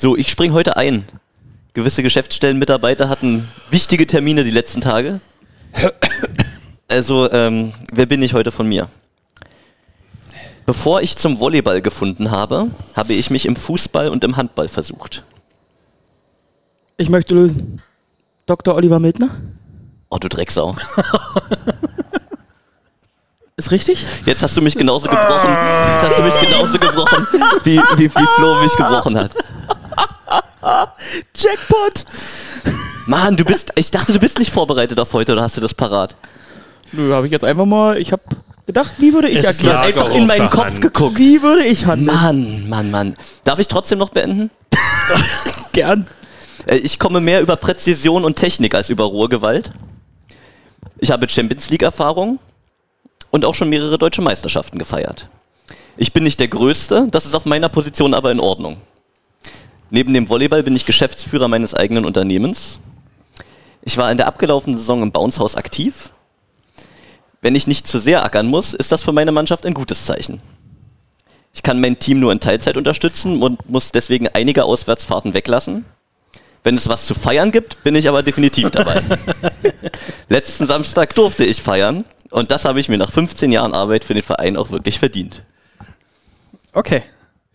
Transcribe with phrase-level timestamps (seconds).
[0.00, 1.04] So, ich spring heute ein.
[1.74, 5.20] Gewisse Geschäftsstellenmitarbeiter hatten wichtige Termine die letzten Tage.
[6.86, 8.88] Also, ähm, wer bin ich heute von mir?
[10.66, 15.24] Bevor ich zum Volleyball gefunden habe, habe ich mich im Fußball und im Handball versucht.
[16.96, 17.82] Ich möchte lösen.
[18.46, 18.76] Dr.
[18.76, 19.30] Oliver Mildner?
[20.10, 20.76] Oh, du Drecksau.
[23.56, 24.06] Ist richtig?
[24.26, 25.50] Jetzt hast du mich genauso gebrochen.
[25.50, 27.26] Jetzt hast du mich genauso gebrochen,
[27.64, 29.32] wie, wie, wie Flo mich gebrochen hat.
[31.36, 32.04] Jackpot!
[33.06, 33.72] Mann, du bist.
[33.76, 36.14] Ich dachte, du bist nicht vorbereitet auf heute oder hast du das parat?
[36.92, 37.98] Nö, habe ich jetzt einfach mal.
[37.98, 38.22] Ich habe
[38.66, 40.80] gedacht, wie würde ich Es Du hast einfach in meinen Kopf Hand.
[40.82, 41.18] geguckt.
[41.18, 42.06] Wie würde ich handeln?
[42.06, 43.16] Mann, Mann, Mann.
[43.44, 44.50] Darf ich trotzdem noch beenden?
[45.72, 46.06] Gern.
[46.66, 49.72] Äh, Ich komme mehr über Präzision und Technik als über rohe Gewalt.
[50.98, 52.38] Ich habe Champions League-Erfahrung
[53.30, 55.26] und auch schon mehrere deutsche Meisterschaften gefeiert.
[55.96, 58.76] Ich bin nicht der Größte, das ist auf meiner Position aber in Ordnung.
[59.90, 62.80] Neben dem Volleyball bin ich Geschäftsführer meines eigenen Unternehmens.
[63.82, 66.12] Ich war in der abgelaufenen Saison im Bouncehaus aktiv.
[67.40, 70.42] Wenn ich nicht zu sehr ackern muss, ist das für meine Mannschaft ein gutes Zeichen.
[71.54, 75.84] Ich kann mein Team nur in Teilzeit unterstützen und muss deswegen einige Auswärtsfahrten weglassen.
[76.62, 79.02] Wenn es was zu feiern gibt, bin ich aber definitiv dabei.
[80.28, 84.14] Letzten Samstag durfte ich feiern und das habe ich mir nach 15 Jahren Arbeit für
[84.14, 85.42] den Verein auch wirklich verdient.
[86.72, 87.02] Okay.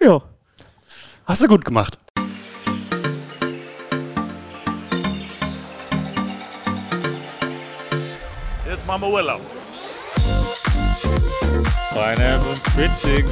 [0.01, 0.21] Ja.
[1.25, 1.99] Hast du gut gemacht.
[8.83, 9.39] Jetzt machen wir Urlaub.
[11.93, 13.25] Pineapple Spritzig.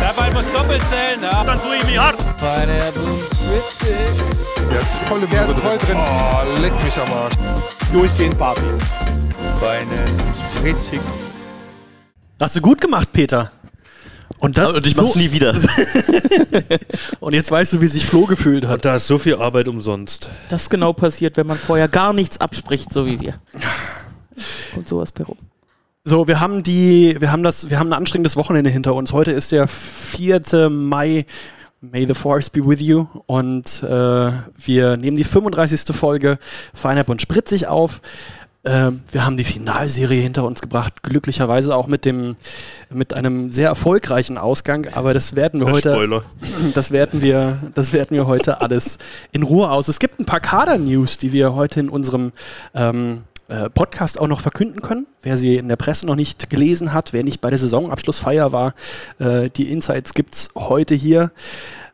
[0.00, 1.42] Der Ball muss doppelt zählen, ja.
[1.42, 2.16] Dann tue ich mich hart.
[2.38, 3.96] Pineapple Spritzig.
[4.70, 5.96] Der ist voll, der ist voll drin.
[5.96, 7.34] Oh, leck mich am Arsch.
[7.92, 8.62] Durchgehend Party.
[9.58, 11.00] Pineapple Spritzig.
[12.40, 13.50] Hast du gut gemacht, Peter.
[14.38, 15.54] Und das Und ich mach's so, nie wieder.
[17.20, 18.84] Und jetzt weißt du, wie sich Flo gefühlt hat.
[18.84, 20.30] Da ist so viel Arbeit umsonst.
[20.48, 23.34] Das genau passiert, wenn man vorher gar nichts abspricht, so wie wir.
[24.72, 25.38] Kommt sowas per rum.
[26.04, 29.12] So, wir haben die, wir haben das, wir haben ein anstrengendes Wochenende hinter uns.
[29.12, 30.70] Heute ist der 4.
[30.70, 31.26] Mai.
[31.80, 33.06] May the Force be with you.
[33.26, 35.94] Und äh, wir nehmen die 35.
[35.94, 36.38] Folge
[36.74, 38.00] Feinab und Spritzig auf.
[38.64, 42.36] Ähm, wir haben die Finalserie hinter uns gebracht, glücklicherweise auch mit dem,
[42.90, 46.22] mit einem sehr erfolgreichen Ausgang, aber das werden wir Der heute, Spoiler.
[46.74, 48.98] das werten wir, das werten wir heute alles
[49.30, 49.86] in Ruhe aus.
[49.86, 52.32] Es gibt ein paar Kader-News, die wir heute in unserem
[52.74, 55.06] ähm, äh, Podcast auch noch verkünden können.
[55.22, 58.74] Wer sie in der Presse noch nicht gelesen hat, wer nicht bei der Saisonabschlussfeier war,
[59.20, 61.30] äh, die Insights gibt's heute hier.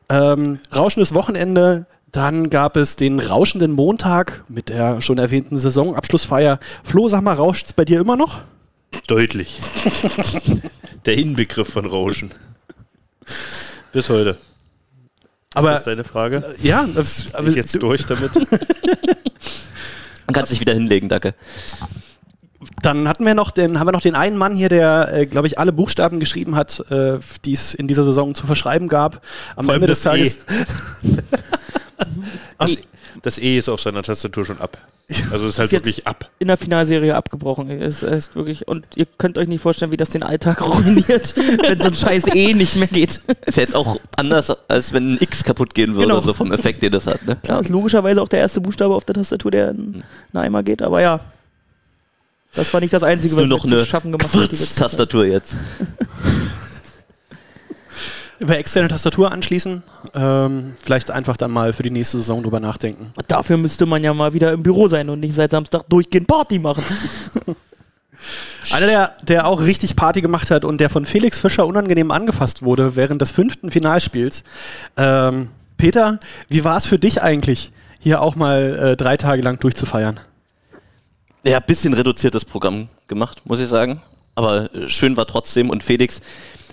[0.09, 1.87] Ähm, rauschendes Wochenende.
[2.15, 6.61] Dann gab es den rauschenden Montag mit der schon erwähnten Saisonabschlussfeier.
[6.85, 8.43] Flo, sag mal, rauscht's bei dir immer noch?
[9.09, 9.59] Deutlich.
[11.07, 12.33] Der Inbegriff von Rauschen.
[13.91, 14.31] Bis heute.
[14.31, 14.39] Ist
[15.55, 16.45] Aber das deine Frage?
[16.63, 18.31] ja, das, Bin ich jetzt durch damit?
[20.27, 21.35] Man kann sich wieder hinlegen, danke.
[22.81, 25.49] Dann hatten wir noch den, haben wir noch den einen Mann hier, der, äh, glaube
[25.49, 29.21] ich, alle Buchstaben geschrieben hat, äh, die es in dieser Saison zu verschreiben gab.
[29.57, 30.33] Am Vor Ende des das E.
[32.69, 32.77] Tages.
[33.15, 34.79] Das, das E ist auf seiner Tastatur schon ab.
[35.33, 36.31] Also ist halt Ist jetzt- wirklich ab.
[36.39, 37.71] In der Finalserie abgebrochen.
[37.71, 41.79] Es ist wirklich, und ihr könnt euch nicht vorstellen, wie das den Alltag ruiniert, wenn
[41.79, 43.21] so ein scheiß E nicht mehr geht.
[43.45, 46.21] Ist ja jetzt auch anders, als wenn ein X kaputt gehen würde, Genau.
[46.21, 47.23] so vom Effekt, den das hat.
[47.27, 47.37] Ne?
[47.43, 50.03] Klar, ist logischerweise auch der erste Buchstabe auf der Tastatur, der in
[50.33, 51.21] einen Eimer geht, aber ja.
[52.55, 54.51] Das war nicht das Einzige, was noch mir zu eine schaffen gemacht hat.
[54.77, 55.55] Tastatur jetzt.
[58.39, 59.83] Über externe Tastatur anschließen.
[60.15, 63.13] Ähm, vielleicht einfach dann mal für die nächste Saison drüber nachdenken.
[63.29, 66.59] Dafür müsste man ja mal wieder im Büro sein und nicht seit Samstag durchgehend Party
[66.59, 66.85] machen.
[68.71, 72.63] Einer, der, der auch richtig Party gemacht hat und der von Felix Fischer unangenehm angefasst
[72.63, 74.43] wurde während des fünften Finalspiels.
[74.97, 76.19] Ähm, Peter,
[76.49, 80.19] wie war es für dich eigentlich, hier auch mal äh, drei Tage lang durchzufeiern?
[81.45, 84.01] Ja, bisschen reduziertes Programm gemacht, muss ich sagen.
[84.35, 85.69] Aber äh, schön war trotzdem.
[85.69, 86.23] Und Felix,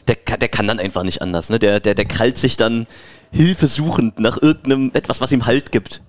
[0.08, 1.50] der, der kann dann einfach nicht anders.
[1.50, 1.60] Ne?
[1.60, 2.88] Der, der, der krallt sich dann
[3.32, 6.02] hilfesuchend nach irgendeinem, etwas, was ihm Halt gibt.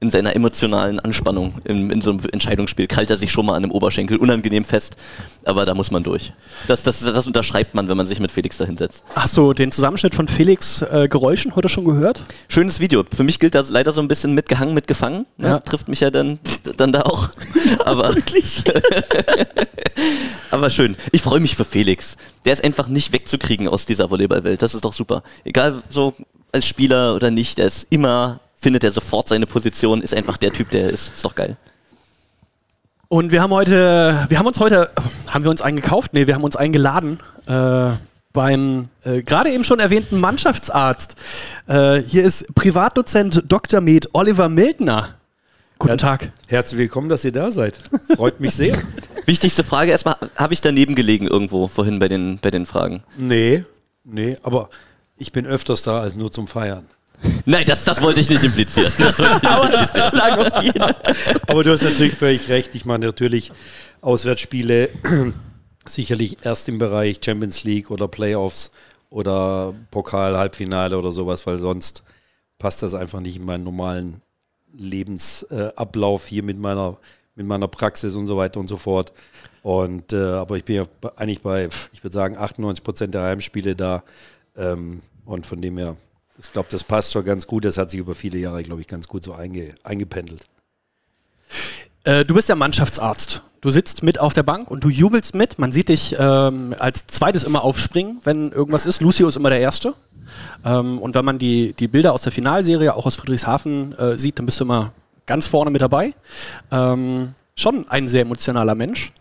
[0.00, 3.64] In seiner emotionalen Anspannung in, in so einem Entscheidungsspiel krallt er sich schon mal an
[3.64, 4.94] einem Oberschenkel unangenehm fest.
[5.44, 6.32] Aber da muss man durch.
[6.68, 9.02] Das, das, das unterschreibt man, wenn man sich mit Felix dahinsetzt.
[9.16, 12.22] Hast du den Zusammenschnitt von Felix äh, Geräuschen heute schon gehört?
[12.46, 13.04] Schönes Video.
[13.12, 15.26] Für mich gilt das leider so ein bisschen mitgehangen, mitgefangen.
[15.36, 15.48] Ne?
[15.48, 15.58] Ja.
[15.58, 16.38] Trifft mich ja dann,
[16.76, 17.30] dann da auch.
[17.84, 18.10] Aber,
[20.50, 20.96] aber schön.
[21.12, 22.16] Ich freue mich für Felix.
[22.44, 24.62] Der ist einfach nicht wegzukriegen aus dieser Volleyballwelt.
[24.62, 25.22] Das ist doch super.
[25.44, 26.14] Egal so
[26.52, 30.52] als Spieler oder nicht, der ist immer, findet er sofort seine Position, ist einfach der
[30.52, 31.14] Typ, der er ist.
[31.14, 31.56] Ist doch geil.
[33.08, 34.90] Und wir haben heute, wir haben uns heute,
[35.26, 36.12] haben wir uns einen gekauft?
[36.12, 37.18] Nee, wir haben uns eingeladen.
[37.46, 37.92] Äh,
[38.34, 41.16] beim äh, gerade eben schon erwähnten Mannschaftsarzt.
[41.66, 43.80] Äh, hier ist Privatdozent Dr.
[43.80, 45.14] Med Oliver Mildner.
[45.78, 46.32] Guten Tag.
[46.48, 47.78] Herzlich willkommen, dass ihr da seid.
[48.16, 48.76] Freut mich sehr.
[49.26, 53.02] Wichtigste Frage erstmal, habe ich daneben gelegen irgendwo vorhin bei den, bei den Fragen?
[53.16, 53.64] nee,
[54.04, 54.70] nee, aber
[55.16, 56.86] ich bin öfters da als nur zum Feiern.
[57.44, 58.92] Nein, das, das wollte ich nicht implizieren.
[58.98, 60.94] Das wollte ich nicht implizieren.
[61.46, 62.74] Aber du hast natürlich völlig recht.
[62.74, 63.50] Ich mache natürlich
[64.00, 64.90] Auswärtsspiele
[65.86, 68.70] sicherlich erst im Bereich Champions League oder Playoffs
[69.10, 72.02] oder Pokal, Halbfinale oder sowas, weil sonst
[72.58, 74.20] passt das einfach nicht in meinen normalen
[74.76, 76.96] Lebensablauf hier mit meiner,
[77.34, 79.12] mit meiner Praxis und so weiter und so fort.
[79.62, 83.22] Und äh, aber ich bin ja bei- eigentlich bei, ich würde sagen, 98 Prozent der
[83.22, 84.02] Heimspiele da.
[84.56, 85.96] Ähm, und von dem her,
[86.38, 87.64] ich glaube, das passt schon ganz gut.
[87.64, 90.46] Das hat sich über viele Jahre, glaube ich, ganz gut so einge, eingependelt.
[92.04, 93.42] Äh, du bist ja Mannschaftsarzt.
[93.60, 95.58] Du sitzt mit auf der Bank und du jubelst mit.
[95.58, 99.00] Man sieht dich ähm, als zweites immer aufspringen, wenn irgendwas ist.
[99.00, 99.94] Lucio ist immer der Erste.
[100.64, 104.38] Ähm, und wenn man die, die Bilder aus der Finalserie, auch aus Friedrichshafen, äh, sieht,
[104.38, 104.92] dann bist du immer
[105.26, 106.14] ganz vorne mit dabei.
[106.70, 109.12] Ähm, schon ein sehr emotionaler Mensch.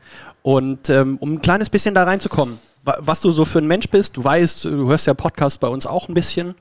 [0.43, 3.89] Und ähm, um ein kleines bisschen da reinzukommen, wa was du so für ein Mensch
[3.89, 6.55] bist, du weißt, du hörst ja Podcast bei uns auch ein bisschen.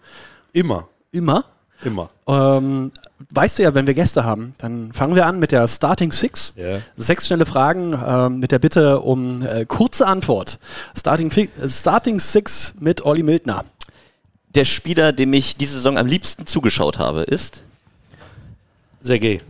[0.53, 1.45] Immer, Immer.
[1.85, 2.11] immer.
[2.27, 2.93] Ähm,
[3.31, 6.55] weißt du ja, wenn wir Gäste haben, dann fangen wir an mit der Starting Six.
[6.57, 6.81] Ja.
[6.97, 10.59] Sechs schnelle Fragen ähm, mit der Bitte um äh, kurze Antwort.
[10.97, 13.65] Starting, Fi- Starting Six mit Olli Mildner.
[14.55, 17.63] Der Spieler, dem ich diese Saison am liebsten zugeschaut habe, ist
[19.03, 19.41] Sergej,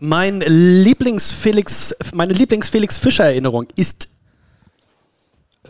[0.00, 4.08] Mein Lieblings-Felix, meine Lieblings-Felix-Fischer-Erinnerung ist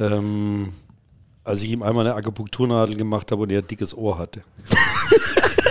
[0.01, 0.73] ähm,
[1.45, 4.43] als ich ihm einmal eine Akupunkturnadel gemacht habe und er ein dickes Ohr hatte.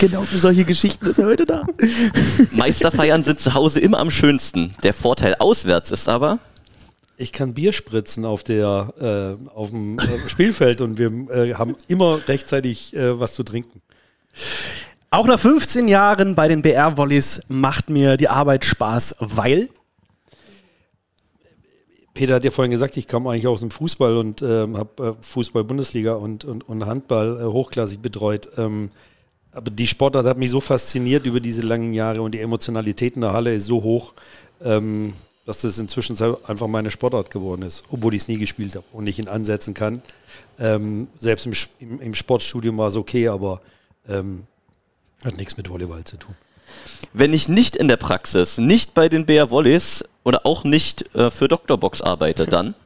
[0.00, 1.66] Genau für solche Geschichten ist er heute da.
[2.52, 4.74] Meisterfeiern sind zu Hause immer am schönsten.
[4.82, 6.38] Der Vorteil auswärts ist aber,
[7.18, 11.76] Ich kann Bier spritzen auf, der, äh, auf dem äh, Spielfeld und wir äh, haben
[11.86, 13.82] immer rechtzeitig äh, was zu trinken.
[15.10, 19.68] auch nach 15 Jahren bei den BR-Volleys macht mir die Arbeit Spaß, weil
[22.20, 25.24] Peter hat ja vorhin gesagt, ich kam eigentlich aus dem Fußball und ähm, habe äh,
[25.24, 28.46] Fußball-Bundesliga und, und, und Handball äh, hochklassig betreut.
[28.58, 28.90] Ähm,
[29.52, 33.22] aber die Sportart hat mich so fasziniert über diese langen Jahre und die Emotionalität in
[33.22, 34.12] der Halle ist so hoch,
[34.62, 35.14] ähm,
[35.46, 36.14] dass das inzwischen
[36.44, 39.72] einfach meine Sportart geworden ist, obwohl ich es nie gespielt habe und nicht in ansetzen
[39.72, 40.02] kann.
[40.58, 43.62] Ähm, selbst im, im, im Sportstudium war es okay, aber
[44.06, 44.42] ähm,
[45.24, 46.34] hat nichts mit Volleyball zu tun.
[47.12, 51.30] Wenn ich nicht in der Praxis, nicht bei den BR Volleys oder auch nicht äh,
[51.30, 51.78] für Dr.
[51.78, 52.74] Box arbeite, dann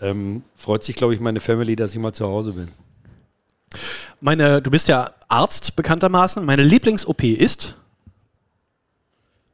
[0.00, 2.68] Ähm, freut sich, glaube ich, meine Family, dass ich mal zu Hause bin.
[4.20, 6.44] meine, du bist ja Arzt bekanntermaßen.
[6.44, 7.74] Meine Lieblings-OP ist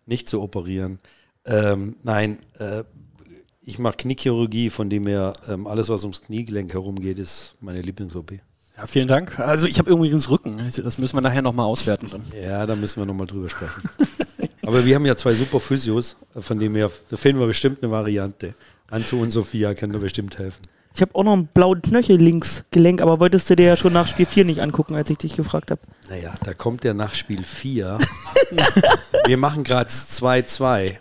[0.07, 0.99] nicht zu operieren.
[1.47, 2.85] Ähm, nein, äh,
[3.63, 8.33] ich mache Kniechirurgie, von dem her ähm, alles, was ums Kniegelenk herumgeht, ist meine Lieblings-OP.
[8.77, 9.39] Ja, vielen Dank.
[9.39, 10.59] Also ich habe übrigens Rücken.
[10.59, 12.09] Das müssen wir nachher nochmal auswerten.
[12.11, 12.23] Dann.
[12.41, 13.83] Ja, da müssen wir nochmal drüber sprechen.
[14.67, 17.93] Aber wir haben ja zwei super Physios, von dem her da finden wir bestimmt eine
[17.93, 18.55] Variante.
[18.91, 20.63] Anto und Sophia können da bestimmt helfen.
[20.95, 23.93] Ich habe auch noch einen blauen Knöchel links Gelenk, aber wolltest du dir ja schon
[23.93, 25.81] nach Spiel 4 nicht angucken, als ich dich gefragt habe.
[26.09, 27.99] Naja, da kommt der nach Spiel 4.
[29.27, 30.97] wir machen gerade 2-2.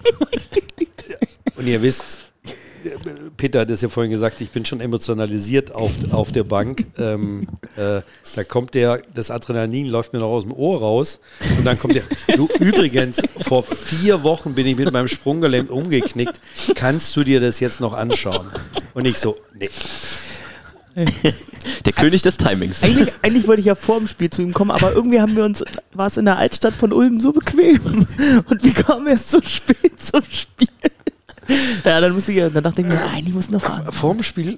[1.56, 2.18] Und ihr wisst,
[3.38, 6.86] Peter hat es ja vorhin gesagt, ich bin schon emotionalisiert auf, auf der Bank.
[6.98, 8.02] Ähm, äh,
[8.36, 11.20] da kommt der, das Adrenalin läuft mir noch aus dem Ohr raus.
[11.58, 12.04] Und dann kommt der,
[12.36, 16.40] du übrigens, vor vier Wochen bin ich mit meinem Sprunggelähmt umgeknickt.
[16.76, 18.48] Kannst du dir das jetzt noch anschauen?
[18.94, 19.70] Und ich so, nee.
[21.86, 22.84] der König des Timings.
[22.84, 25.44] Eigentlich, eigentlich wollte ich ja vor dem Spiel zu ihm kommen, aber irgendwie haben wir
[25.44, 27.80] uns, war es in der Altstadt von Ulm so bequem
[28.50, 30.68] und wir kamen erst so spät zum Spiel.
[31.84, 33.92] Ja, dann, musste ich, dann dachte ich mir, nein, ich muss noch fahren.
[33.92, 34.58] Vorm Spiel,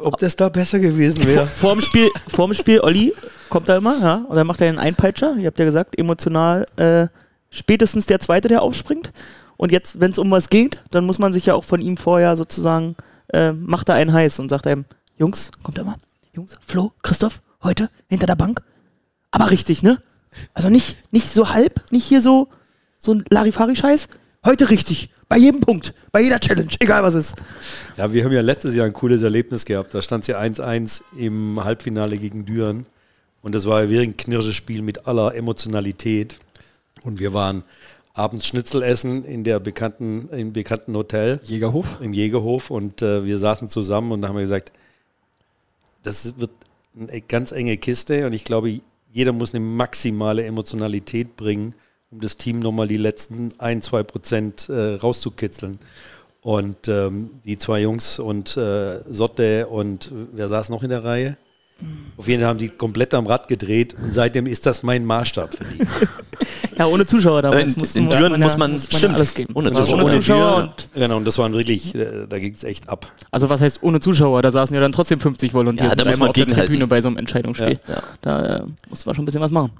[0.00, 1.46] ob das da besser gewesen wäre.
[1.60, 3.12] Vor dem Spiel, vor dem Spiel, Olli
[3.48, 5.36] kommt da immer, ja, und dann macht er einen Einpeitscher.
[5.36, 7.08] Ihr habt ja gesagt, emotional äh,
[7.50, 9.12] spätestens der Zweite, der aufspringt.
[9.56, 11.96] Und jetzt, wenn es um was geht, dann muss man sich ja auch von ihm
[11.96, 12.96] vorher sozusagen,
[13.32, 14.84] äh, macht er einen heiß und sagt einem,
[15.18, 15.96] Jungs, kommt er mal,
[16.32, 18.62] Jungs, Flo, Christoph, heute hinter der Bank.
[19.30, 19.98] Aber richtig, ne?
[20.54, 22.48] Also nicht, nicht so halb, nicht hier so,
[22.98, 24.08] so ein Larifari-Scheiß.
[24.44, 27.36] Heute richtig, bei jedem Punkt, bei jeder Challenge, egal was ist.
[27.96, 29.94] Ja, wir haben ja letztes Jahr ein cooles Erlebnis gehabt.
[29.94, 32.84] Da stand es ja 1-1 im Halbfinale gegen Düren.
[33.40, 36.38] Und das war ja wirklich ein knirsches Spiel mit aller Emotionalität.
[37.02, 37.62] Und wir waren
[38.12, 41.40] abends Schnitzel essen in der bekannten, im bekannten Hotel.
[41.44, 41.96] Jägerhof?
[42.02, 42.70] Im Jägerhof.
[42.70, 44.70] Und äh, wir saßen zusammen und da haben wir gesagt,
[46.02, 46.52] das wird
[46.94, 48.26] eine ganz enge Kiste.
[48.26, 51.74] Und ich glaube, jeder muss eine maximale Emotionalität bringen,
[52.12, 55.78] um das Team nochmal die letzten ein, zwei Prozent äh, rauszukitzeln.
[56.42, 61.36] Und ähm, die zwei Jungs und äh, Sotte und wer saß noch in der Reihe?
[62.16, 65.54] Auf jeden Fall haben die komplett am Rad gedreht und seitdem ist das mein Maßstab
[65.54, 65.84] für die.
[66.78, 67.60] Ja, ohne Zuschauer damals.
[67.60, 69.14] Äh, in- muss, in Düren man muss ja- man- muss man stimmt.
[69.16, 69.54] alles geben.
[69.54, 70.02] Ohne Also Zuschauer.
[70.04, 70.56] ohne Zuschauer.
[70.62, 73.06] Und, Genau, und das waren wirklich, äh, da ging es echt ab.
[73.30, 74.40] also was heißt ohne Zuschauer?
[74.40, 76.46] Da saßen ja dann trotzdem 50 Volunteers Ja, da muss man auf der.
[76.46, 77.78] Tribüne bei so einem Entscheidungsspiel.
[77.86, 78.02] Ja.
[78.22, 79.70] Da äh, musst du mal schon ein bisschen was machen.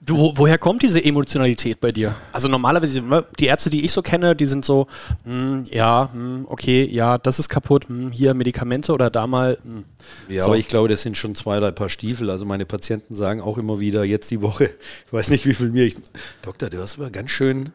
[0.00, 2.14] Wo, woher kommt diese Emotionalität bei dir?
[2.32, 4.86] Also normalerweise, ne, die Ärzte, die ich so kenne, die sind so,
[5.24, 9.58] hm, ja, hm, okay, ja, das ist kaputt, hm, hier Medikamente oder da mal.
[9.62, 9.84] Hm.
[10.28, 10.48] Ja, So.
[10.48, 12.30] aber ich glaube, das sind schon zwei, drei Paar Stiefel.
[12.30, 14.64] Also meine Patienten sagen auch immer wieder, jetzt die Woche,
[15.06, 15.96] ich weiß nicht, wie viel mir ich.
[16.42, 17.72] Doktor, du hast aber ganz schön,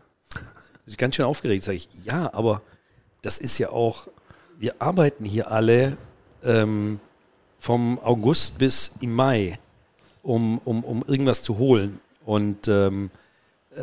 [0.98, 1.64] ganz schön aufgeregt.
[1.64, 2.62] Sag ich, ja, aber
[3.24, 4.08] das ist ja auch,
[4.60, 5.98] wir arbeiten hier alle
[6.44, 7.00] ähm,
[7.60, 9.60] vom August bis im Mai,
[10.22, 12.00] um, um, um irgendwas zu holen.
[12.26, 13.10] Und ähm,
[13.76, 13.82] äh,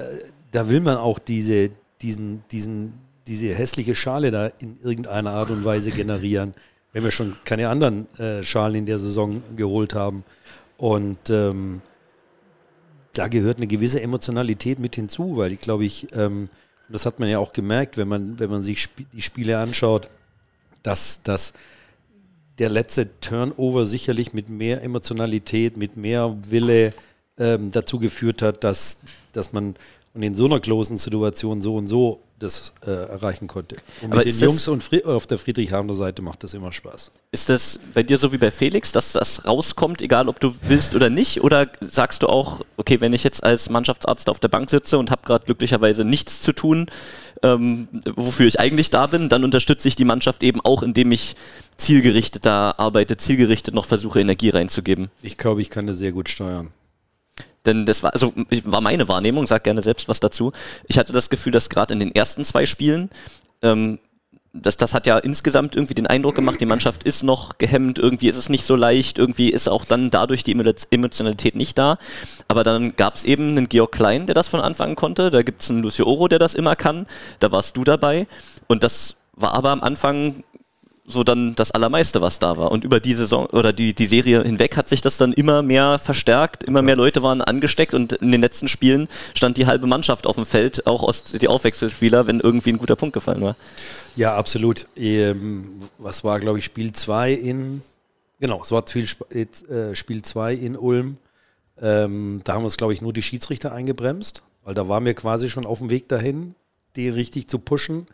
[0.51, 2.95] da will man auch diese, diesen, diesen,
[3.27, 6.55] diese hässliche Schale da in irgendeiner Art und Weise generieren,
[6.93, 10.25] wenn wir schon keine anderen äh, Schalen in der Saison geholt haben.
[10.77, 11.83] Und ähm,
[13.13, 16.49] da gehört eine gewisse Emotionalität mit hinzu, weil ich glaube ich, ähm,
[16.89, 20.09] das hat man ja auch gemerkt, wenn man, wenn man sich sp die Spiele anschaut,
[20.83, 21.53] dass, dass
[22.59, 26.95] der letzte Turnover sicherlich mit mehr Emotionalität, mit mehr Wille
[27.39, 29.01] ähm, dazu geführt hat, dass,
[29.33, 29.75] dass man
[30.19, 33.77] und in so einer closen Situation so und so das äh, erreichen konnte.
[34.01, 37.13] Und Aber mit den Jungs und Fri auf der Friedrichhavener Seite macht das immer Spaß.
[37.31, 40.97] Ist das bei dir so wie bei Felix, dass das rauskommt, egal ob du willst
[40.97, 41.43] oder nicht?
[41.43, 45.13] Oder sagst du auch, okay, wenn ich jetzt als Mannschaftsarzt auf der Bank sitze und
[45.13, 46.87] habe gerade glücklicherweise nichts zu tun,
[47.45, 51.37] ähm, wofür ich eigentlich da bin, dann unterstütze ich die Mannschaft eben auch, indem ich
[51.77, 55.11] zielgerichteter arbeite, zielgerichtet noch versuche, Energie reinzugeben.
[55.23, 56.73] Ich glaube, ich kann das sehr gut steuern.
[57.67, 58.33] Denn das war, also
[58.65, 60.53] war meine Wahrnehmung, sag gerne selbst was dazu.
[60.87, 63.11] Ich hatte das Gefühl, dass gerade in den ersten zwei Spielen,
[63.63, 63.99] ähm,
[64.55, 68.29] das, das hat ja insgesamt irgendwie den Eindruck gemacht, die Mannschaft ist noch gehemmt, irgendwie
[68.29, 71.99] ist es nicht so leicht, irgendwie ist auch dann dadurch die Emo- Emotionalität nicht da.
[72.49, 75.43] Aber dann gab es eben einen Georg Klein, der das von Anfang an konnte, da
[75.43, 77.07] gibt es einen Lucio Oro, der das immer kann,
[77.41, 78.27] da warst du dabei.
[78.67, 80.43] Und das war aber am Anfang
[81.09, 82.71] so dann das Allermeiste, was da war.
[82.71, 85.99] Und über die Saison oder die, die Serie hinweg hat sich das dann immer mehr
[85.99, 90.27] verstärkt, immer mehr Leute waren angesteckt und in den letzten Spielen stand die halbe Mannschaft
[90.27, 93.57] auf dem Feld, auch aus die Aufwechselspieler, wenn irgendwie ein guter Punkt gefallen war.
[94.17, 94.87] Ja, absolut.
[94.97, 97.83] Ähm, was war, glaube ich, Spiel 2 in.
[98.39, 101.17] Genau, es war äh, Spiel 2 in Ulm.
[101.81, 105.49] Ähm, da haben uns, glaube ich, nur die Schiedsrichter eingebremst, weil da waren wir quasi
[105.49, 106.55] schon auf dem Weg dahin,
[106.97, 108.07] die richtig zu pushen.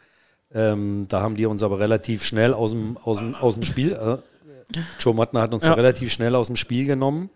[0.55, 3.93] Ähm, da haben die uns aber relativ schnell aus dem, aus dem, aus dem Spiel,
[3.93, 4.19] äh,
[4.99, 5.75] Joe Mattner hat uns Ja.
[5.75, 7.31] relativ schnell aus dem Spiel genommen.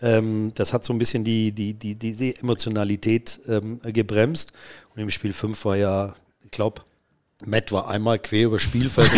[0.00, 4.52] Ähm, das hat so ein bisschen die, die, die, diese Emotionalität ähm, gebremst.
[4.94, 6.82] Und im Spiel 5 war ja, ich glaube,
[7.44, 9.10] Matt war einmal quer über Spielfeld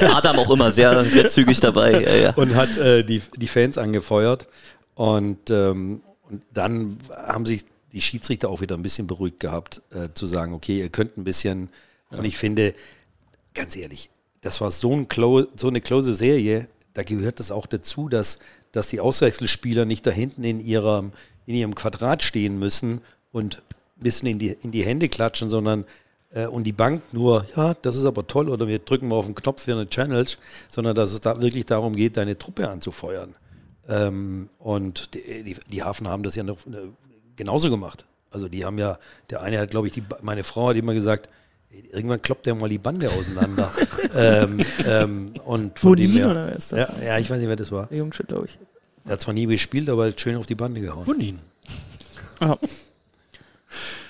[0.02, 2.02] Adam auch immer sehr, sehr zügig dabei.
[2.02, 2.34] Ja, ja.
[2.34, 4.46] und hat äh, die, die Fans angefeuert.
[4.94, 10.08] Und, ähm, und dann haben sich die Schiedsrichter auch wieder ein bisschen beruhigt gehabt, äh,
[10.14, 11.70] zu sagen, okay, ihr könnt ein bisschen.
[12.10, 12.74] Und ich finde,
[13.54, 14.10] ganz ehrlich,
[14.40, 18.38] das war so, ein clo so eine close Serie, da gehört es auch dazu, dass,
[18.72, 21.12] dass die Auswechselspieler nicht da hinten in ihrem,
[21.46, 23.00] in ihrem Quadrat stehen müssen
[23.32, 23.62] und
[23.98, 25.84] ein bisschen in die, in die Hände klatschen, sondern
[26.30, 29.26] äh, und die Bank nur, ja, das ist aber toll, oder wir drücken mal auf
[29.26, 30.28] den Knopf für eine Challenge,
[30.68, 33.34] sondern dass es da wirklich darum geht, deine Truppe anzufeuern.
[33.88, 36.88] Ähm, und die, die, die Hafen haben das ja noch, äh,
[37.36, 38.04] genauso gemacht.
[38.30, 38.98] Also die haben ja,
[39.30, 41.28] der eine hat, glaube ich, die, meine Frau hat immer gesagt,
[41.70, 43.72] irgendwann kloppt der mal die Bande auseinander.
[44.14, 46.78] ähm, ähm, und von dem Bonin her, oder wer ist das?
[46.78, 47.86] ja, ja, ich weiß nicht, wer das war.
[47.86, 48.58] Der Jungschild, glaube ich.
[49.04, 51.04] Er hat zwar nie gespielt, aber hat schön auf die Bande gehauen.
[51.04, 51.38] Bonin.
[52.40, 52.58] Ja.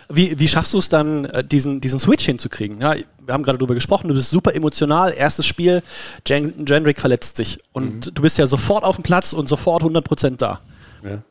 [0.09, 2.81] Wie, wie schaffst du es dann, äh, diesen, diesen Switch hinzukriegen?
[2.81, 5.13] Ja, wir haben gerade darüber gesprochen, du bist super emotional.
[5.13, 5.83] Erstes Spiel,
[6.27, 7.59] Jen, Jendrik verletzt sich.
[7.73, 10.61] Und du bist ja sofort auf dem Platz und sofort 100% da.
[11.03, 11.23] Ja.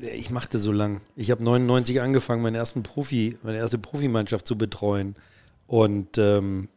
[0.00, 1.00] Ich machte so lang.
[1.16, 5.16] Ich habe 99 angefangen, meinen ersten Profi, meine erste Profimannschaft zu betreuen.
[5.66, 6.68] Und ähm,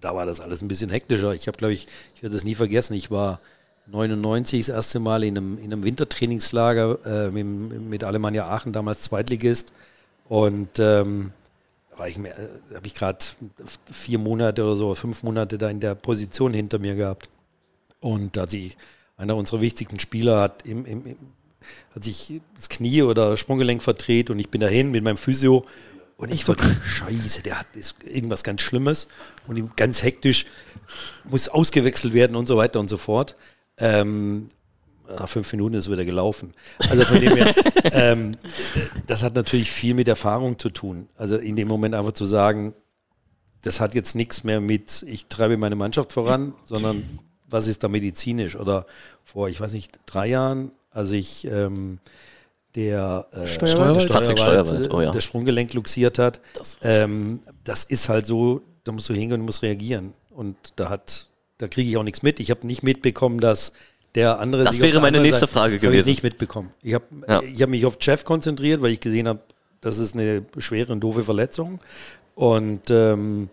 [0.00, 1.34] da war das alles ein bisschen hektischer.
[1.34, 2.94] Ich habe, glaube ich, ich werde das nie vergessen.
[2.94, 3.40] Ich war
[3.86, 9.02] 99 das erste Mal in einem, in einem Wintertrainingslager äh, mit, mit Alemannia Aachen, damals
[9.02, 9.72] Zweitligist.
[10.28, 11.32] Und ähm,
[11.90, 13.18] da war ich mir, äh, habe ich gerade
[13.90, 17.28] vier Monate oder so, fünf Monate da in der Position hinter mir gehabt.
[18.00, 18.78] Und da sich
[19.16, 21.16] einer unserer wichtigsten Spieler hat, im, im,
[21.94, 25.64] hat sich das Knie oder Sprunggelenk verdreht und ich bin dahin mit meinem Physio
[26.16, 29.08] und ich war scheiße, der hat ist irgendwas ganz Schlimmes
[29.46, 30.46] und ihm ganz hektisch
[31.24, 33.36] muss ausgewechselt werden und so weiter und so fort.
[33.78, 34.48] Ähm,
[35.08, 36.54] nach fünf Minuten ist er wieder gelaufen.
[36.88, 37.54] Also von dem her,
[37.92, 38.36] ähm,
[39.06, 41.08] das hat natürlich viel mit Erfahrung zu tun.
[41.16, 42.74] Also in dem Moment einfach zu sagen,
[43.62, 47.02] das hat jetzt nichts mehr mit, ich treibe meine Mannschaft voran, sondern
[47.48, 48.56] was ist da medizinisch?
[48.56, 48.86] Oder
[49.24, 51.98] vor, ich weiß nicht, drei Jahren, als ich ähm,
[52.74, 54.08] der äh, Steuerwald?
[54.08, 55.10] Patrick Steuerwald, oh ja.
[55.10, 56.40] das Sprunggelenk luxiert hat,
[56.82, 60.14] ähm, das ist halt so, da musst du hingehen und musst reagieren.
[60.30, 61.26] Und da hat,
[61.58, 62.40] da kriege ich auch nichts mit.
[62.40, 63.72] Ich habe nicht mitbekommen, dass
[64.14, 64.64] der andere.
[64.64, 66.08] Das wäre der meine nächste Seite- Frage das habe ich gewesen.
[66.08, 66.70] nicht mitbekommen.
[66.82, 67.42] Ich habe Ja.
[67.42, 69.40] ich hab mich auf Jeff konzentriert, weil ich gesehen habe,
[69.80, 71.80] das ist eine schwere und doofe Verletzung.
[72.34, 73.48] Und ähm,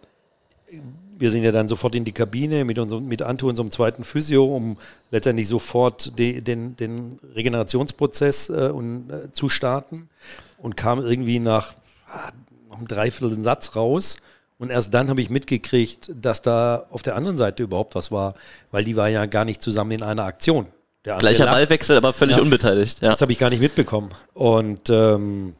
[1.19, 4.45] wir sind ja dann sofort in die Kabine mit, unserem, mit Anto, unserem zweiten Physio,
[4.45, 4.77] um
[5.11, 10.09] letztendlich sofort de, den, den Regenerationsprozess äh, und, äh, zu starten
[10.57, 11.73] und kam irgendwie nach
[12.11, 12.29] ah,
[12.75, 14.17] einem Dreiviertel Satz raus.
[14.59, 18.33] Und erst dann habe ich mitgekriegt, dass da auf der anderen Seite überhaupt was war,
[18.71, 20.65] weil die war ja gar nicht zusammen in einer Aktion.
[21.03, 22.41] Gleicher lag- Ballwechsel, aber völlig Ja.
[22.41, 23.01] unbeteiligt.
[23.01, 23.11] Ja.
[23.11, 24.09] das habe ich gar nicht mitbekommen.
[24.33, 25.53] Und ähm,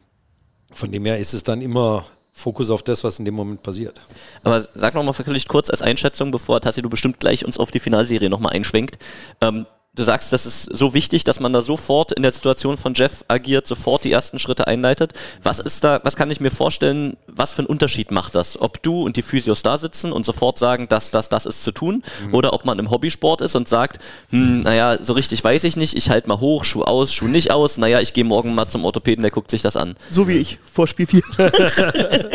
[0.72, 2.04] von dem her ist es dann immer
[2.38, 4.00] Fokus auf das, was in dem Moment passiert.
[4.44, 7.70] Aber sag noch mal wirklich kurz als Einschätzung, bevor Tassi du bestimmt gleich uns auf
[7.70, 8.98] die Finalserie noch mal einschwenkt.
[9.40, 12.94] Ähm, du sagst, das ist so wichtig, dass man da sofort in der Situation von
[12.94, 15.12] Jeff agiert, sofort die ersten Schritte einleitet.
[15.42, 18.60] Was ist da, was kann ich mir vorstellen, was für einen Unterschied macht das?
[18.60, 21.72] Ob du und die Physios da sitzen und sofort sagen, das, das, das ist zu
[21.72, 22.02] tun,
[22.32, 23.98] oder ob man im Hobbysport ist und sagt,
[24.30, 27.50] hm, naja, so richtig weiß ich nicht, ich halte mal hoch, Schuh aus, Schuh nicht
[27.50, 29.96] aus, naja, ich gehe morgen mal zum Orthopäden, der guckt sich das an.
[30.10, 31.22] So wie ich vor Spiel 4.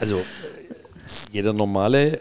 [0.00, 0.22] Also
[1.32, 2.20] jeder normale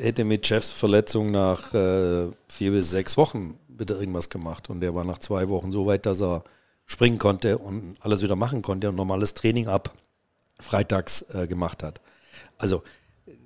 [0.00, 4.70] hätte mit Jeffs Verletzung nach äh, vier bis sechs Wochen bitte irgendwas gemacht.
[4.70, 6.44] Und der war nach zwei Wochen so weit, dass er
[6.86, 9.92] springen konnte und alles wieder machen konnte und normales Training ab
[10.58, 12.00] freitags äh, gemacht hat.
[12.56, 12.82] Also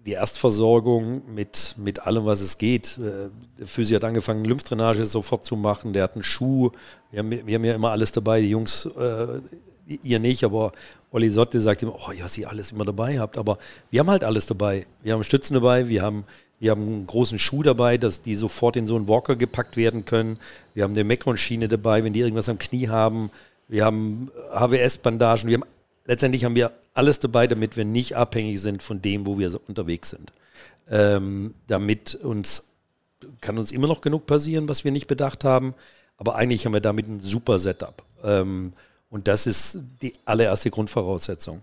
[0.06, 2.99] die Erstversorgung mit, mit allem, was es geht.
[2.99, 5.92] Äh, Der Physio hat angefangen, Lymphdrainage sofort zu machen.
[5.92, 6.71] Der hat einen Schuh.
[7.11, 8.40] Wir haben, wir haben ja immer alles dabei.
[8.40, 9.40] Die Jungs, äh,
[9.87, 10.73] ihr nicht, aber
[11.11, 13.38] Olli Sotte sagt immer, oh ja, sie alles immer dabei habt.
[13.38, 13.59] Aber
[13.90, 14.87] wir haben halt alles dabei.
[15.02, 16.25] Wir haben Stützen dabei, wir haben,
[16.62, 20.04] wir haben einen großen Schuh dabei, dass die sofort in so einen Walker gepackt werden
[20.04, 20.38] können.
[20.75, 23.33] Wir haben eine Mekron-Schiene dabei, wenn die irgendwas am Knie haben.
[23.66, 25.49] Wir haben HWS-Bandagen.
[25.49, 25.69] Wir haben,
[26.04, 30.11] letztendlich haben wir alles dabei, damit wir nicht abhängig sind von dem, wo wir unterwegs
[30.11, 30.33] sind.
[30.88, 32.68] Ähm, damit uns,
[33.40, 35.75] kann uns immer noch genug passieren, was wir nicht bedacht haben.
[36.16, 38.05] Aber eigentlich haben wir damit ein super Setup.
[38.22, 38.72] Ähm,
[39.11, 41.61] und das ist die allererste Grundvoraussetzung.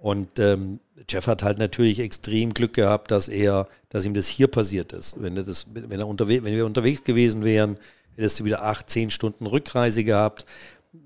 [0.00, 4.48] Und ähm, Jeff hat halt natürlich extrem Glück gehabt, dass er, dass ihm das hier
[4.48, 5.20] passiert ist.
[5.20, 7.78] Wenn, er das, wenn, er unterwe wenn wir unterwegs gewesen wären,
[8.16, 10.46] hättest du wieder acht, zehn Stunden Rückreise gehabt.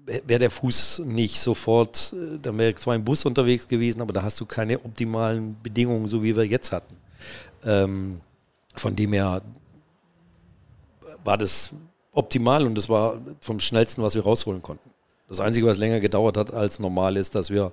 [0.06, 4.22] Wäre der Fuß nicht sofort, äh, dann wäre zwar im Bus unterwegs gewesen, aber da
[4.22, 6.96] hast du keine optimalen Bedingungen, so wie wir jetzt hatten.
[7.64, 8.20] Ähm,
[8.74, 9.42] von dem her
[11.24, 11.70] war das
[12.12, 14.90] optimal und das war vom schnellsten, was wir rausholen konnten.
[15.28, 17.72] Das Einzige, was länger gedauert hat als normal, ist, dass wir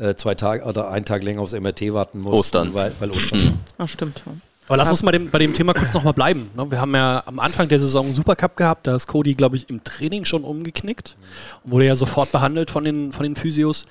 [0.00, 2.74] äh, zwei Tage oder einen Tag länger aufs MRT warten mussten, Ostern.
[2.74, 3.58] weil, weil Ostern.
[3.78, 4.22] Ah, stimmt.
[4.26, 4.32] ja.
[4.68, 6.48] Aber lass uns mal dem, bei dem Thema kurz nochmal bleiben.
[6.56, 6.70] ne?
[6.70, 9.68] Wir haben ja am Anfang der Saison einen Supercup gehabt, da ist Cody, glaube ich,
[9.68, 11.16] im Training schon umgeknickt
[11.64, 13.86] und wurde ja sofort behandelt von den, von den Physios.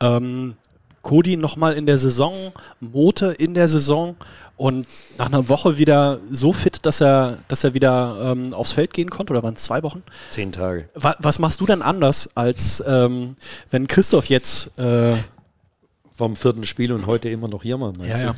[0.00, 0.54] Ähm,
[1.02, 2.32] Cody nochmal in der Saison,
[2.80, 4.16] Mote in der Saison
[4.56, 4.86] und
[5.18, 9.10] nach einer Woche wieder so fit, dass er, dass er wieder ähm, aufs Feld gehen
[9.10, 10.02] konnte, oder waren es zwei Wochen?
[10.30, 10.88] Zehn Tage.
[10.94, 13.36] Wa was machst du denn anders, als ähm,
[13.70, 15.16] wenn Christoph jetzt äh,
[16.14, 17.92] Vom vierten Spiel und heute immer noch hier mal.
[18.00, 18.34] Ja, ja.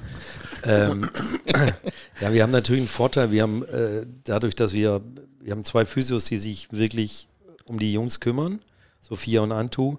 [0.65, 1.09] Ähm,
[2.21, 3.31] ja, wir haben natürlich einen Vorteil.
[3.31, 5.01] Wir haben äh, dadurch, dass wir,
[5.41, 7.29] wir haben zwei Physios, die sich wirklich
[7.67, 8.61] um die Jungs kümmern,
[9.01, 9.97] Sophia und Antu.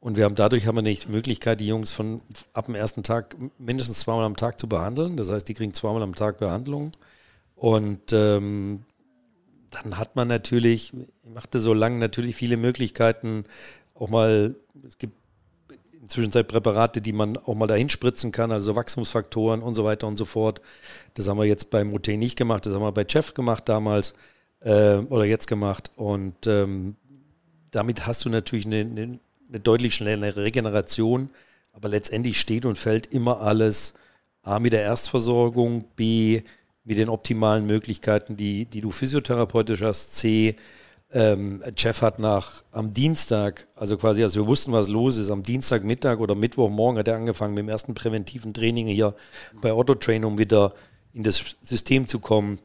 [0.00, 3.02] Und wir haben dadurch haben wir nicht die Möglichkeit, die Jungs von ab dem ersten
[3.02, 5.16] Tag mindestens zweimal am Tag zu behandeln.
[5.16, 6.92] Das heißt, die kriegen zweimal am Tag Behandlung.
[7.56, 8.84] Und ähm,
[9.70, 13.44] dann hat man natürlich, ich machte so lange natürlich viele Möglichkeiten,
[13.94, 14.54] auch mal,
[14.86, 15.14] es gibt
[16.08, 20.16] inzwischen Präparate, die man auch mal dahin spritzen kann, also Wachstumsfaktoren und so weiter und
[20.16, 20.60] so fort.
[21.14, 24.14] Das haben wir jetzt beim Mute nicht gemacht, das haben wir bei Jeff gemacht damals
[24.60, 25.90] äh, oder jetzt gemacht.
[25.96, 26.96] Und ähm,
[27.70, 29.18] damit hast du natürlich eine, eine,
[29.48, 31.30] eine deutlich schnellere Regeneration,
[31.72, 33.94] aber letztendlich steht und fällt immer alles
[34.42, 36.42] A mit der Erstversorgung, B
[36.84, 40.56] mit den optimalen Möglichkeiten, die, die du physiotherapeutisch hast, C
[41.12, 45.42] ähm, Jeff hat nach am Dienstag, also quasi als wir wussten, was los ist, am
[45.42, 49.14] Dienstagmittag oder Mittwochmorgen hat er angefangen mit dem ersten präventiven Training hier
[49.62, 50.74] bei Otto Train, um wieder
[51.14, 52.58] in das System zu kommen,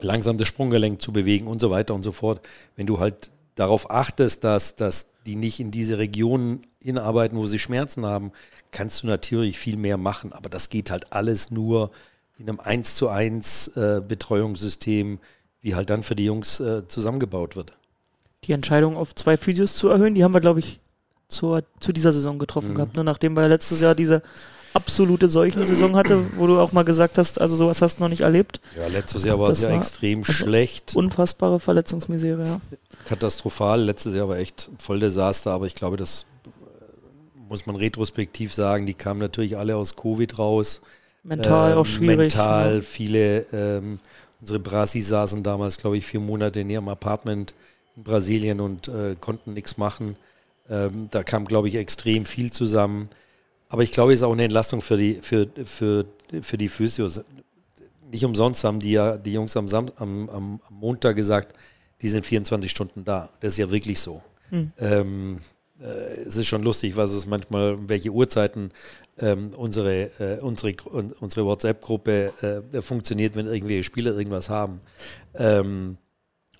[0.00, 2.40] langsam das Sprunggelenk zu bewegen und so weiter und so fort.
[2.74, 7.58] Wenn du halt darauf achtest, dass, dass die nicht in diese Regionen hinarbeiten, wo sie
[7.58, 8.32] Schmerzen haben,
[8.70, 10.32] kannst du natürlich viel mehr machen.
[10.32, 11.90] Aber das geht halt alles nur
[12.38, 15.18] in einem 1 zu 1 äh, Betreuungssystem,
[15.60, 17.74] wie halt dann für die Jungs äh, zusammengebaut wird.
[18.44, 20.80] Die Entscheidung auf zwei Physios zu erhöhen, die haben wir, glaube ich,
[21.28, 22.74] zur, zu dieser Saison getroffen Mhm.
[22.74, 22.96] gehabt.
[22.96, 23.04] Ne?
[23.04, 24.22] Nachdem wir letztes Jahr diese
[24.72, 28.20] absolute Seuchensaison hatte, wo du auch mal gesagt hast, also sowas hast du noch nicht
[28.22, 28.60] erlebt.
[28.78, 32.60] Ja, letztes Jahr war es ja extrem also schlecht, Unfassbare Verletzungsmisere, ja.
[33.06, 33.82] katastrophal.
[33.82, 38.86] Letztes Jahr war echt voll Desaster, aber ich glaube, das äh, muss man retrospektiv sagen.
[38.86, 40.82] Die kamen natürlich alle aus Covid raus.
[41.24, 42.18] Mental Ähm, auch schwierig.
[42.18, 42.80] Mental, ja.
[42.80, 43.98] viele, ähm,
[44.40, 47.54] unsere Brasis saßen damals, glaube ich, vier Monate in ihrem Apartment
[48.02, 50.16] Brasilien und äh, konnten nichts machen.
[50.68, 53.08] Ähm, da kam, glaube ich, extrem viel zusammen.
[53.68, 56.04] Aber ich glaube, es ist auch eine Entlastung für die, für, für,
[56.42, 57.20] für die Physios.
[58.10, 61.56] Nicht umsonst haben die ja die Jungs am, Sam am, am, Montag gesagt,
[62.02, 63.28] die sind 24 Stunden da.
[63.40, 64.22] Das ist ja wirklich so.
[64.50, 64.72] Hm.
[64.78, 65.38] Ähm,
[65.80, 68.72] äh, es ist schon lustig, was es manchmal, welche Uhrzeiten
[69.18, 72.32] ähm, unsere, äh, unsere, un- unsere WhatsApp-Gruppe
[72.72, 74.80] äh, funktioniert, wenn irgendwelche Spieler irgendwas haben.
[75.34, 75.96] Ähm,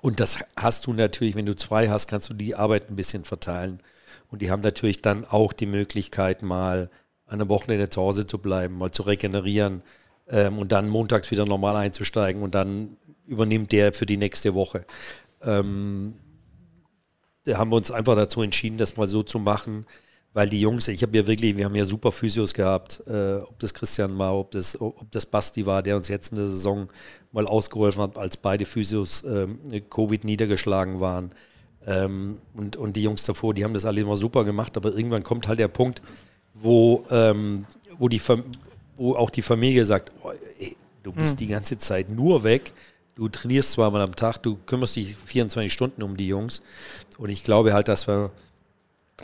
[0.00, 3.24] und das hast du natürlich, wenn du zwei hast, kannst du die Arbeit ein bisschen
[3.24, 3.80] verteilen.
[4.30, 6.90] Und die haben natürlich dann auch die Möglichkeit, mal
[7.26, 9.82] an einem Wochenende zu Hause zu bleiben, mal zu regenerieren
[10.28, 14.84] ähm, und dann montags wieder normal einzusteigen und dann übernimmt der für die nächste Woche.
[15.42, 16.14] Ähm,
[17.44, 19.86] da haben wir uns einfach dazu entschieden, das mal so zu machen,
[20.32, 23.58] weil die Jungs, ich habe ja wirklich, wir haben ja super Physios gehabt, äh, ob
[23.58, 26.88] das Christian war, ob das, ob das Basti war, der uns jetzt in der Saison
[27.32, 29.58] mal ausgeholfen hat, als beide Physios ähm,
[29.90, 31.32] Covid niedergeschlagen waren.
[31.86, 35.24] Ähm, und, und die Jungs davor, die haben das alle immer super gemacht, aber irgendwann
[35.24, 36.02] kommt halt der Punkt,
[36.54, 37.66] wo, ähm,
[37.98, 38.20] wo, die,
[38.96, 42.72] wo auch die Familie sagt, oh, ey, du bist die ganze Zeit nur weg,
[43.14, 46.62] du trainierst zweimal am Tag, du kümmerst dich 24 Stunden um die Jungs.
[47.18, 48.30] Und ich glaube halt, dass wir,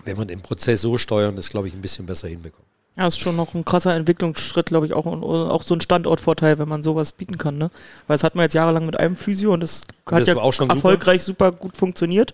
[0.05, 2.67] wenn wir den Prozess so steuern, das glaube ich ein bisschen besser hinbekommen.
[2.97, 6.59] Ja, ist schon noch ein krasser Entwicklungsschritt, glaube ich, auch, und auch so ein Standortvorteil,
[6.59, 7.71] wenn man sowas bieten kann, ne?
[8.07, 10.71] Weil das hat man jetzt jahrelang mit einem Physio und das hat das ja schon
[10.71, 11.53] erfolgreich super.
[11.53, 12.33] gut funktioniert.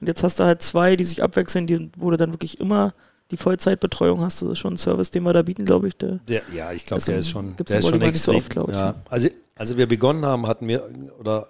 [0.00, 2.92] Und jetzt hast du halt zwei, die sich abwechseln, die, wo du dann wirklich immer
[3.30, 4.42] die Vollzeitbetreuung hast.
[4.42, 5.96] Das ist schon ein Service, den wir da bieten, glaube ich.
[5.96, 8.64] Der, Der, ja, ich glaube, der ist schon, der ist schon nicht so extrem.
[8.64, 8.92] oft, ich, ja.
[8.92, 8.94] ne?
[9.08, 11.48] also, als wir begonnen haben, hatten wir, oder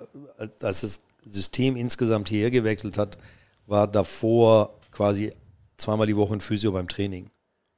[0.61, 3.19] als das System insgesamt hierher gewechselt hat,
[3.67, 5.33] war davor quasi
[5.83, 7.31] zweimal die Woche ein Physio beim Training,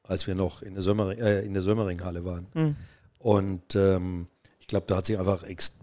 [0.03, 2.47] als wir noch in der, Sömmering, äh, in der Sömmeringhalle waren.
[2.55, 2.77] Mhm.
[3.19, 4.27] Und ähm,
[4.61, 5.79] ich glaube, da hat sich einfach ex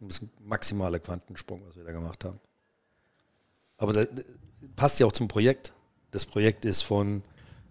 [0.00, 0.10] ein
[0.40, 2.38] maximaler Quantensprung, was wir da gemacht haben.
[3.78, 4.08] Aber das
[4.76, 5.72] passt ja auch zum Projekt.
[6.10, 7.22] Das Projekt ist von,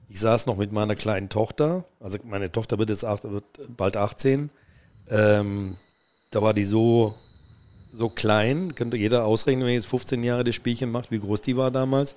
[0.09, 3.97] ich saß noch mit meiner kleinen Tochter, also meine Tochter wird jetzt acht, wird bald
[3.97, 4.51] 18.
[5.09, 5.77] Ähm,
[6.31, 7.15] da war die so,
[7.91, 11.57] so klein, könnte jeder ausrechnen, wenn jetzt 15 Jahre das Spielchen macht, wie groß die
[11.57, 12.15] war damals.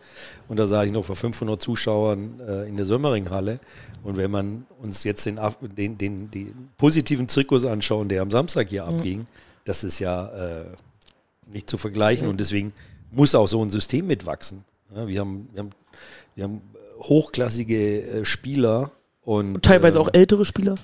[0.48, 3.60] Und da sah ich noch vor 500 Zuschauern äh, in der Sömmeringhalle.
[4.02, 5.38] Und wenn man uns jetzt den,
[5.76, 9.26] den, den, den positiven Zirkus anschauen, der am Samstag hier abging,
[9.64, 10.64] das ist ja äh,
[11.46, 12.28] nicht zu vergleichen.
[12.28, 12.72] Und deswegen
[13.10, 14.64] muss auch so ein System mitwachsen.
[14.94, 15.70] Ja, wir, haben, wir, haben,
[16.34, 16.60] wir haben
[17.00, 18.90] hochklassige äh, Spieler
[19.22, 20.74] und, und teilweise ähm, auch ältere Spieler.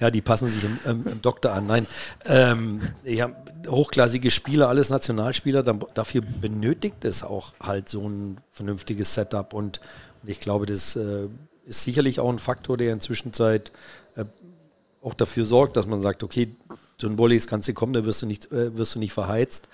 [0.00, 1.66] Ja, die passen sich im, im, im Doktor an.
[1.66, 1.86] Nein,
[2.26, 5.62] ähm, hab hochklassige Spieler, alles Nationalspieler.
[5.62, 9.52] Dafür benötigt es auch halt so ein vernünftiges Setup.
[9.52, 9.80] Und,
[10.22, 11.28] und ich glaube, das äh,
[11.66, 13.60] ist sicherlich auch ein Faktor, der inzwischen äh,
[15.02, 16.54] auch dafür sorgt, dass man sagt, okay,
[16.98, 19.68] so ein Volleys kannst du kommen, da wirst du nicht, äh, wirst du nicht verheizt.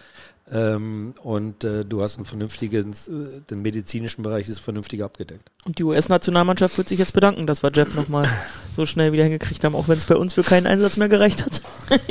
[0.52, 5.48] Ähm, und äh, du hast einen vernünftigen, äh, den medizinischen Bereich ist vernünftig abgedeckt.
[5.64, 8.28] Und die US-Nationalmannschaft wird sich jetzt bedanken, dass wir Jeff nochmal
[8.76, 11.44] so schnell wieder hingekriegt haben, auch wenn es bei uns für keinen Einsatz mehr gereicht
[11.44, 11.62] hat.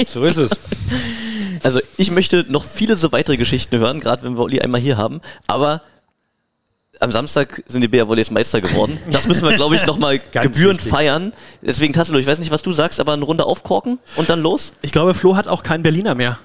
[0.08, 0.52] So ist es.
[1.62, 4.96] Also ich möchte noch viele so weitere Geschichten hören, gerade wenn wir Uli einmal hier
[4.96, 5.20] haben.
[5.46, 5.82] Aber
[7.02, 8.98] am Samstag sind die BR Volleys Meister geworden.
[9.12, 10.92] Das müssen wir, glaube ich, nochmal gebührend wichtig.
[10.92, 11.34] feiern.
[11.62, 14.74] Deswegen, Tassilo, ich weiß nicht, was du sagst, aber eine Runde aufkorken und dann los.
[14.82, 16.40] Ich glaube, Flo hat auch keinen Berliner mehr.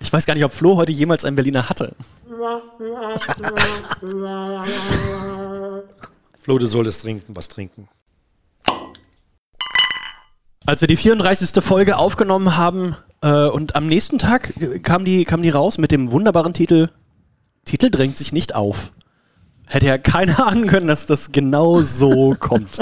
[0.00, 1.94] Ich weiß gar nicht, ob Flo heute jemals einen Berliner hatte.
[6.40, 7.88] Flo, du solltest trinken, was trinken.
[10.66, 11.62] Als wir die 34.
[11.64, 16.10] Folge aufgenommen haben äh, und am nächsten Tag kam die, kam die raus mit dem
[16.12, 16.90] wunderbaren Titel
[17.68, 18.92] Titel drängt sich nicht auf.
[19.66, 22.80] Hätte ja keiner ahnen können, dass das genau so kommt.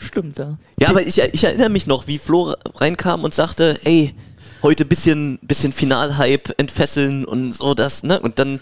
[0.00, 0.56] Stimmt, ja.
[0.78, 4.14] Ja, aber ich, ich erinnere mich noch, wie Flo reinkam und sagte, ey,
[4.62, 8.20] heute bisschen, bisschen Finalhype entfesseln und so das, ne?
[8.20, 8.60] Und dann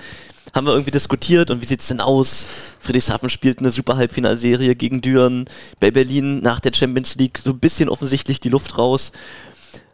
[0.54, 2.46] haben wir irgendwie diskutiert und wie sieht's denn aus?
[2.80, 5.46] Friedrichshafen spielt eine super Halbfinalserie gegen Düren.
[5.80, 9.12] Bei Berlin nach der Champions League so ein bisschen offensichtlich die Luft raus.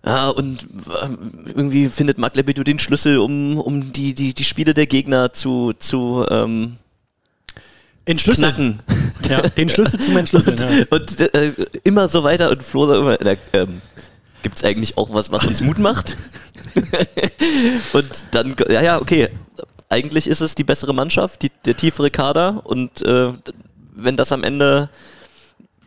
[0.05, 0.67] Ja, und
[1.03, 5.33] ähm, irgendwie findet Marc Lebedeau den Schlüssel, um, um die, die, die Spiele der Gegner
[5.33, 6.77] zu, zu ähm,
[8.05, 8.49] Entschlüsseln.
[8.49, 8.83] knacken.
[9.29, 10.59] Ja, den Schlüssel zum Entschlüsseln.
[10.59, 10.87] Ja.
[10.91, 11.53] Und äh,
[11.85, 13.81] immer so weiter und Flo sagt immer, äh, ähm,
[14.43, 16.17] gibt's eigentlich auch was, was uns Mut macht?
[17.93, 19.29] und dann, ja, ja, okay.
[19.89, 23.33] Eigentlich ist es die bessere Mannschaft, die, der tiefere Kader und äh,
[23.95, 24.89] wenn das am Ende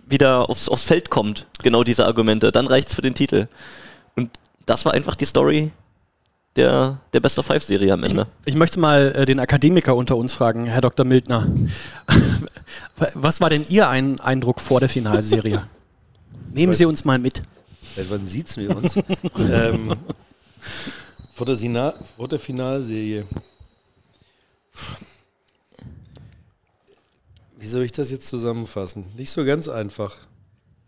[0.05, 3.47] wieder aufs, aufs Feld kommt, genau diese Argumente, dann reicht's für den Titel.
[4.15, 4.29] Und
[4.65, 5.71] das war einfach die Story
[6.55, 8.27] der, der Best of Five Serie am Ende.
[8.45, 11.05] Ich möchte mal äh, den Akademiker unter uns fragen, Herr Dr.
[11.05, 11.47] Mildner.
[13.15, 15.63] Was war denn Ihr ein Eindruck vor der Finalserie?
[16.53, 17.41] Nehmen Sie uns mal mit.
[17.95, 18.97] Seit wann sieht's wir uns?
[19.37, 19.95] ähm,
[21.31, 23.25] vor, der Sina vor der Finalserie.
[27.57, 29.05] Wie soll ich das jetzt zusammenfassen?
[29.15, 30.17] Nicht so ganz einfach.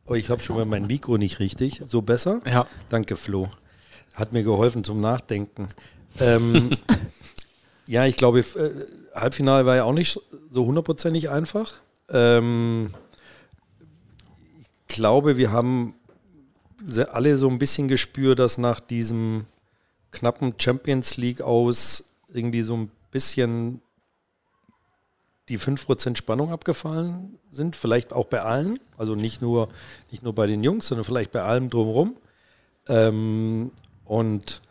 [0.06, 1.82] Oh, ich habe schon mal mein Mikro nicht richtig.
[1.86, 2.42] So besser?
[2.46, 2.68] Ja.
[2.90, 3.50] Danke, Flo.
[4.14, 5.70] Hat mir geholfen zum Nachdenken.
[6.20, 6.72] Ähm,
[7.88, 11.80] ja, ich glaube, äh, Halbfinale war ja auch nicht so hundertprozentig einfach.
[12.10, 12.90] Ähm,
[14.60, 15.94] ich glaube, wir haben
[17.10, 19.46] alle so ein bisschen gespürt, dass nach diesem
[20.12, 23.82] knappen Champions League aus irgendwie so ein bisschen
[25.50, 29.70] die 5% Spannung abgefallen sind, vielleicht auch bei allen, also nicht nur,
[30.12, 32.18] nicht nur bei den Jungs, sondern vielleicht bei allem drumherum.
[32.90, 33.72] Ähm,
[34.04, 34.62] und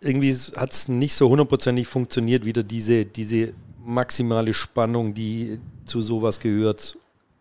[0.00, 6.40] irgendwie hat es nicht so hundertprozentig funktioniert, wieder diese, diese maximale Spannung, die zu sowas
[6.40, 6.96] gehört,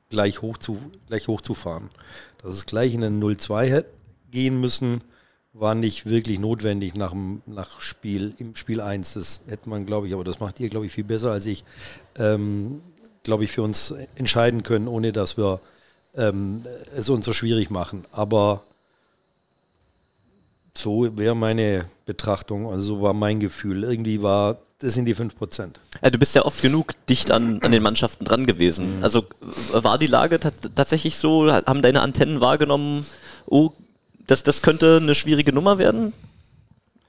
[0.09, 1.89] gleich, hoch zu, gleich hochzufahren.
[2.41, 3.89] Dass es gleich in ein 0-2 hätte
[4.31, 5.01] gehen müssen,
[5.53, 9.13] war nicht wirklich notwendig nach, dem, nach Spiel, im Spiel 1.
[9.13, 11.63] Das hätte man, glaube ich, aber das macht ihr, glaube ich, viel besser als ich,
[12.17, 12.81] ähm,
[13.23, 15.59] glaube ich, für uns entscheiden können, ohne dass wir
[16.15, 18.05] ähm, es uns so schwierig machen.
[18.11, 18.63] Aber
[20.75, 23.83] so wäre meine Betrachtung, also so war mein Gefühl.
[23.83, 25.69] Irgendwie war, das sind die 5%.
[26.01, 28.99] Ja, du bist ja oft genug dicht an, an den Mannschaften dran gewesen.
[29.03, 29.19] Also
[29.73, 33.05] äh, war die Lage tat- tatsächlich so, haben deine Antennen wahrgenommen,
[33.45, 33.71] oh,
[34.27, 36.13] das, das könnte eine schwierige Nummer werden?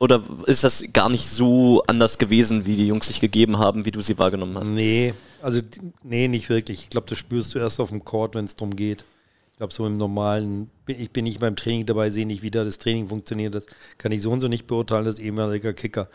[0.00, 3.90] Oder ist das gar nicht so anders gewesen, wie die Jungs sich gegeben haben, wie
[3.90, 4.68] du sie wahrgenommen hast?
[4.70, 5.60] Nee, also
[6.02, 6.80] nee, nicht wirklich.
[6.84, 9.04] Ich glaube, das spürst du erst auf dem Court, wenn es darum geht.
[9.52, 12.64] Ich glaube, so im normalen, ich bin nicht beim Training dabei, sehe nicht, wie da
[12.64, 13.54] das Training funktioniert.
[13.54, 13.66] Das
[13.98, 16.08] kann ich so und so nicht beurteilen, als ehemaliger Kicker.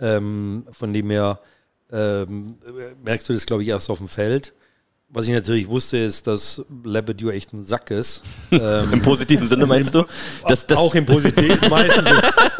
[0.00, 1.40] Ähm, von dem her
[1.90, 2.56] ähm,
[3.04, 4.52] merkst du das, glaube ich, erst auf dem Feld.
[5.10, 8.22] Was ich natürlich wusste, ist, dass Lebedew echt ein Sack ist.
[8.50, 10.04] Ähm, Im positiven Sinne meinst du?
[10.46, 12.08] Das, das, auch im positiven, meistens,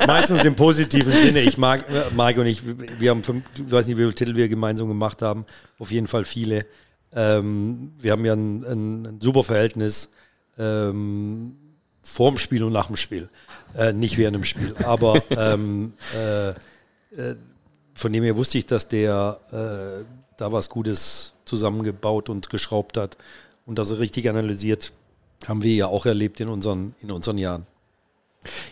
[0.06, 1.40] meistens im positiven Sinne.
[1.40, 2.62] Ich mag, Marc und ich,
[2.98, 5.46] wir haben, fünf, ich weiß nicht, wie viele Titel wir gemeinsam gemacht haben,
[5.78, 6.66] auf jeden Fall viele.
[7.14, 10.10] Ähm, wir haben ja ein, ein, ein super Verhältnis
[10.58, 11.56] ähm,
[12.02, 13.28] vorm Spiel und nach dem Spiel.
[13.76, 14.74] Äh, nicht während dem Spiel.
[14.84, 16.54] Aber ähm, äh, äh,
[17.94, 20.04] von dem her wusste ich, dass der äh,
[20.36, 23.16] da was Gutes zusammengebaut und geschraubt hat
[23.66, 24.92] und dass er richtig analysiert,
[25.46, 27.66] haben wir ja auch erlebt in unseren, in unseren Jahren.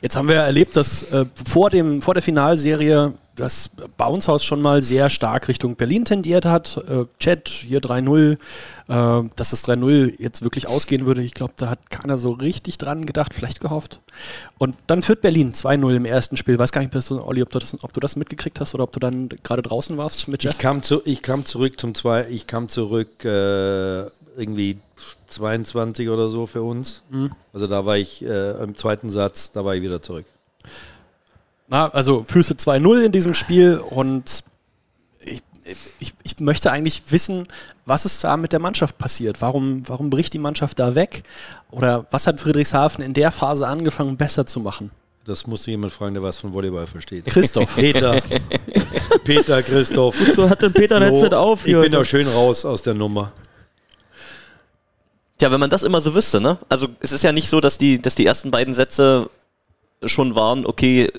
[0.01, 4.61] Jetzt haben wir erlebt, dass äh, vor, dem, vor der Finalserie das Bounce House schon
[4.61, 6.83] mal sehr stark Richtung Berlin tendiert hat.
[6.89, 11.23] Äh, Chat hier 3-0, äh, dass das 3-0 jetzt wirklich ausgehen würde.
[11.23, 14.01] Ich glaube, da hat keiner so richtig dran gedacht, vielleicht gehofft.
[14.59, 16.59] Und dann führt Berlin 2-0 im ersten Spiel.
[16.59, 18.85] Weiß gar nicht, bist du, Olli, ob du, das, ob du das mitgekriegt hast oder
[18.85, 20.53] ob du dann gerade draußen warst mit Jeff.
[20.53, 24.81] Ich kam, zu, ich kam zurück zum zwei, ich kam zurück äh, irgendwie
[25.29, 27.03] 22 oder so für uns.
[27.53, 30.27] Also da war ich äh, im zweiten Satz, da war ich wieder zurück.
[31.69, 34.45] Na, also Füße 2-0 in diesem Spiel und
[35.25, 35.43] ich,
[35.99, 37.49] ich, ich möchte eigentlich wissen,
[37.87, 39.41] was ist da mit der Mannschaft passiert?
[39.41, 41.23] Warum, warum bricht die Mannschaft da weg?
[41.71, 44.91] Oder was hat Friedrichshafen in der Phase angefangen, besser zu machen?
[45.25, 47.27] Das musste jemand fragen, der was von Volleyball versteht.
[47.27, 47.75] Christoph.
[47.75, 48.23] Peter.
[49.25, 50.17] Peter, Christoph.
[50.35, 51.67] So hat dann Peter ein Headset auf.
[51.67, 53.33] Ich bin da schön raus aus der Nummer.
[55.39, 56.59] Tja, wenn man das immer so wüsste, ne?
[56.69, 59.29] Also es ist ja nicht so, dass die, dass die ersten beiden Sätze
[60.05, 61.11] schon waren, okay,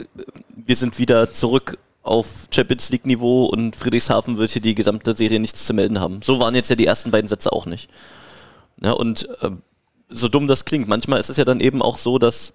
[0.55, 5.39] wir sind wieder zurück auf Champions League Niveau und Friedrichshafen wird hier die gesamte Serie
[5.39, 6.21] nichts zu melden haben.
[6.21, 7.89] So waren jetzt ja die ersten beiden Sätze auch nicht.
[8.81, 9.61] Ja, und ähm,
[10.09, 12.53] so dumm das klingt, manchmal ist es ja dann eben auch so, dass,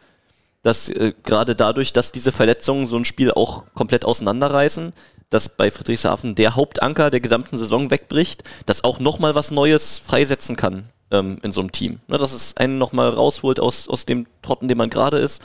[0.63, 4.93] dass äh, gerade dadurch, dass diese Verletzungen so ein Spiel auch komplett auseinanderreißen,
[5.29, 10.57] dass bei Friedrichshafen der Hauptanker der gesamten Saison wegbricht, das auch nochmal was Neues freisetzen
[10.57, 12.01] kann ähm, in so einem Team.
[12.07, 15.43] Ne, dass es einen nochmal rausholt aus, aus dem Trott, in dem man gerade ist.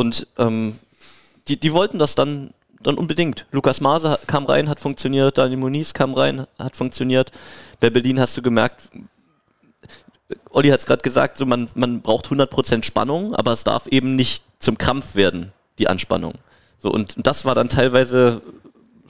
[0.00, 0.78] Und ähm,
[1.48, 3.44] die, die wollten das dann, dann unbedingt.
[3.52, 7.32] Lukas Maase kam rein, hat funktioniert, Daniel Muniz kam rein, hat funktioniert.
[7.80, 8.84] Bei Berlin hast du gemerkt,
[10.48, 14.16] Olli hat es gerade gesagt, so man, man braucht 100% Spannung, aber es darf eben
[14.16, 16.32] nicht zum Krampf werden, die Anspannung.
[16.78, 18.40] So, und das war dann teilweise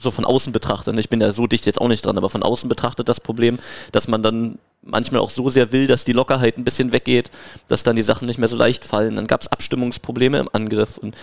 [0.01, 2.43] so von außen betrachtet, ich bin ja so dicht jetzt auch nicht dran, aber von
[2.43, 3.59] außen betrachtet das Problem,
[3.91, 7.29] dass man dann manchmal auch so sehr will, dass die Lockerheit ein bisschen weggeht,
[7.67, 9.15] dass dann die Sachen nicht mehr so leicht fallen.
[9.15, 11.15] Dann gab es Abstimmungsprobleme im Angriff und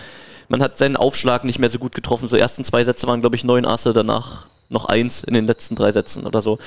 [0.47, 2.29] man hat seinen Aufschlag nicht mehr so gut getroffen.
[2.29, 5.75] So ersten zwei Sätze waren, glaube ich, neun Asse, danach noch eins in den letzten
[5.75, 6.57] drei Sätzen oder so.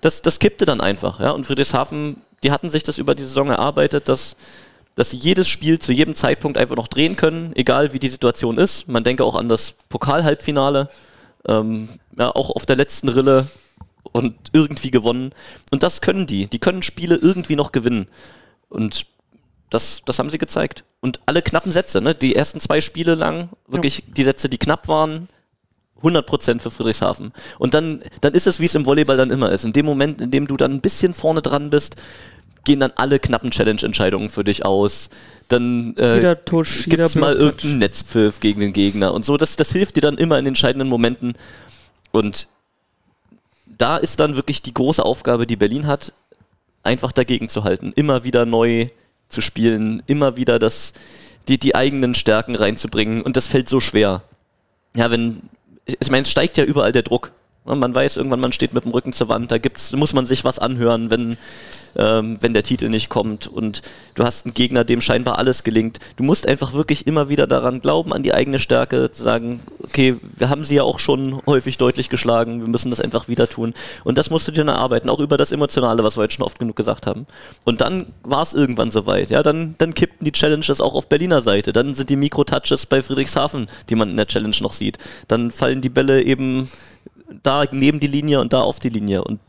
[0.00, 1.30] Das, das kippte dann einfach, ja.
[1.30, 4.36] Und Friedrichshafen, die hatten sich das über die Saison erarbeitet, dass,
[4.96, 8.58] dass sie jedes Spiel zu jedem Zeitpunkt einfach noch drehen können, egal wie die Situation
[8.58, 8.88] ist.
[8.88, 10.90] Man denke auch an das Pokal-Halbfinale,
[11.46, 13.46] ähm, ja, auch auf der letzten Rille
[14.12, 15.32] und irgendwie gewonnen.
[15.70, 16.46] Und das können die.
[16.46, 18.06] Die können Spiele irgendwie noch gewinnen.
[18.68, 19.06] Und
[19.70, 20.84] das, das haben sie gezeigt.
[21.00, 22.14] Und alle knappen Sätze, ne?
[22.14, 25.28] Die ersten zwei Spiele lang, wirklich die Sätze, die knapp waren,
[26.02, 27.32] 100% für Friedrichshafen.
[27.58, 29.64] Und dann, dann ist es, wie es im Volleyball dann immer ist.
[29.64, 31.96] In dem Moment, in dem du dann ein bisschen vorne dran bist,
[32.64, 35.10] gehen dann alle knappen Challenge-Entscheidungen für dich aus.
[35.48, 39.36] Dann äh, Tusch, gibt's mal irgendeinen Netzpfiff gegen den Gegner und so.
[39.36, 41.34] Das, das hilft dir dann immer in entscheidenden Momenten.
[42.12, 42.48] Und
[43.66, 46.12] da ist dann wirklich die große Aufgabe, die Berlin hat,
[46.82, 47.92] einfach dagegen zu halten.
[47.94, 48.88] Immer wieder neu
[49.28, 50.92] zu spielen, immer wieder das,
[51.48, 53.22] die, die eigenen Stärken reinzubringen.
[53.22, 54.22] Und das fällt so schwer.
[54.96, 55.42] Ja, wenn,
[55.86, 57.32] ich meine, es steigt ja überall der Druck.
[57.66, 60.26] Ja, Man weiß irgendwann, man steht mit dem Rücken zur Wand, da gibt's, muss man
[60.26, 61.38] sich was anhören, wenn,
[61.96, 63.80] ähm, wenn der Titel nicht kommt und
[64.14, 65.98] du hast einen Gegner, dem scheinbar alles gelingt.
[66.16, 70.16] Du musst einfach wirklich immer wieder daran glauben, an die eigene Stärke, zu sagen, okay,
[70.36, 73.72] wir haben sie ja auch schon häufig deutlich geschlagen, wir müssen das einfach wieder tun.
[74.04, 76.44] Und das musst du dir dann erarbeiten, auch über das Emotionale, was wir jetzt schon
[76.44, 77.26] oft genug gesagt haben.
[77.64, 81.40] Und dann war es irgendwann soweit, ja, dann, dann kippten die Challenges auch auf Berliner
[81.40, 84.98] Seite, dann sind die Mikro-Touches bei Friedrichshafen, die man in der Challenge noch sieht.
[85.28, 86.68] Dann fallen die Bälle eben
[87.42, 89.24] da neben die Linie und da auf die Linie.
[89.24, 89.40] Und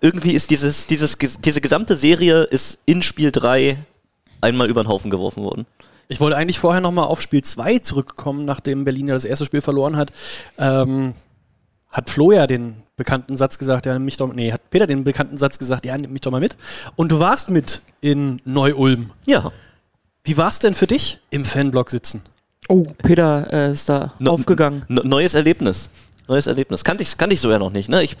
[0.00, 3.78] irgendwie ist dieses, dieses, diese gesamte Serie ist in Spiel 3
[4.40, 5.66] einmal über den Haufen geworfen worden.
[6.08, 9.60] Ich wollte eigentlich vorher nochmal auf Spiel 2 zurückkommen, nachdem Berlin ja das erste Spiel
[9.60, 10.12] verloren hat.
[10.58, 11.14] Ähm,
[11.90, 15.04] hat Flo ja den bekannten Satz gesagt, ja, nimm mich doch, nee, hat Peter den
[15.04, 16.56] bekannten Satz gesagt, ja, nimm mich doch mal mit.
[16.94, 19.10] Und du warst mit in Neu-Ulm.
[19.24, 19.50] Ja.
[20.24, 22.20] Wie war es denn für dich im Fanblock sitzen?
[22.68, 24.84] Oh, Peter äh, ist da No- aufgegangen.
[24.88, 25.88] Neues Erlebnis.
[26.28, 26.84] Neues Erlebnis.
[26.84, 27.88] Kannte ich, kannte ich so ja noch nicht.
[27.88, 28.02] Ne?
[28.02, 28.16] Ich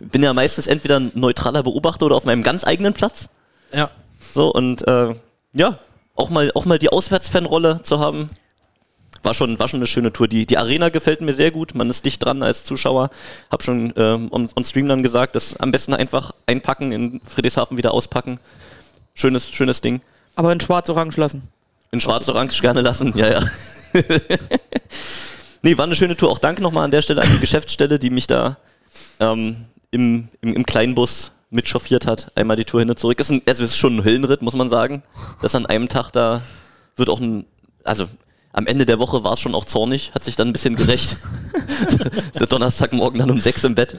[0.00, 3.28] bin ja meistens entweder ein neutraler Beobachter oder auf meinem ganz eigenen Platz.
[3.72, 3.90] Ja.
[4.32, 5.14] So, und äh,
[5.52, 5.78] ja,
[6.16, 8.28] auch mal, auch mal die Auswärtsfanrolle zu haben,
[9.22, 10.28] war schon, war schon eine schöne Tour.
[10.28, 11.74] Die, die Arena gefällt mir sehr gut.
[11.74, 13.10] Man ist dicht dran als Zuschauer.
[13.50, 17.76] Hab schon ähm, on, on Stream dann gesagt, das am besten einfach einpacken, in Friedrichshafen
[17.76, 18.38] wieder auspacken.
[19.14, 20.02] Schönes, schönes Ding.
[20.36, 21.48] Aber in schwarz-orange lassen.
[21.90, 23.40] In schwarz-orange gerne lassen, ja, ja.
[25.64, 26.30] nee, war eine schöne Tour.
[26.30, 28.58] Auch danke nochmal an der Stelle an die Geschäftsstelle, die mich da
[29.18, 32.30] ähm, im, im, im Kleinbus mitchauffiert hat.
[32.34, 33.18] Einmal die Tour hin und zurück.
[33.18, 35.02] Ist ein, also es ist schon ein Höllenritt, muss man sagen.
[35.40, 36.42] Das an einem Tag da
[36.96, 37.46] wird auch ein,
[37.82, 38.06] also
[38.52, 41.16] am Ende der Woche war es schon auch zornig, hat sich dann ein bisschen gerecht.
[42.38, 43.96] Der Donnerstagmorgen dann um sechs im Bett.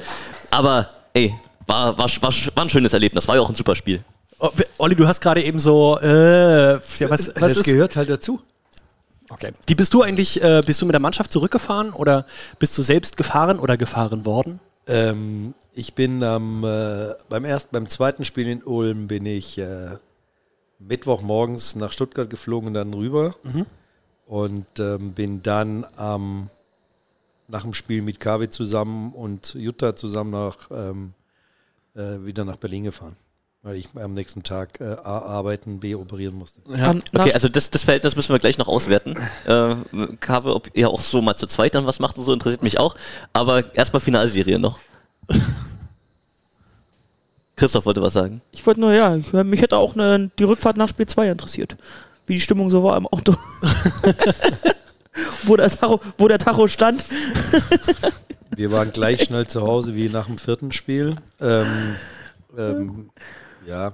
[0.51, 1.34] Aber ey,
[1.67, 3.28] war, war, war, war ein schönes Erlebnis.
[3.28, 4.04] War ja auch ein super Spiel.
[4.39, 8.10] Oh, Olli, du hast gerade eben so, äh, ja, was, was das ist, gehört halt
[8.10, 8.41] dazu.
[9.36, 9.52] Okay.
[9.67, 12.26] Wie bist du eigentlich, äh, bist du mit der Mannschaft zurückgefahren oder
[12.58, 14.62] bist du selbst gefahren oder gefahren worden?
[14.88, 19.98] Ähm, ich bin am, äh, beim ersten, beim zweiten Spiel in Ulm bin ich äh,
[20.80, 23.36] Mittwochmorgens nach Stuttgart geflogen und dann rüber
[24.26, 26.50] und ähm, bin dann am
[27.50, 31.13] nach dem Spiel mit KW zusammen und Jutta zusammen nach ähm,
[31.93, 33.17] äh, wieder nach Berlin gefahren,
[33.65, 36.62] weil ich am nächsten Tag äh, A arbeiten, B operieren musste.
[36.71, 39.17] An- Okay, also das, das Verhältnis müssen wir gleich noch auswerten.
[39.47, 39.75] Äh,
[40.19, 42.80] Kave, ob ihr auch so mal zu zweit dann was macht und so, interessiert mich
[42.80, 42.95] auch.
[43.34, 44.78] Aber erstmal Finalserie noch.
[47.56, 48.41] Christoph wollte was sagen.
[48.51, 51.75] Ich wollte nur, ja, ich, mich hätte auch ne, die Rückfahrt nach Spiel 2 interessiert.
[52.28, 53.34] Wie die Stimmung so war im Auto.
[55.43, 57.04] wo, der Tacho, wo der Tacho stand.
[58.56, 61.15] Wir waren gleich schnell zu Hause wie nach dem vierten Spiel.
[61.41, 61.95] Ähm,
[62.58, 63.10] ähm,
[63.67, 63.93] ja,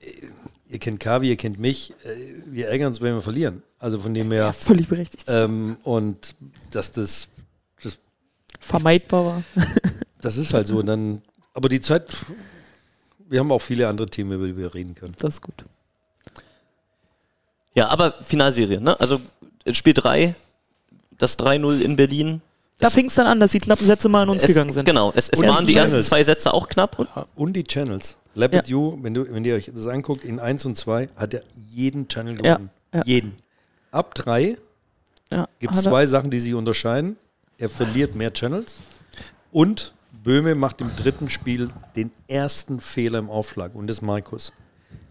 [0.00, 0.26] Äh,
[0.68, 1.92] ihr kennt Kavi, ihr kennt mich.
[2.04, 3.62] Äh, Wir ärgern uns, wenn wir verlieren.
[3.78, 4.52] Also von dem her.
[4.52, 5.24] Völlig berechtigt.
[5.28, 6.34] Ähm, und
[6.70, 7.28] dass das,
[7.82, 7.98] das,
[8.60, 9.42] Vermeidbar war.
[10.20, 10.78] das ist halt so.
[10.78, 11.22] Und dann,
[11.54, 12.04] aber die Zeit,
[13.28, 15.12] wir haben auch viele andere Themen, über die wir reden können.
[15.18, 15.64] Das ist gut.
[17.74, 18.98] Ja, aber Finalserie, ne?
[18.98, 19.20] Also
[19.70, 20.34] Spiel 3,
[21.16, 22.42] das 3-0 in Berlin.
[22.80, 24.84] Da fing es dann an, dass die knappen Sätze mal an uns es, gegangen sind.
[24.84, 25.94] Genau, es, es Und waren die Channels.
[25.94, 26.98] ersten zwei Sätze auch knapp.
[27.36, 28.16] Und die Channels.
[28.38, 28.62] Lab Ja.
[28.66, 32.06] You, wenn, du, wenn ihr euch das anguckt, in 1 und 2 hat er jeden
[32.06, 32.70] Channel gewonnen.
[32.94, 33.02] ja.
[33.04, 33.36] Jeden.
[33.90, 34.56] Ab 3
[35.32, 37.16] Ja, gibt es zwei Sachen, die sich unterscheiden.
[37.58, 38.76] Er verliert mehr Channels
[39.50, 44.52] und Böhme macht im dritten Spiel den ersten Fehler im Aufschlag und das ist Markus,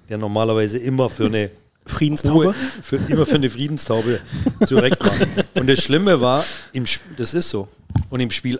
[0.08, 1.52] der normalerweise immer für eine
[1.86, 2.54] Friedenstaube?
[2.54, 4.22] Für, immer für eine Friedenstaube
[4.66, 5.14] zurecht war.
[5.56, 6.84] Und das Schlimme war, im,
[7.16, 7.70] das ist so.
[8.10, 8.60] Und im Spiel,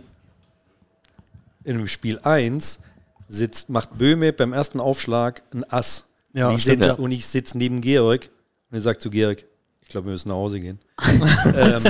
[1.66, 2.80] im Spiel 1
[3.28, 6.08] sitzt, macht Böhme beim ersten Aufschlag ein Ass.
[6.34, 6.94] Ja, und ich sitze ja.
[6.94, 8.30] und ich sitze neben Georg
[8.70, 9.46] und er sagt zu Georg,
[9.82, 10.80] ich glaube, wir müssen nach Hause gehen.
[11.56, 11.84] ähm,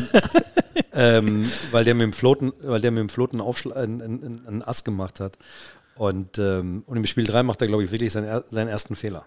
[0.93, 4.61] ähm, weil der mit dem Floten, weil der mit dem Floten Aufschlag, ein, ein, ein
[4.61, 5.37] Ass gemacht hat.
[5.95, 9.25] Und, ähm, und im Spiel 3 macht er, glaube ich, wirklich seinen, seinen ersten Fehler.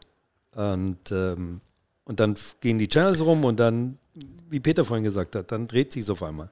[0.54, 1.60] Und, ähm,
[2.04, 3.98] und dann gehen die Channels rum und dann,
[4.48, 6.50] wie Peter vorhin gesagt hat, dann dreht sich auf einmal.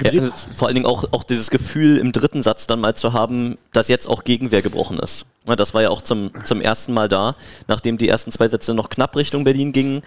[0.00, 3.12] Ja, äh, vor allen Dingen auch, auch dieses Gefühl im dritten Satz dann mal zu
[3.12, 5.26] haben, dass jetzt auch Gegenwehr gebrochen ist.
[5.44, 7.36] Das war ja auch zum, zum ersten Mal da,
[7.68, 10.02] nachdem die ersten zwei Sätze noch knapp Richtung Berlin gingen.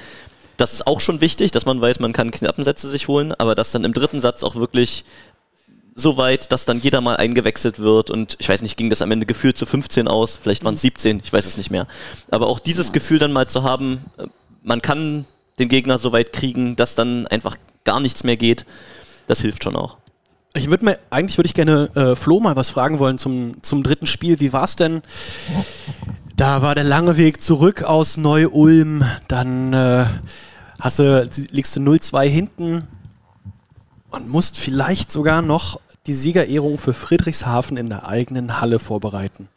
[0.57, 3.55] Das ist auch schon wichtig, dass man weiß, man kann knappen Sätze sich holen, aber
[3.55, 5.03] dass dann im dritten Satz auch wirklich
[5.95, 9.11] so weit, dass dann jeder mal eingewechselt wird und ich weiß nicht, ging das am
[9.11, 11.87] Ende gefühlt zu 15 aus, vielleicht waren es 17, ich weiß es nicht mehr.
[12.29, 14.27] Aber auch dieses Gefühl dann mal zu haben, äh,
[14.61, 15.25] man kann
[15.57, 17.55] den Gegner so weit kriegen, dass dann einfach
[17.85, 18.65] gar nichts mehr geht,
[19.27, 19.97] das hilft schon auch.
[20.53, 23.83] Ich würde mir, eigentlich würde ich gerne äh, Flo mal was fragen wollen zum, zum
[23.83, 24.39] dritten Spiel.
[24.39, 25.01] Wie war es denn?
[26.37, 29.03] Da war der lange Weg zurück aus Neu-Ulm.
[29.27, 30.05] Dann äh,
[30.79, 32.87] hast du, liegst du 0-2 hinten
[34.11, 39.49] und musst vielleicht sogar noch die Siegerehrung für Friedrichshafen in der eigenen Halle vorbereiten.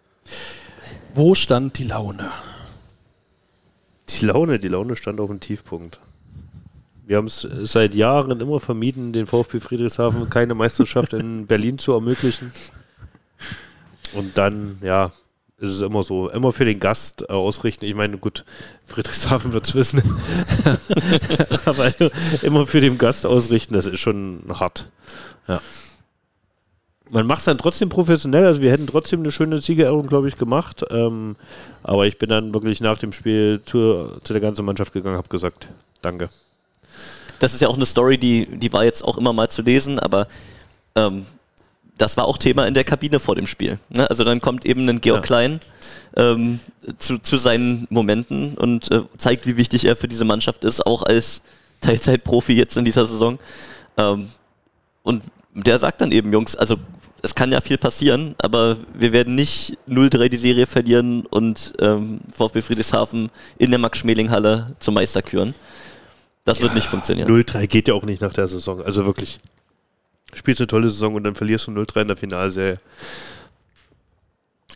[1.14, 2.30] Wo stand die Laune?
[4.08, 6.00] Die Laune, die Laune stand auf dem Tiefpunkt.
[7.08, 11.94] Wir haben es seit Jahren immer vermieden, den VfB Friedrichshafen keine Meisterschaft in Berlin zu
[11.94, 12.52] ermöglichen.
[14.12, 15.12] Und dann, ja,
[15.56, 17.86] ist es immer so, immer für den Gast äh, ausrichten.
[17.86, 18.44] Ich meine, gut,
[18.84, 20.02] Friedrichshafen wird es wissen.
[21.64, 21.94] Aber
[22.42, 24.90] immer für den Gast ausrichten, das ist schon hart.
[25.48, 25.62] Ja.
[27.08, 30.36] Man macht es dann trotzdem professionell, also wir hätten trotzdem eine schöne Siegerehrung, glaube ich,
[30.36, 30.84] gemacht.
[30.90, 31.36] Ähm,
[31.82, 35.30] aber ich bin dann wirklich nach dem Spiel zu, zu der ganzen Mannschaft gegangen, habe
[35.30, 35.68] gesagt,
[36.02, 36.28] danke.
[37.38, 39.98] Das ist ja auch eine Story, die, die war jetzt auch immer mal zu lesen,
[39.98, 40.26] aber
[40.94, 41.26] ähm,
[41.96, 43.78] das war auch Thema in der Kabine vor dem Spiel.
[43.88, 44.08] Ne?
[44.08, 45.26] Also dann kommt eben ein Georg Ja.
[45.26, 45.60] Klein
[46.16, 46.60] ähm,
[46.98, 51.02] zu, zu seinen Momenten und äh, zeigt, wie wichtig er für diese Mannschaft ist, auch
[51.02, 51.42] als
[51.80, 53.38] Teilzeitprofi jetzt in dieser Saison.
[53.96, 54.28] Ähm,
[55.02, 55.24] und
[55.54, 56.76] der sagt dann eben, Jungs, also
[57.22, 62.20] es kann ja viel passieren, aber wir werden nicht 0-3 die Serie verlieren und ähm,
[62.32, 65.54] VfB Friedrichshafen in der Max-Schmeling-Halle zum Meister küren.
[66.48, 67.28] Das wird nicht funktionieren.
[67.30, 68.82] 0-3 geht ja auch nicht nach der Saison.
[68.82, 69.38] Also wirklich.
[70.34, 72.78] Spielst eine tolle Saison und dann verlierst du 0-3 in der Finalserie.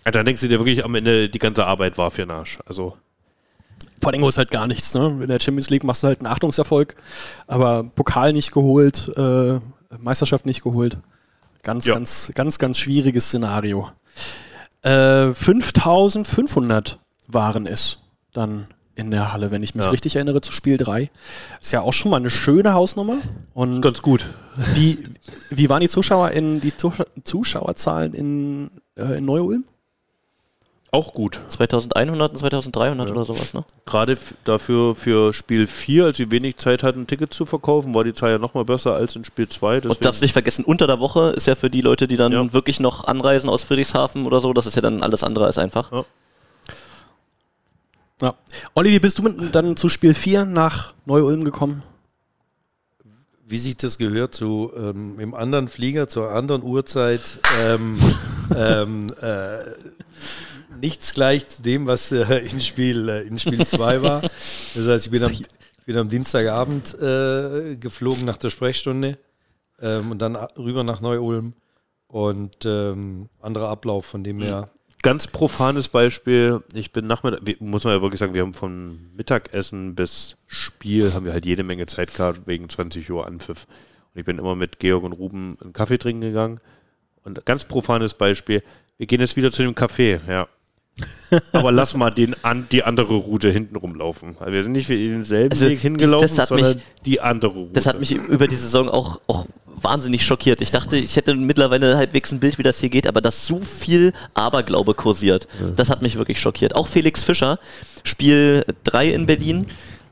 [0.04, 2.58] Ja, Dann denkst du dir wirklich am Ende, die ganze Arbeit war für den Arsch.
[2.66, 2.96] Also,
[4.00, 4.94] Vor allem ist halt gar nichts.
[4.94, 5.18] Ne?
[5.22, 6.96] In der Champions League machst du halt einen Achtungserfolg,
[7.46, 9.60] aber Pokal nicht geholt, äh,
[9.98, 10.98] Meisterschaft nicht geholt.
[11.62, 11.94] Ganz, Ja.
[11.94, 13.90] ganz, ganz, ganz schwieriges Szenario.
[14.82, 16.98] Äh, 5500
[17.28, 17.98] waren es
[18.32, 19.90] dann in der Halle, wenn ich mich Ja.
[19.90, 21.10] richtig erinnere, zu Spiel 3.
[21.60, 23.16] Ist ja auch schon mal eine schöne Hausnummer.
[23.54, 24.26] Und ganz gut.
[24.74, 24.98] wie,
[25.50, 29.64] wie waren die Zuschauer in die Zuschau Zuschauerzahlen in, äh, in Neu-Ulm?
[30.94, 31.40] Auch gut.
[31.48, 33.64] 2100 und 2300 oder sowas, ne?
[33.86, 38.12] Gerade dafür für Spiel 4, als wir wenig Zeit hatten, Tickets zu verkaufen, war die
[38.12, 39.80] Zahl ja nochmal besser als in Spiel 2.
[39.88, 42.52] Und darfst nicht vergessen, unter der Woche ist ja für die Leute, die dann Ja.
[42.52, 45.90] wirklich noch anreisen aus Friedrichshafen oder so, das ist ja dann alles andere als einfach.
[45.92, 46.04] Ja.
[48.22, 48.36] Ja.
[48.74, 51.82] Olli, wie bist du dann zu Spiel 4 nach Neu-Ulm gekommen?
[53.44, 57.98] Wie sich das gehört zu ähm, im anderen Flieger, zur anderen Uhrzeit, ähm,
[58.56, 59.58] ähm, äh,
[60.80, 64.20] nichts gleich zu dem, was äh, in Spiel äh, in Spiel 2 war.
[64.20, 69.18] Das heißt, ich bin am, ich bin am Dienstagabend äh, geflogen nach der Sprechstunde
[69.80, 71.54] ähm, und dann rüber nach Neu-Ulm
[72.06, 74.70] und ähm, anderer Ablauf, von dem her.
[75.02, 76.62] Ganz profanes Beispiel.
[76.74, 81.24] Ich bin Nachmittag, muss man ja wirklich sagen, wir haben von Mittagessen bis Spiel haben
[81.24, 83.66] wir halt jede Menge Zeit gehabt wegen 20 Uhr Anpfiff.
[84.14, 86.60] Und ich bin immer mit Georg und Ruben einen Kaffee trinken gegangen.
[87.24, 88.62] Und ganz profanes Beispiel.
[88.96, 90.46] Wir gehen jetzt wieder zu dem Café, ja.
[91.52, 94.36] Aber lass mal den an, die andere Route hinten rumlaufen.
[94.38, 97.50] Also wir sind nicht für denselben Also, Weg hingelaufen, das hat sondern mich- die andere
[97.52, 97.72] Route.
[97.72, 100.60] Das hat mich über die Saison auch, auch wahnsinnig schockiert.
[100.60, 103.58] Ich dachte, ich hätte mittlerweile halbwegs ein Bild, wie das hier geht, aber dass so
[103.60, 106.76] viel Aberglaube kursiert, das hat mich wirklich schockiert.
[106.76, 107.58] Auch Felix Fischer,
[108.04, 109.66] Spiel 3 in Berlin.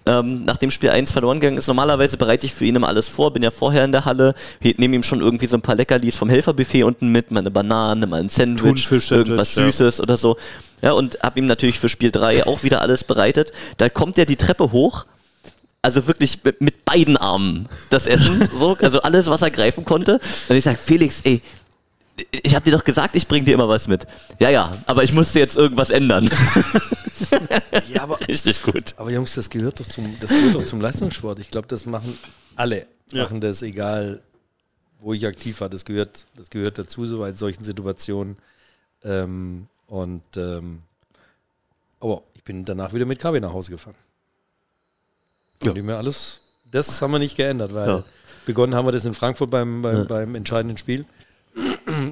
[0.07, 3.33] Ähm, nachdem Spiel 1 verloren gegangen ist, normalerweise bereite ich für ihn immer alles vor,
[3.33, 6.31] bin ja vorher in der Halle, nehme ihm schon irgendwie so ein paar Leckerlis vom
[6.31, 9.65] Helferbuffet unten mit, mal eine Banane, mal ein Sandwich, Thunfisch-Sandwich, irgendwas ja.
[9.65, 10.37] Süßes oder so.
[10.81, 13.53] Ja, und habe ihm natürlich für Spiel 3 auch wieder alles bereitet.
[13.77, 15.05] Da kommt er die Treppe hoch
[15.83, 20.21] also wirklich mit, mit beiden Armen das Essen, so, also alles, was er greifen konnte.
[20.49, 21.41] Und ich sage, Felix, ey,
[22.31, 24.07] ich habe dir doch gesagt, ich bring dir immer was mit.
[24.39, 26.29] Ja, ja, aber ich musste jetzt irgendwas ändern.
[27.93, 28.95] Ja, aber, Richtig gut.
[28.97, 31.39] aber Jungs, das gehört doch zum, das gehört doch zum Leistungssport.
[31.39, 32.19] Ich glaube, das machen
[32.57, 32.87] alle.
[33.13, 33.25] Ja.
[33.25, 34.23] Machen das, egal
[35.01, 35.69] wo ich aktiv war.
[35.69, 38.37] Das gehört, das gehört dazu, so in solchen Situationen.
[39.05, 40.83] Ähm, und ähm,
[42.01, 43.97] aber ich bin danach wieder mit KB nach Hause gefahren.
[45.63, 45.71] Ja.
[45.71, 45.83] Und ja.
[45.83, 46.41] mir alles,
[46.71, 48.05] das haben wir nicht geändert, weil Ja.
[48.47, 51.05] begonnen haben wir das in Frankfurt beim, beim, beim entscheidenden Spiel.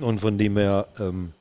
[0.01, 1.33] Und von dem her ähm,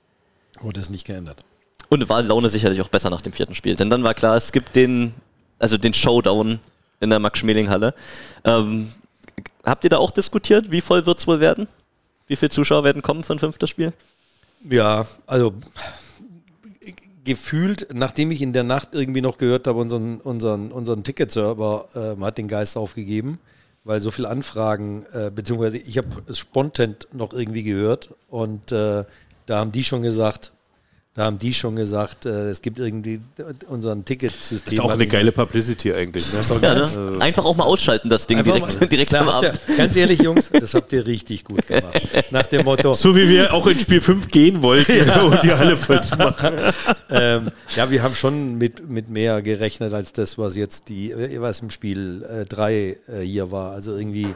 [0.61, 1.43] Wurde es nicht geändert.
[1.89, 3.75] Und war Laune sicherlich auch besser nach dem vierten Spiel.
[3.75, 5.13] Denn dann war klar, es gibt den,
[5.59, 6.59] also den Showdown
[6.99, 7.93] in der Max-Schmeling-Halle.
[8.43, 8.91] Ähm,
[9.63, 10.71] habt ihr da auch diskutiert?
[10.71, 11.67] Wie voll wird es wohl werden?
[12.27, 13.93] Wie viele Zuschauer werden kommen für ein fünftes Spiel?
[14.69, 15.53] Ja, also
[17.23, 22.21] gefühlt, nachdem ich in der Nacht irgendwie noch gehört habe, unseren, unseren, unseren Ticketserver äh,
[22.21, 23.39] hat den Geist aufgegeben,
[23.87, 29.05] weil so viele Anfragen, äh, beziehungsweise ich habe es spontan noch irgendwie gehört und äh,
[29.45, 30.51] da haben die schon gesagt,
[31.17, 33.19] da haben die schon gesagt, äh, es gibt irgendwie
[33.69, 34.59] unseren Ticketsystem.
[34.65, 36.23] Das ist auch eine geile Publicity eigentlich.
[36.31, 36.41] Ne?
[36.61, 37.19] Ja, ne?
[37.19, 39.59] Einfach auch mal ausschalten, das Ding Einfach direkt, mal- direkt am Abend.
[39.67, 41.99] ihr- Ganz ehrlich, Jungs, das habt ihr richtig gut gemacht.
[42.31, 44.91] Nach dem Motto, So wie wir auch in Spiel 5 gehen wollten,
[45.21, 46.53] um die Halle voll zu machen.
[47.09, 51.41] ähm, ja, wir haben schon mit, mit mehr gerechnet als das, was jetzt die, äh,
[51.41, 53.71] was im Spiel 3 äh, hier war.
[53.71, 54.27] Also irgendwie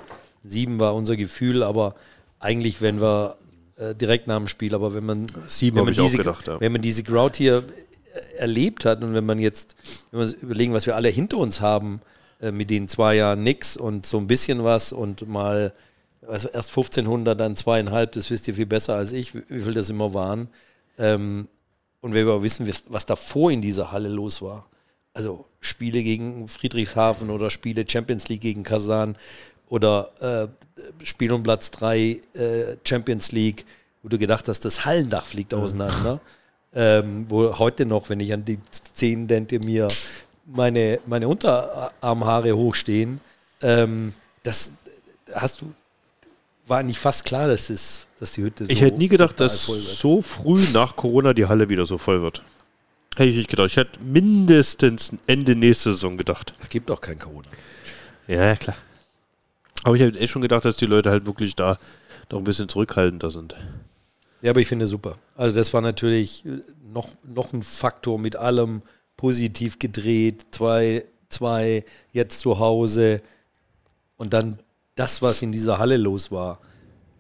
[0.44, 1.94] 7 war unser Gefühl, aber
[2.40, 3.36] eigentlich, wenn wir
[3.82, 6.60] äh, direkt nach dem Spiel, aber wenn man, Sieben wenn man diese, gedacht, ja.
[6.62, 7.64] wenn man diese Crowd hier
[8.14, 9.76] äh, erlebt hat und wenn man jetzt,
[10.12, 12.02] wenn wir überlegen, was wir alle hinter uns haben,
[12.42, 15.74] äh, mit den zwei Jahren nix und so ein bisschen was und mal
[16.28, 19.90] also erst 1500, dann zweieinhalb, das wisst ihr viel besser als ich, wie viel das
[19.90, 20.50] immer waren.
[21.00, 21.48] Ähm,
[22.00, 24.68] und wenn wir aber wissen, was- was davor in dieser Halle los war,
[25.14, 29.18] also Spiele gegen Friedrichshafen oder Spiele Champions League gegen Kasan
[29.72, 32.20] oder äh, Spiel um Platz 3 äh,
[32.84, 33.66] Champions League,
[34.04, 36.20] wo du gedacht hast, das Hallendach fliegt auseinander.
[36.74, 39.88] Ähm, wo heute noch, wenn ich an die Szenen denke, mir
[40.46, 43.22] meine, meine Unterarmhaare hochstehen,
[43.62, 44.14] ähm,
[44.44, 44.74] das
[45.34, 45.74] hast du,
[46.68, 49.66] war eigentlich fast klar, dass, es, dass die Hütte so Ich hätte nie gedacht, dass
[49.66, 52.44] so früh nach Corona die Halle wieder so voll wird.
[53.16, 53.68] Hätte ich nicht gedacht.
[53.68, 56.54] Ich hätte mindestens Ende nächste Saison gedacht.
[56.62, 57.48] Es gibt auch kein Corona.
[58.28, 58.76] Ja, klar.
[59.84, 61.78] Aber ich hätte echt schon gedacht, dass die Leute halt wirklich da
[62.32, 63.56] noch ein bisschen zurückhaltender sind.
[64.42, 65.18] Ja, aber ich finde super.
[65.36, 66.60] Also das war natürlich äh,
[66.94, 68.82] noch, noch ein Faktor mit allem
[69.18, 73.22] positiv gedreht, zwei, zwei jetzt zu Hause
[74.18, 74.60] und dann
[74.96, 76.60] das, was in dieser Halle los war.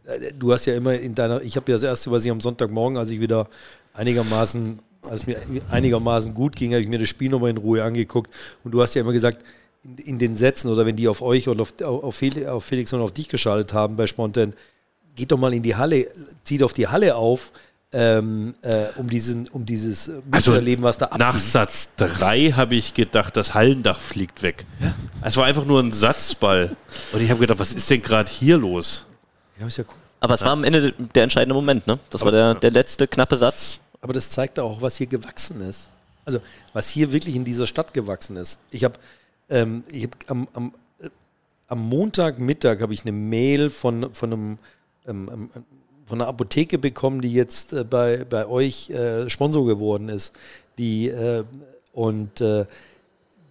[0.06, 2.42] Äh, Du hast ja immer in deiner, ich habe ja das erste, was ich am
[2.42, 3.48] Sonntagmorgen, als ich wieder
[3.94, 5.38] einigermaßen, als mir
[5.70, 8.32] einigermaßen gut ging, habe ich mir das Spiel nochmal in Ruhe angeguckt
[8.64, 9.44] und du hast ja immer gesagt,
[9.84, 12.94] in, in den Sätzen oder wenn die auf euch oder auf, auf, Fel- auf Felix
[12.94, 14.54] und auf dich geschaltet haben bei Spontan,
[15.16, 16.08] geht doch mal in die Halle,
[16.44, 17.52] zieht auf die Halle auf,
[17.94, 21.42] ähm, äh, um, diesen, um dieses äh, Also, Miterleben, was da Nach abgeht.
[21.44, 24.64] Satz 3 habe ich gedacht, das Hallendach fliegt weg.
[25.24, 26.76] Es war einfach nur ein Satzball.
[27.12, 29.06] Und ich habe gedacht, was ist denn gerade hier los?
[29.60, 29.96] Ja, ist ja cool.
[30.22, 32.00] Aber es war am Ende der entscheidende Moment, ne?
[32.12, 33.80] Das war der, der letzte knappe Satz.
[34.00, 35.90] Aber das zeigt auch, was hier gewachsen ist.
[36.24, 36.40] Also,
[36.72, 38.60] was hier wirklich in dieser Stadt gewachsen ist.
[38.70, 38.96] Ich habe
[39.52, 41.10] ähm, ich hab am, am, äh,
[41.68, 44.58] am Montagmittag habe ich eine Mail von, von einem
[45.08, 45.50] ähm, ähm,
[46.12, 50.34] von einer Apotheke bekommen, die jetzt äh, bei, bei euch äh, Sponsor geworden ist.
[50.78, 51.46] Die, äh,
[51.94, 52.66] und äh,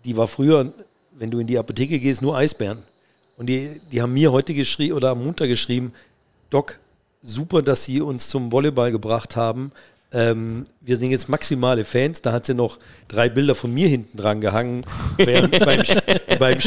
[0.05, 0.71] die war früher,
[1.13, 2.83] wenn du in die Apotheke gehst, nur Eisbären.
[3.39, 5.95] Und die, die haben mir heute geschrieben oder am Montag geschrieben,
[6.51, 6.79] Doc,
[7.23, 9.73] super, dass Sie uns zum Volleyball gebracht haben.
[10.13, 12.23] Ähm, wir sind jetzt maximale Fans.
[12.23, 14.85] Da hat sie noch drei Bilder von mir hinten dran gehangen
[15.19, 15.51] beim,
[16.39, 16.59] beim,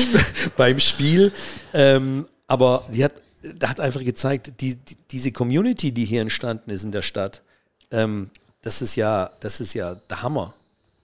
[0.55, 1.31] beim Spiel.
[1.73, 3.13] Ähm, aber die hat,
[3.57, 7.41] da hat einfach gezeigt, die, die, diese Community, die hier entstanden ist in der Stadt,
[7.91, 8.29] ähm,
[8.61, 10.53] das ist ja, das ist ja der Hammer.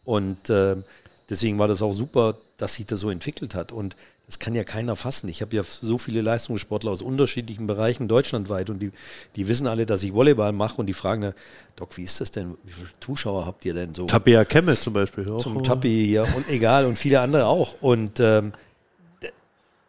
[0.05, 0.83] Und ähm,
[1.29, 3.71] deswegen war das auch super, dass sich das so entwickelt hat.
[3.71, 3.95] Und
[4.29, 5.27] das kann ja keiner fassen.
[5.27, 8.91] Ich habe ja so viele Leistungssportler aus unterschiedlichen Bereichen deutschlandweit und die,
[9.35, 11.33] die wissen alle, dass ich Volleyball mache und die fragen, dann,
[11.75, 12.55] Doc, wie ist das denn?
[12.63, 14.05] Wie viele Zuschauer habt ihr denn so?
[14.05, 15.27] Tabea Kemmel zum Beispiel.
[15.27, 15.41] Auch.
[15.41, 17.81] zum Tappi hier und egal und viele andere auch.
[17.81, 18.53] Und ähm,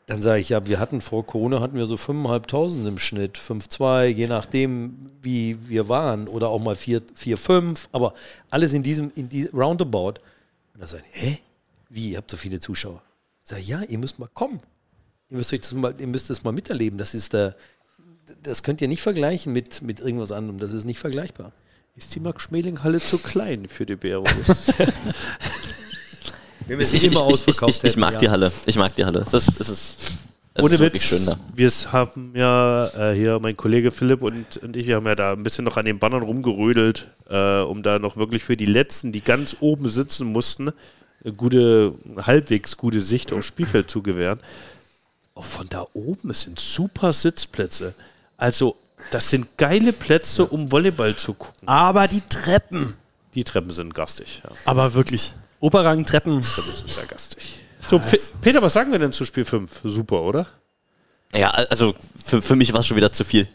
[0.07, 4.07] dann sage ich, ja, wir hatten vor Corona hatten wir so 5.500 im Schnitt, 5,2,
[4.07, 8.15] je nachdem, wie wir waren, oder auch mal 4, 4 5, aber
[8.49, 10.15] alles in diesem, in die Roundabout.
[10.73, 11.39] Und dann sage ich, hä?
[11.91, 13.03] Wie, ihr habt so viele Zuschauer?
[13.51, 14.61] Sag ja, ihr müsst mal kommen.
[15.29, 17.01] Ihr müsst euch das mal, ihr müsst das mal miterleben.
[17.01, 17.57] Das ist der,
[18.45, 20.61] das könnt ihr nicht vergleichen mit, mit irgendwas anderem.
[20.61, 21.51] Das ist nicht vergleichbar.
[21.97, 24.15] Ist die Max-Schmeling-Halle zu klein für die wir
[26.79, 28.31] Ich, ich, ich, ich, ausverkauft ich, ich mag hätten, die ja.
[28.31, 28.53] Halle.
[28.67, 29.27] Ich mag die Halle.
[29.29, 29.97] Das ist, das ist,
[30.55, 31.37] das Ohne ist Witz, schön da.
[31.53, 35.33] wir haben ja äh, hier, mein Kollege Philipp und, und ich, wir haben ja da
[35.33, 39.11] ein bisschen noch an den Bannern rumgerödelt, äh, um da noch wirklich für die Letzten,
[39.11, 40.71] die ganz oben sitzen mussten,
[41.37, 44.41] gute, halbwegs gute Sicht aufs Spielfeld zu gewähren.
[45.35, 47.95] Auch von da oben, es sind super Sitzplätze.
[48.37, 48.77] Also,
[49.11, 51.67] das sind geile Plätze, um Volleyball zu gucken.
[51.69, 52.95] Aber die Treppen.
[53.35, 54.43] Die Treppen sind gastig.
[54.45, 54.51] Ja.
[54.65, 55.35] Aber wirklich.
[55.61, 56.43] Operrang-Treppen.
[56.43, 57.61] Treppen sind sehr gastig.
[57.87, 59.81] So, Pe- Peter, was sagen wir denn zu Spiel 5?
[59.85, 60.47] Super, oder?
[61.35, 61.95] Ja, also
[62.25, 63.49] für, für mich war es schon wieder zu viel.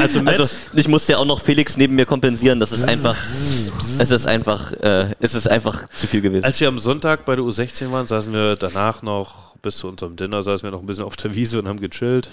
[0.00, 2.60] Also, Matt, Also ich musste ja auch noch Felix neben mir kompensieren.
[2.60, 6.44] Das ist einfach, es ist einfach, äh, es ist einfach zu viel gewesen.
[6.44, 10.14] als wir am Sonntag bei der U16 waren, saßen wir danach noch bis zu unserem
[10.16, 12.28] Dinner, saßen wir noch ein bisschen auf der Wiese und haben gechillt.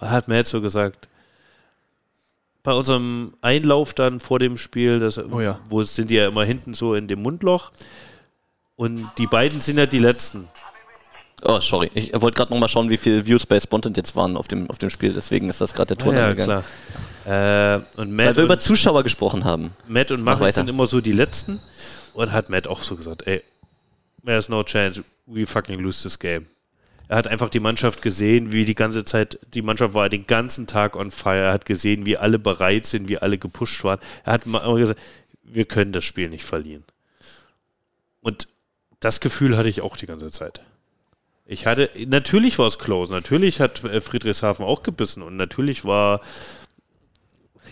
[0.00, 1.08] Und hat Matt so gesagt,
[2.62, 5.58] bei unserem Einlauf dann vor dem Spiel, das, Oh ja.
[5.68, 7.70] wo sind die ja immer hinten so in dem Mundloch.
[8.76, 10.48] Und die beiden sind ja die Letzten.
[11.46, 11.90] Oh, sorry.
[11.94, 14.78] Ich wollte gerade nochmal schauen, wie viele Views bei Spontan jetzt waren auf dem, auf
[14.78, 15.12] dem Spiel.
[15.12, 16.64] Deswegen ist das gerade der Ton ja, angegangen.
[17.24, 17.76] klar.
[17.76, 19.72] Äh, und Matt Weil wir und, über Zuschauer gesprochen haben.
[19.86, 21.60] Matt und Mach sind immer so die Letzten.
[22.14, 23.42] Und hat Matt auch so gesagt, ey,
[24.24, 26.46] there's no chance, we fucking lose this game.
[27.08, 30.66] Er hat einfach die Mannschaft gesehen, wie die ganze Zeit, die Mannschaft war den ganzen
[30.66, 31.36] Tag on fire.
[31.36, 33.98] Er hat gesehen, wie alle bereit sind, wie alle gepusht waren.
[34.24, 35.00] Er hat mal immer gesagt,
[35.42, 36.84] wir können das Spiel nicht verlieren.
[38.22, 38.48] Und
[39.00, 40.62] das Gefühl hatte ich auch die ganze Zeit.
[41.46, 46.20] Ich hatte, natürlich war es close, natürlich hat äh, Friedrichshafen auch gebissen und natürlich war,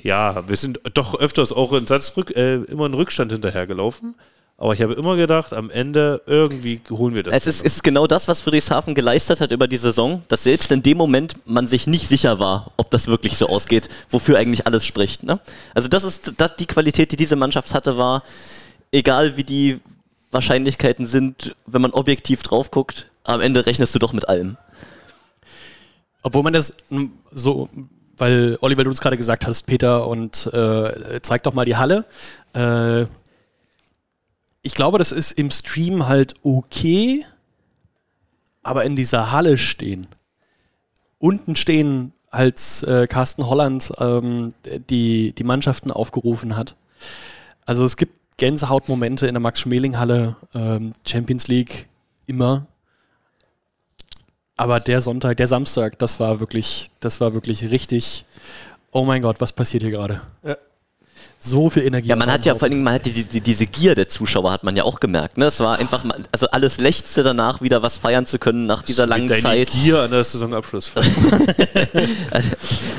[0.03, 4.15] ja, wir sind doch öfters auch in Satzrück, äh, immer in Rückstand hinterhergelaufen.
[4.59, 7.35] Aber ich habe immer gedacht, am Ende irgendwie holen wir das.
[7.35, 10.83] Es ist, ist genau das, was Friedrichshafen geleistet hat über die Saison, dass selbst in
[10.83, 14.87] dem Moment man sich nicht sicher war, ob das wirklich so ausgeht, wofür eigentlich alles
[14.87, 15.25] spricht.
[15.25, 15.41] Ne?
[15.75, 18.23] Also das ist das, die Qualität, die diese Mannschaft hatte, war,
[18.93, 19.81] egal wie die
[20.31, 24.57] Wahrscheinlichkeiten sind, wenn man objektiv drauf guckt, am Ende rechnest du doch mit allem.
[26.23, 26.75] Obwohl man das
[27.31, 27.69] so,
[28.17, 32.05] weil Oliver, du es gerade gesagt hast, Peter, und äh, zeig doch mal die Halle.
[32.55, 33.03] Äh,
[34.63, 37.25] ich glaube, das ist im Stream halt okay,
[38.63, 40.07] aber in dieser Halle stehen.
[41.19, 44.55] Unten stehen, als äh, Carsten Holland ähm,
[44.89, 46.77] die, die Mannschaften aufgerufen hat.
[47.67, 51.89] Also es gibt Gänsehautmomente in der Max-Schmeling-Halle, ähm, Champions League
[52.27, 52.67] immer.
[54.63, 58.25] Aber der Sonntag, der Samstag, das war wirklich, das war wirklich richtig.
[58.93, 60.21] Oh mein Gott, was passiert hier gerade?
[61.45, 62.09] So viel Energie.
[62.09, 64.53] Ja, man hat ja vor allen Dingen, man hat die, die, diese Gier der Zuschauer
[64.53, 65.39] hat man ja auch gemerkt.
[65.39, 65.47] Ne?
[65.47, 69.09] Es war einfach, mal- also alles lechzte danach wieder was feiern zu können nach dieser
[69.09, 69.71] langen Deine Zeit.
[69.73, 70.93] Gier an der Saisonabschluss.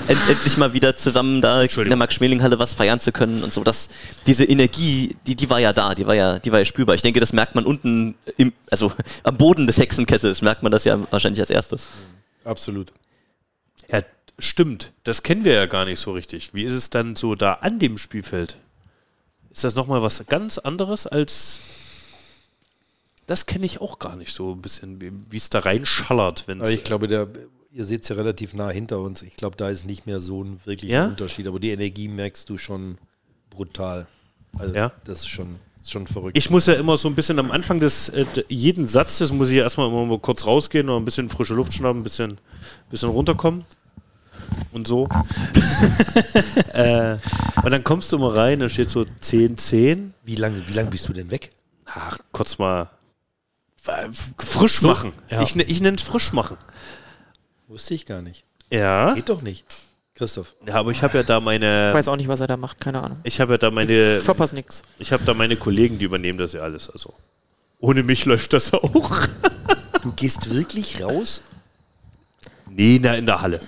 [0.08, 1.96] End, endlich mal wieder zusammen da in der.
[1.96, 3.64] Max-Schmeling-Halle was feiern zu können und so.
[3.64, 3.88] Das,
[4.28, 6.96] diese Energie, die, die war ja da, die war ja, die war ja spürbar.
[6.96, 8.92] Ich denke, das merkt man unten, im, also
[9.24, 11.88] am Boden des Hexenkessels merkt man das ja wahrscheinlich als erstes.
[12.44, 12.92] Absolut.
[13.90, 14.02] Ja,
[14.40, 14.92] stimmt.
[15.04, 16.54] Das kennen wir ja gar nicht so richtig.
[16.54, 18.58] Wie ist es dann so da an dem Spielfeld?
[19.52, 21.60] Ist das nochmal was ganz anderes als.
[23.26, 25.00] Das kenne ich auch gar nicht so ein bisschen,
[25.32, 27.28] wie es da reinschallert, wenn Aber ich glaube, der,
[27.72, 29.22] ihr seht es ja relativ nah hinter uns.
[29.22, 31.06] Ich glaube, da ist nicht mehr so ein wirklicher Ja?
[31.06, 31.48] Unterschied.
[31.48, 32.98] Aber die Energie merkst du schon
[33.50, 34.08] brutal.
[34.58, 34.92] Also Ja?
[35.06, 36.36] das ist schon, ist schon verrückt.
[36.36, 39.56] Ich muss ja immer so ein bisschen am Anfang des äh, jeden Satzes muss ich
[39.56, 42.40] ja erstmal immer mal kurz rausgehen und ein bisschen frische Luft schnappen, ein bisschen,
[42.90, 43.64] bisschen runterkommen.
[44.72, 45.08] Und so.
[46.74, 47.18] äh,
[47.64, 50.14] und dann kommst du mal rein, da steht so 10, 10.
[50.24, 51.52] wie lange wie lang bist du denn weg?
[51.86, 52.90] Ach, kurz mal
[54.38, 55.14] frisch machen.
[55.30, 55.42] Ja.
[55.42, 56.58] Ich, ne- ich nenne es frisch machen.
[57.68, 58.46] Wusste ich gar nicht.
[58.72, 59.14] Ja.
[59.14, 59.66] Geht doch nicht.
[60.16, 60.54] Christoph.
[60.68, 61.92] ja aber ich habe ja da Ich meine.
[61.94, 63.20] weiß auch nicht, was er da macht, keine Ahnung.
[63.24, 64.18] Ich habe ja da meine.
[64.18, 64.84] Ich verpasse nix.
[65.00, 66.90] Ich habe da meine Kollegen, die übernehmen das ja alles.
[66.90, 67.14] Also.
[67.80, 69.28] Ohne mich läuft das auch.
[70.04, 71.42] Du gehst wirklich raus?
[72.70, 73.60] Nee, na, in der Halle.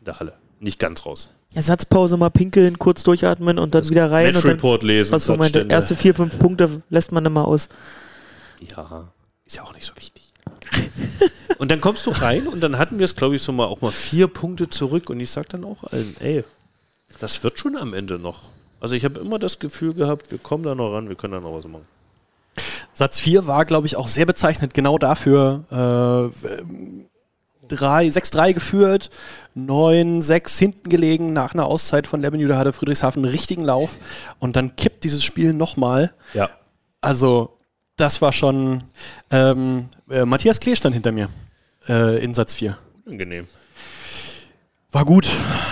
[0.00, 0.32] In der Halle.
[0.58, 1.30] Nicht ganz raus.
[1.52, 4.26] Ja, Satzpause, mal pinkeln, kurz durchatmen und dann wieder rein.
[4.26, 5.12] Match Und dann, Report lesen.
[5.12, 5.72] was du Satzstände.
[5.74, 7.68] erste vier, fünf Punkte lässt man dann mal aus.
[8.60, 9.08] Ja,
[9.46, 10.24] ist ja auch nicht so wichtig.
[11.58, 13.80] und dann kommst du rein und dann hatten wir es, glaube ich, so mal auch
[13.80, 16.44] mal vier Punkte zurück und ich sag dann auch allen, ey,
[17.18, 18.42] das wird schon am Ende noch.
[18.80, 21.40] Also ich habe immer das Gefühl gehabt, wir kommen da noch ran, wir können da
[21.40, 21.86] noch was machen.
[22.92, 25.64] Satz 4 war, glaube ich, auch sehr bezeichnend genau dafür.
[25.70, 27.09] Äh, 3,
[27.76, 29.10] 6-3 geführt,
[29.56, 32.48] 9-6 hinten gelegen nach einer Auszeit von Lebanon.
[32.48, 33.96] Da hatte Friedrichshafen einen richtigen Lauf
[34.38, 36.12] und dann kippt dieses Spiel nochmal.
[36.34, 36.50] Ja.
[37.00, 37.58] Also,
[37.96, 38.84] das war schon.
[39.30, 41.28] Ähm, äh, Matthias Klee stand hinter mir
[41.88, 42.76] äh, in Satz 4.
[43.04, 43.46] Unangenehm.
[44.92, 45.28] War gut.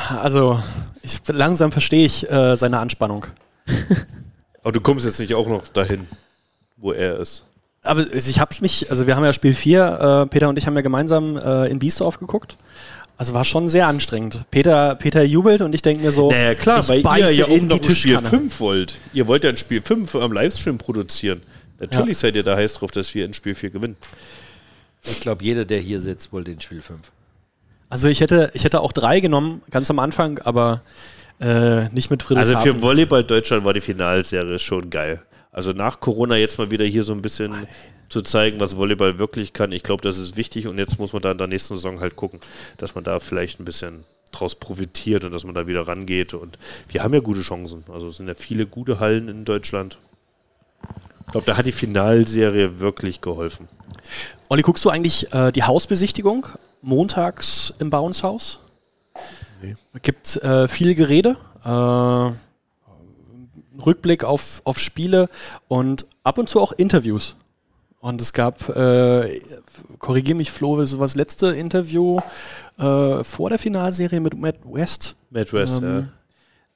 [0.08, 0.62] Also,
[1.02, 3.26] ich, langsam verstehe ich äh, seine Anspannung.
[4.62, 6.06] Aber du kommst jetzt nicht auch noch dahin,
[6.76, 7.47] wo er ist.
[7.82, 10.74] Aber ich habe mich, also wir haben ja Spiel 4, äh, Peter und ich haben
[10.74, 12.56] ja gemeinsam äh, in Biesdorf geguckt.
[13.16, 14.42] Also war schon sehr anstrengend.
[14.50, 17.44] Peter, Peter jubelt und ich denke mir so, Naja, klar, ich weil ihr beiße ja
[17.46, 18.28] auch in noch die ein Spiel Tischkanne.
[18.28, 18.98] 5 wollt.
[19.12, 21.42] Ihr wollt ja ein Spiel 5 am Livestream produzieren.
[21.80, 23.96] Natürlich seid ihr da heiß drauf, dass wir in Spiel 4 gewinnen.
[25.04, 27.00] Ich glaube, jeder, der hier sitzt, wollte in Spiel 5.
[27.88, 30.82] Also ich hätte, ich hätte auch drei genommen, ganz am Anfang, aber
[31.40, 32.74] äh, nicht mit Also Friedrichshafen.
[32.74, 35.22] für Volleyball Deutschland war die Finalserie schon geil.
[35.52, 37.66] Also nach Corona jetzt mal wieder hier so ein bisschen
[38.08, 39.72] zu zeigen, was Volleyball wirklich kann.
[39.72, 42.16] Ich glaube, das ist wichtig und jetzt muss man da in der nächsten Saison halt
[42.16, 42.40] gucken,
[42.78, 46.34] dass man da vielleicht ein bisschen daraus profitiert und dass man da wieder rangeht.
[46.34, 46.58] Und
[46.90, 47.84] wir haben ja gute Chancen.
[47.92, 49.98] Also es sind ja viele gute Hallen in Deutschland.
[51.26, 53.68] Ich glaube, da hat die Finalserie wirklich geholfen.
[54.48, 56.46] Olli, guckst du eigentlich äh, die Hausbesichtigung
[56.80, 58.60] montags im Bounce-Haus?
[59.60, 59.76] Nee.
[59.92, 62.47] Es gibt äh, viel Gerede, äh,
[63.84, 65.28] Rückblick auf, auf Spiele
[65.68, 67.36] und ab und zu auch Interviews.
[68.00, 69.40] Und es gab, äh,
[69.98, 72.20] korrigier mich Flo, war das letzte Interview
[72.78, 75.16] äh, vor der Finalserie mit Matt West.
[75.30, 76.08] Matt West, Ähm,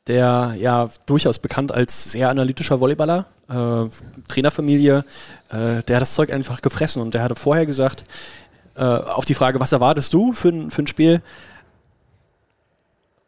[0.09, 3.85] der ja durchaus bekannt als sehr analytischer Volleyballer, äh,
[4.27, 5.05] Trainerfamilie,
[5.51, 8.03] äh, der hat das Zeug einfach gefressen und der hatte vorher gesagt,
[8.75, 11.23] äh, auf die Frage, was erwartest du für, ein- für ein Spiel?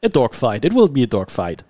[0.04, 1.64] A dogfight, it will be a dogfight.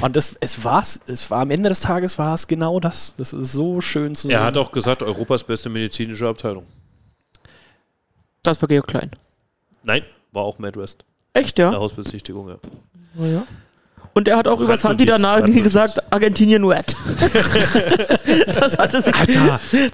[0.00, 3.14] Und das, es war's, es war am Ende des Tages war es genau das.
[3.16, 4.34] Das ist so schön zu ja.
[4.34, 4.46] Er sehen.
[4.46, 6.66] hat auch gesagt, Europas beste medizinische Abteilung.
[8.42, 9.10] Das war Georg Klein.
[9.84, 10.02] Nein,
[10.32, 11.04] war auch Matt West.
[11.32, 11.78] Echt, In der ja?
[11.78, 12.58] Hausbesichtigung, ja.
[13.24, 13.46] ja.
[14.14, 16.94] Und er hat auch über Santi danach gesagt, Argentinien wet.
[18.54, 19.14] das hatte sich,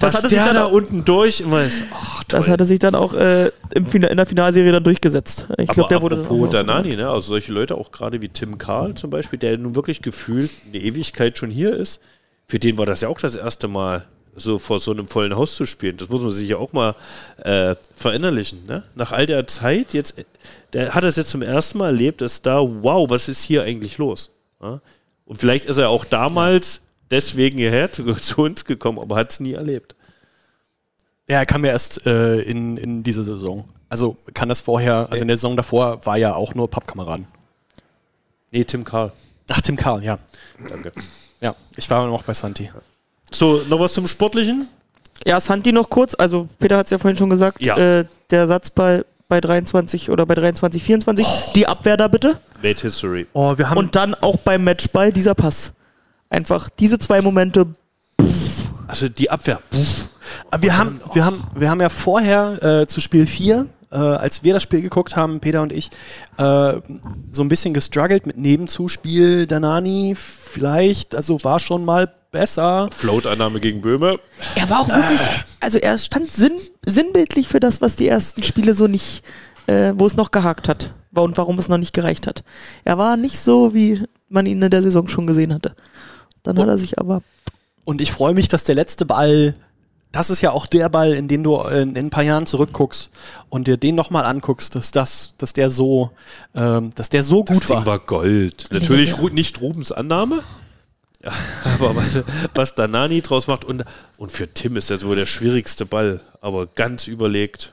[0.01, 1.79] das hatte sich dann da auch, unten durch immer ist.
[2.27, 2.41] Toll.
[2.41, 5.47] das hatte sich dann auch äh, im Fina- in der Finalserie dann durchgesetzt.
[5.59, 7.09] Ich glaube, der wurde apropos Danani, ne?
[7.09, 10.83] also solche Leute auch gerade wie Tim Karl zum Beispiel, der nun wirklich gefühlt eine
[10.83, 12.01] Ewigkeit schon hier ist,
[12.49, 14.05] für den war das ja auch das erste Mal,
[14.39, 15.97] so vor so einem vollen Haus zu spielen.
[15.97, 16.95] Das muss man sich ja auch mal
[17.45, 18.67] äh, verinnerlichen.
[18.67, 18.83] Ne?
[18.95, 20.15] Nach all der Zeit, jetzt,
[20.73, 23.99] der hat das jetzt zum ersten Mal erlebt, dass da, wow, was ist hier eigentlich
[23.99, 24.31] los?
[24.63, 24.81] Ja?
[25.25, 26.81] Und vielleicht ist er auch damals
[27.11, 29.95] deswegen hierher zu, zu uns gekommen, aber hat es nie erlebt.
[31.29, 33.69] Ja, er kam ja erst äh, in, in diese Saison.
[33.91, 37.27] Also kann das vorher, also in der Saison davor war ja auch nur Pappkameraden.
[38.51, 39.13] Nee, Tim Karl.
[39.49, 40.19] Ach, Tim Karl, ja.
[40.69, 40.93] Danke.
[41.41, 42.71] Ja, ich war noch bei Santi.
[43.33, 44.69] So, noch was zum Sportlichen?
[45.27, 47.77] Ja, Santi noch kurz, also Peter hat es ja vorhin schon gesagt, Ja.
[47.77, 52.39] äh, der Satz bei, bei 23 oder bei 23, 24, die Abwehr da bitte.
[52.63, 53.27] Made History.
[53.33, 55.73] Oh, wir haben Und dann auch beim Matchball dieser Pass.
[56.31, 57.67] Einfach diese zwei Momente,
[58.87, 59.61] Also die Abwehr.
[60.51, 64.45] Aber wir haben, wir haben, wir haben ja vorher äh, zu Spiel 4, äh, als
[64.45, 65.91] wir das Spiel geguckt haben, Peter und ich,
[66.39, 66.75] äh,
[67.31, 69.47] so ein bisschen gestruggelt mit Nebenzuspiel.
[69.47, 72.89] Danani vielleicht, also war schon mal besser.
[72.93, 74.19] Float-Annahme gegen Böhme.
[74.55, 75.21] er war auch wirklich,
[75.61, 76.53] also er stand sinn,
[76.87, 79.23] sinnbildlich für das, was die ersten Spiele so nicht,
[79.67, 82.45] äh, wo es noch gehakt hat war und warum es noch nicht gereicht hat.
[82.85, 85.75] Er war nicht so, wie man ihn in der Saison schon gesehen hatte.
[86.43, 87.23] Dann hat er sich aber
[87.85, 89.55] Und ich freue mich, dass der letzte Ball,
[90.13, 93.11] das ist ja auch der Ball, in den du äh, in ein paar Jahren zurückguckst
[93.49, 96.11] und dir den nochmal anguckst, dass das, dass der so,
[96.55, 97.87] ähm, dass der so Das gut Ding war.
[97.87, 98.67] war Gold.
[98.71, 100.43] Natürlich nicht Rubens Annahme.
[101.25, 101.33] Ja,
[101.75, 103.85] aber was, was Danani draus macht und,
[104.19, 107.73] und für Tim ist das wohl der schwierigste Ball, aber ganz überlegt.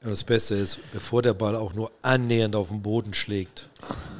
[0.00, 3.68] Das Beste ist, bevor der Ball auch nur annähernd auf den Boden schlägt,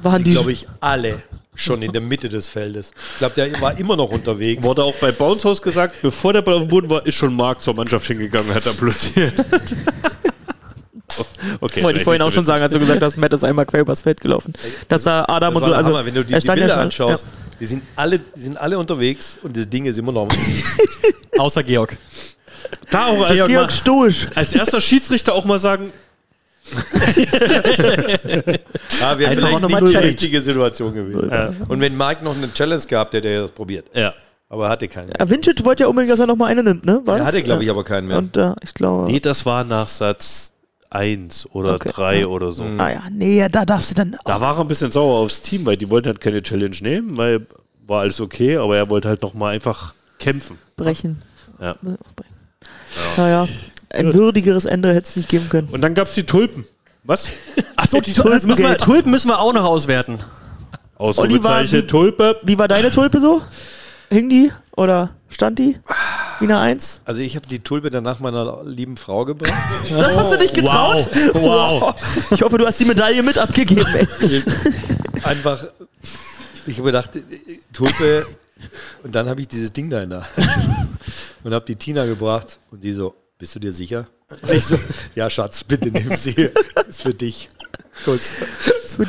[0.03, 1.23] waren die, glaube ich, alle
[1.55, 2.91] schon in der Mitte des Feldes.
[3.13, 4.61] Ich glaube, der war immer noch unterwegs.
[4.61, 7.33] Wurde auch bei Bounce House gesagt, bevor der Ball auf dem Boden war, ist schon
[7.33, 9.33] Marc zur Mannschaft hingegangen und hat applaudiert.
[11.61, 13.81] okay, wollte ich vorhin auch schon sagen, als du gesagt hast, Matt ist einmal quer
[13.81, 14.53] übers Feld gelaufen.
[14.87, 16.69] Dass da Adam Das und so, also Hammer, wenn du die, er die Bilder ja
[16.73, 17.27] schon, anschaust,
[17.59, 20.27] die, sind alle, die sind alle unterwegs und das Ding ist immer noch.
[21.37, 21.95] Außer Georg.
[22.91, 23.25] Da auch Ja.
[23.25, 24.27] als, Georg, Georg stoisch.
[24.35, 25.91] als erster Schiedsrichter auch mal sagen,
[28.99, 31.29] Ja, wäre Einfach auch vielleicht noch nicht mal die richtige Situation gewesen.
[31.67, 33.85] Und wenn Mike noch eine Challenge gehabt hätte, hätte er das probiert.
[33.93, 34.13] ja.
[34.51, 35.11] Aber er hatte keine.
[35.19, 37.03] Ja, Vincic wollte ja unbedingt, dass er nochmal eine nimmt, ne?
[37.05, 38.17] Er hatte, glaube ich, aber keinen mehr.
[38.17, 39.05] Und äh, ich glaube.
[39.05, 40.53] Nee, das war nach Satz
[40.91, 41.89] 1 oder Okay.
[41.93, 42.63] 3 oder so.
[42.77, 44.15] ah ja, nee, da darfst du dann.
[44.25, 47.17] Da war er ein bisschen sauer aufs Team, weil die wollten halt keine Challenge nehmen,
[47.17, 47.45] weil
[47.85, 50.57] war alles okay, aber er wollte halt nochmal einfach kämpfen.
[50.77, 51.21] brechen.
[51.61, 51.75] Ja.
[53.17, 53.47] Naja,
[53.91, 55.67] ein würdigeres Ende hätte es nicht geben können.
[55.71, 56.65] Und dann gab es die Tulpen.
[57.03, 57.29] Was?
[57.75, 60.19] Achso, die Tulpen, müssen wir, Tulpen müssen wir auch noch auswerten.
[60.97, 62.39] Ausrufezeichen, wie- Tulpe.
[62.43, 63.41] Wie war deine Tulpe so?
[64.09, 64.51] Hing die?
[64.75, 65.77] Oder stand die?
[66.39, 67.01] Wiener 1?
[67.05, 69.53] Also ich habe die Tulpe danach meiner lieben Frau gebracht.
[69.89, 71.07] Das hast du dich getraut?
[71.33, 71.95] Wow.
[72.31, 74.07] Ich hoffe, du hast die Medaille mit abgegeben, ey.
[75.23, 75.65] Einfach,
[76.65, 77.11] ich habe gedacht,
[77.73, 78.25] Tulpe.
[79.03, 80.97] Und dann habe ich dieses Ding da in der Hand
[81.43, 84.07] und habe die Tina gebracht und die so, bist du dir sicher?
[84.29, 84.77] Und ich so,
[85.15, 86.49] ja Schatz, bitte nimm sie,
[86.87, 87.49] ist für dich.
[88.05, 88.31] Kurz.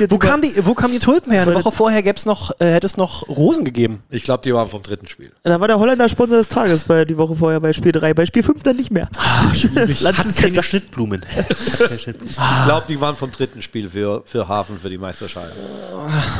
[0.09, 1.43] Wo, kam die, wo kamen die Tulpen her?
[1.43, 4.03] Eine Woche vorher gäb's noch, äh, hätte es noch Rosen gegeben.
[4.11, 5.33] Ich glaube, die waren vom dritten Spiel.
[5.43, 8.13] Da war der Holländer Sponsor des Tages bei die Woche vorher bei Spiel 3.
[8.15, 9.09] Bei Spiel 5 dann nicht mehr.
[10.01, 11.25] Lanz ist ja da- Schnittblumen.
[11.97, 12.05] Ich
[12.67, 15.53] glaube, die waren vom dritten Spiel für, für Hafen für die Meisterschaft.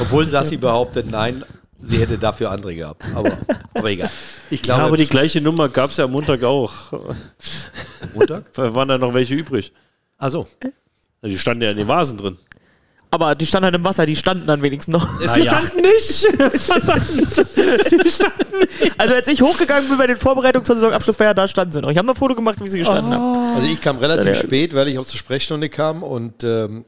[0.01, 1.45] Obwohl Sassi behauptet, nein,
[1.81, 3.03] sie hätte dafür andere gehabt.
[3.15, 3.37] Aber,
[3.75, 4.11] aber egal.
[4.51, 6.73] Ich Ja, glaube, aber die gleiche Nummer gab es ja am Montag auch.
[8.15, 8.53] Montag?
[8.55, 9.73] Da waren da noch welche übrig.
[10.19, 10.47] Also,
[11.23, 12.39] Die standen ja in den Vasen drin.
[13.13, 15.07] Aber die standen halt im Wasser, die standen dann wenigstens noch.
[15.21, 16.29] Sie standen nicht!
[18.99, 21.91] Also als ich hochgegangen bin bei den Vorbereitungen zur Saisonabschlussfeier, da standen sie noch.
[21.91, 23.57] Ich habe noch ein Foto gemacht, wie sie gestanden haben.
[23.57, 26.85] Also ich kam relativ spät, weil ich aus der Sprechstunde kam und ähm,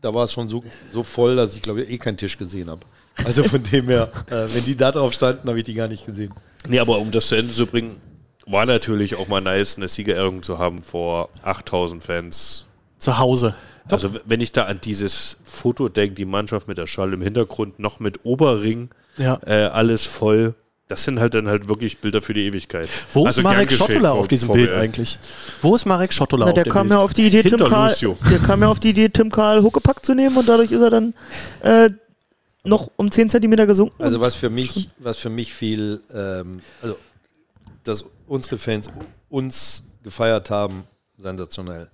[0.00, 2.70] da war es schon so, so voll, dass ich glaube ich eh keinen Tisch gesehen
[2.70, 2.80] habe.
[3.24, 6.06] Also von dem her, äh, wenn die da drauf standen, habe ich die gar nicht
[6.06, 6.32] gesehen.
[6.66, 8.00] Nee, aber um das zu Ende zu bringen,
[8.46, 12.64] war natürlich auch mal nice, eine Siegerehrung zu haben vor 8000 Fans.
[13.04, 13.54] Zu Hause.
[13.90, 17.22] Also w- wenn ich da an dieses Foto denke, die Mannschaft mit der Schale im
[17.22, 18.88] Hintergrund, noch mit Oberring,
[19.18, 19.38] Ja.
[19.46, 20.54] äh, alles voll.
[20.88, 22.88] Das sind halt dann halt wirklich Bilder für die Ewigkeit.
[23.12, 25.18] Wo Also ist Marek Schottola auf diesem Bild eigentlich?
[25.62, 26.98] Wo ist Marek Schottola Na, auf der dem kam Bild?
[26.98, 27.94] ja auf die Idee, Tim Karl,
[28.30, 30.90] der kam ja auf die Idee, Tim Karl Huckepack zu nehmen und dadurch ist er
[30.90, 31.14] dann
[31.62, 31.88] äh,
[32.64, 34.02] noch um 10 Zentimeter gesunken.
[34.02, 36.96] Also was für mich, was für mich viel, ähm, also
[37.82, 38.88] dass unsere Fans
[39.30, 40.84] uns gefeiert haben,
[41.18, 41.88] sensationell.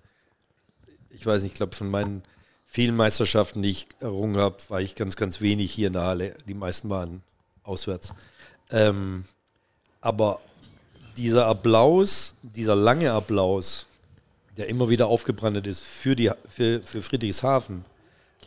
[1.10, 2.22] Ich weiß nicht, ich glaube von meinen
[2.66, 6.34] vielen Meisterschaften, die ich errungen habe, war ich ganz, ganz wenig hier in der Halle.
[6.46, 7.22] Die meisten waren
[7.64, 8.12] auswärts.
[8.70, 9.24] Ähm,
[10.00, 10.40] aber
[11.16, 13.86] dieser Applaus, dieser lange Applaus,
[14.56, 17.84] der immer wieder aufgebrannt ist für, die, für, für Friedrichshafen,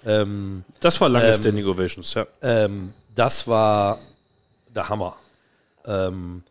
[0.05, 2.27] ähm, Das war lange Ähm, Standing Ovations, ja.
[2.41, 3.99] ähm, das war
[4.73, 5.15] der Hammer.
[5.85, 6.43] Ähm,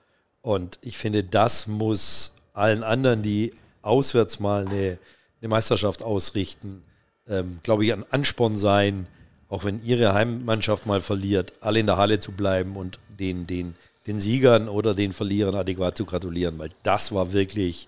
[0.43, 3.53] und ich finde, das muss allen anderen, die
[3.83, 4.99] auswärts mal eine,
[5.43, 6.83] eine Meisterschaft ausrichten,
[7.29, 9.07] ähm, glaube ich, ein Ansporn sein,
[9.49, 13.75] auch wenn ihre Heimmannschaft mal verliert, alle in der Halle zu bleiben und den, den,
[14.07, 17.87] den Siegern oder den Verlierern adäquat zu gratulieren, weil das war wirklich,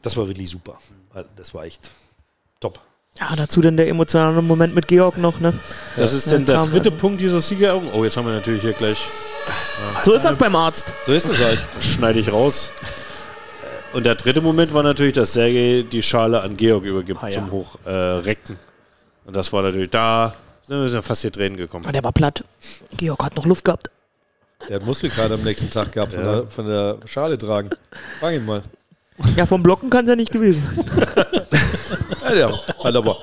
[0.00, 0.78] das war wirklich super.
[1.36, 1.90] Das war echt
[2.60, 2.80] top.
[3.20, 5.52] ja, dazu dann der emotionale Moment mit Georg noch, ne?
[5.96, 6.96] Das ist Ja, dann der dritte also.
[6.96, 7.88] Punkt dieser Siegerehrung.
[7.92, 8.98] Oh, jetzt haben wir natürlich hier gleich,
[10.02, 10.94] So ist das beim Arzt.
[11.04, 11.64] So ist es halt.
[11.80, 12.70] schneide ich raus.
[13.92, 17.34] Und der dritte Moment war natürlich, dass Sergej die Schale an Georg übergibt Ah, ja.
[17.38, 18.56] zum Hochrecken.
[18.56, 19.28] Äh.
[19.28, 20.34] Und das war natürlich da,
[20.66, 21.84] sind wir fast die Tränen gekommen.
[21.86, 22.44] Ah, der war platt.
[22.96, 23.90] Georg hat noch Luft gehabt.
[24.68, 27.70] Der hat Muskelkater am nächsten Tag gehabt von, der, von der Schale tragen.
[28.20, 28.62] Frag ihn mal.
[29.36, 31.06] Ja, vom Blocken kann es ja nicht gewesen sein.
[32.22, 32.50] Ja, der
[32.84, 33.18] hat aber,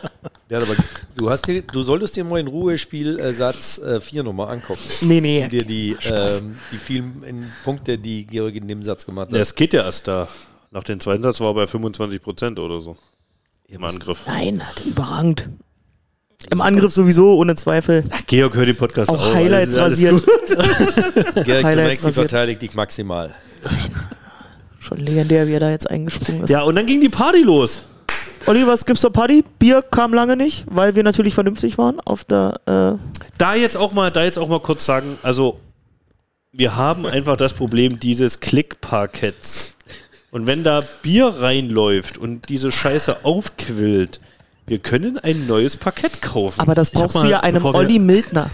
[0.50, 0.76] der hat aber
[1.16, 4.80] du, hast dir, du solltest dir mal in Ruhe Spielsatz 4 nochmal angucken.
[5.02, 5.44] Nee, nee.
[5.46, 9.36] Um dir die, ähm, die vielen Punkte, die Georg in dem Satz gemacht hat.
[9.36, 10.28] Ja, es geht ja erst da.
[10.72, 12.96] Nach dem zweiten Satz war er bei 25 Prozent oder so.
[13.68, 14.26] Im Angriff.
[14.28, 15.50] Nein, hat er überragend.
[16.52, 18.04] Im Angriff sowieso, ohne Zweifel.
[18.28, 19.34] Georg hört den Podcast Auch auch.
[19.34, 20.24] Highlights rasiert.
[20.56, 22.14] Georg, du Highlights merkst, die rasiert.
[22.14, 23.34] verteidigt dich maximal.
[24.80, 26.50] Schon legendär, wie er da jetzt eingesprungen ist.
[26.50, 27.84] Ja, und dann ging die Party los.
[28.46, 29.44] Olli, was gibt's zur Party?
[29.60, 32.60] Bier kam lange nicht, weil wir natürlich vernünftig waren auf der.
[32.66, 32.98] Äh,
[33.38, 35.60] Da jetzt auch mal, da jetzt auch mal kurz sagen, also
[36.54, 39.76] wir haben einfach das Problem dieses Klickparketts.
[40.32, 44.20] Und wenn da Bier reinläuft und diese Scheiße aufquillt,
[44.68, 46.60] wir können ein neues Parkett kaufen.
[46.60, 48.52] aber das Ich brauchst du ja einem Olli Mildner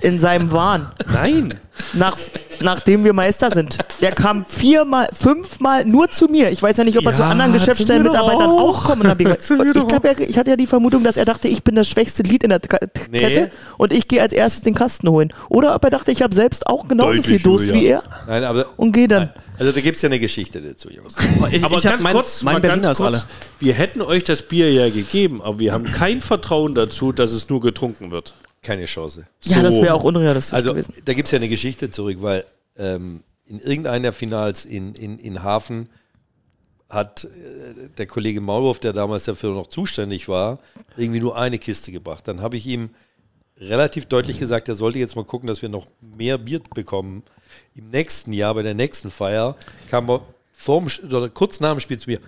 [0.00, 0.90] in seinem Wahn.
[1.12, 1.54] Nein.
[1.92, 2.16] Nach,
[2.60, 3.78] nachdem wir Meister sind.
[4.00, 6.50] Der kam viermal, fünfmal nur zu mir.
[6.50, 9.40] Ich weiß ja nicht, ob er zu Ja, anderen zu Geschäftsstellenmitarbeitern mir doch auch ich.
[9.40, 11.62] Zu mir und ich, glaub, er, ich hatte ja die Vermutung, dass er dachte, ich
[11.64, 12.78] bin das schwächste Glied in der K
[13.10, 13.18] Nee.
[13.18, 15.32] Kette und ich gehe als erstes den Kasten holen.
[15.48, 18.44] Oder ob er dachte, ich habe selbst auch genauso Deutlich, viel Durst wie er Nein,
[18.44, 19.30] aber und gehe dann.
[19.58, 21.16] Also da gibt es ja eine Geschichte dazu, Jungs.
[21.50, 23.26] Ich, Aber ich ganz mein, kurz, mein ganz kurz,
[23.60, 27.48] wir hätten euch das Bier ja gegeben, aber wir haben kein Vertrauen dazu, dass es
[27.48, 28.34] nur getrunken wird.
[28.62, 29.26] Keine Chance.
[29.42, 29.82] Ja, das So.
[29.82, 30.94] wäre auch unrealistisch Also gewesen.
[31.04, 32.44] da gibt es ja eine Geschichte zurück, weil
[32.78, 35.88] ähm, in irgendeiner Finals in, in, in Hafen
[36.88, 37.28] hat äh,
[37.98, 40.58] der Kollege Maulwurf, der damals dafür noch zuständig war,
[40.96, 42.26] irgendwie nur eine Kiste gebracht.
[42.26, 42.90] Dann habe ich ihm
[43.58, 47.22] relativ deutlich gesagt, er sollte jetzt mal gucken, dass wir noch mehr Bier bekommen.
[47.74, 49.56] Im nächsten Jahr, bei der nächsten Feier,
[49.90, 52.20] kam er vorm, oder kurz nach dem Spiel zu mir,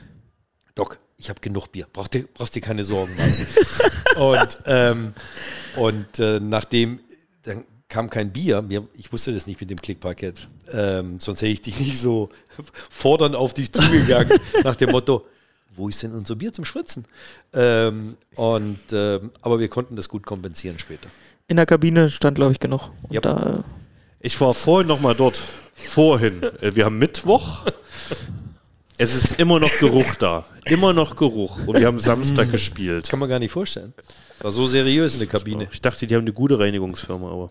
[0.74, 3.46] Doc, ich habe genug Bier, Brauch dir, brauchst dir keine Sorgen machen.
[4.16, 5.14] und ähm,
[5.76, 7.00] und äh, nachdem,
[7.42, 8.64] dann kam kein Bier,
[8.94, 12.30] ich wusste das nicht mit dem Klickparkett, ähm, sonst hätte ich dich nicht so
[12.90, 15.26] fordernd auf dich zugegangen, nach dem Motto,
[15.76, 17.04] wo ist denn unser Bier zum Spritzen?
[17.52, 21.08] Ähm, und, ähm, aber wir konnten das gut kompensieren später.
[21.48, 22.90] In der Kabine stand, glaube ich, genug.
[23.02, 23.20] Und Ja.
[23.20, 23.62] da, äh,
[24.20, 25.40] Ich war vorhin noch mal dort.
[25.74, 26.42] Vorhin.
[26.60, 27.66] Äh, Wir haben Mittwoch.
[28.98, 30.46] Es ist immer noch Geruch da.
[30.64, 31.58] Immer noch Geruch.
[31.66, 33.08] Und wir haben Samstag gespielt.
[33.08, 33.92] Kann man gar nicht vorstellen.
[34.40, 35.68] War so seriös in der Kabine.
[35.70, 37.50] Ich dachte, die haben eine gute Reinigungsfirma, aber.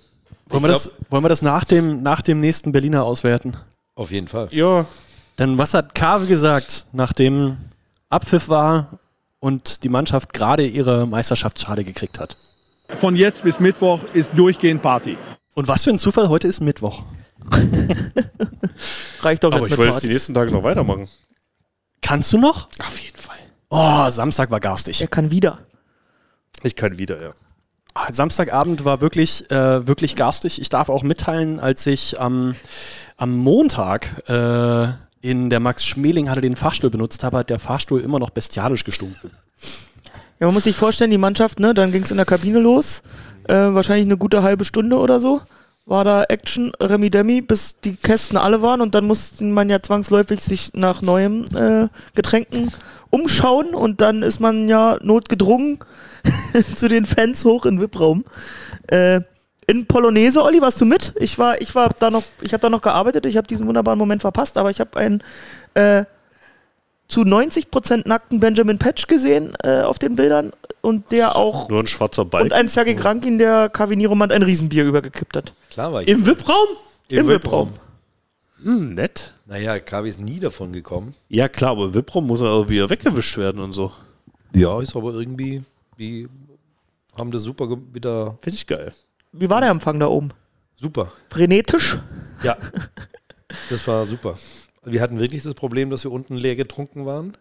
[0.50, 3.58] Wollen wir, das, wollen wir das nach dem, nach dem nächsten Berliner auswerten?
[3.96, 4.48] Auf jeden Fall.
[4.52, 4.86] Ja.
[5.38, 7.58] Denn was hat Kave gesagt, nachdem
[8.10, 9.00] Abpfiff war
[9.40, 12.38] und die Mannschaft gerade ihre Meisterschaftsschale gekriegt hat?
[13.00, 15.18] Von jetzt bis Mittwoch ist durchgehend Party.
[15.54, 17.04] Und was für ein Zufall, heute ist Mittwoch.
[19.22, 20.08] reicht doch Aber ich mit wollte es Party.
[20.08, 21.08] die nächsten Tage noch weitermachen.
[22.02, 22.68] Kannst du noch?
[22.80, 23.38] Auf jeden Fall.
[23.70, 25.02] Oh, Samstag war garstig.
[25.02, 25.60] Er kann wieder.
[26.64, 27.34] Ich kann wieder, ja.
[28.12, 30.60] Samstagabend war wirklich, äh, wirklich garstig.
[30.60, 32.56] Ich darf auch mitteilen, als ich am,
[33.18, 34.94] am Montag äh,
[35.26, 38.84] in der Max Schmeling hatte den Fahrstuhl benutzt habe, hat der Fahrstuhl immer noch bestialisch
[38.84, 39.32] gestunken.
[40.40, 43.02] Ja, man muss sich vorstellen, die Mannschaft, ne, dann ging es in der Kabine los.
[43.48, 45.42] Äh, wahrscheinlich eine gute halbe Stunde oder so.
[45.88, 49.82] War da Action, Remi Demi, bis die Kästen alle waren und dann musste man ja
[49.82, 52.72] zwangsläufig sich nach neuen äh, Getränken
[53.10, 55.80] umschauen und dann ist man ja notgedrungen
[56.76, 58.26] zu den Fans hoch in VIP-Raum.
[58.88, 59.22] Äh,
[59.68, 61.14] in Polonaise, Olli, warst du mit?
[61.20, 63.98] Ich war, ich war da noch, ich habe da noch gearbeitet, ich habe diesen wunderbaren
[63.98, 65.24] Moment verpasst, aber ich habe einen
[65.74, 66.06] äh,
[67.08, 70.52] zu 90% nackten Benjamin Patch gesehen äh, auf den Bildern
[70.82, 72.48] und der auch Nur ein schwarzer Balken.
[72.48, 75.54] und ein Sergei Krankin, der Kaviniromand ein Riesenbier übergekippt hat.
[75.70, 76.08] Klar war ich.
[76.08, 76.68] Im VIP-Raum?
[77.10, 77.74] Im VIP-Raum.
[78.64, 79.34] Hm, nett.
[79.46, 81.14] Naja, Kavi ist nie davon gekommen.
[81.30, 83.92] Ja, klar, aber im VIP-Raum muss er auch wieder weggewischt werden und so.
[84.54, 85.62] Ja, ist aber irgendwie,
[85.98, 86.28] wie
[87.18, 88.94] haben das super wieder Finde ich geil.
[89.38, 90.30] Wie war der Empfang da oben?
[90.78, 91.12] super.
[91.30, 91.98] Frenetisch?
[92.44, 92.56] Ja,
[93.70, 94.38] das war super.
[94.84, 97.34] Wir hatten wirklich das Problem, dass wir unten leer getrunken waren.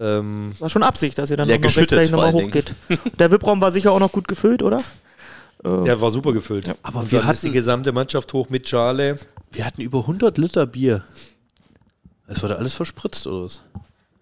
[0.00, 2.72] Ähm, War schon Absicht, dass ihr dann noch rechtzeitig nochmal hochgeht.
[3.18, 4.82] Der VIP-Raum war sicher auch noch gut gefüllt, oder?
[5.64, 6.70] der war super gefüllt.
[6.82, 9.16] Aber Und wir ist die hatten- gesamte Mannschaft hoch mit Schale.
[9.52, 11.02] Wir hatten über 100 Liter Bier.
[12.28, 13.62] Es wurde alles verspritzt, oder was?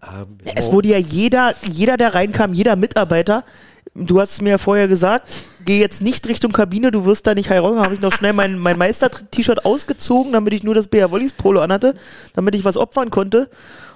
[0.00, 3.44] Ah, Es wurde ja jeder, jeder, der reinkam, jeder Mitarbeiter,
[3.94, 5.28] du hast es mir ja vorher gesagt,
[5.64, 7.78] geh jetzt nicht Richtung Kabine, du wirst da nicht heiraten.
[7.80, 11.60] habe ich noch schnell mein, mein Meister-T-Shirt ausgezogen, damit ich nur das BR Wollis Polo
[11.60, 11.94] anhatte,
[12.34, 13.48] damit ich was opfern konnte.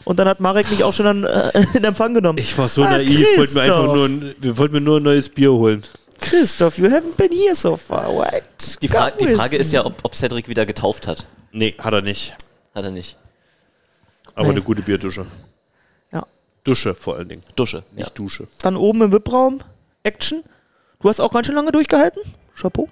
[0.05, 2.39] Und dann hat Marek mich auch schon an, äh, in Empfang genommen.
[2.39, 5.03] Ich war so Ah, naiv, wollten wir einfach nur ein, wir wollten mir nur ein
[5.03, 5.83] neues Bier holen.
[6.21, 8.43] Christoph, you haven't been here so far, right?
[8.83, 11.27] Die, Fra die Frage ist ja, ob, ob Cedric wieder getauft hat.
[11.53, 12.35] Nee, hat er nicht.
[12.75, 13.17] Hat er nicht.
[14.35, 14.53] Aber Nee.
[14.53, 15.27] eine gute Bierdusche.
[16.13, 16.25] Ja.
[16.65, 17.43] Dusche vor allen Dingen.
[17.57, 17.79] Dusche.
[17.95, 18.05] Ja.
[18.05, 18.49] Nicht Dusche.
[18.63, 19.61] Dann oben im VIP-Raum,
[20.09, 20.43] Action.
[21.01, 22.23] Du hast auch ganz schön lange durchgehalten.
[22.61, 22.89] Chapeau.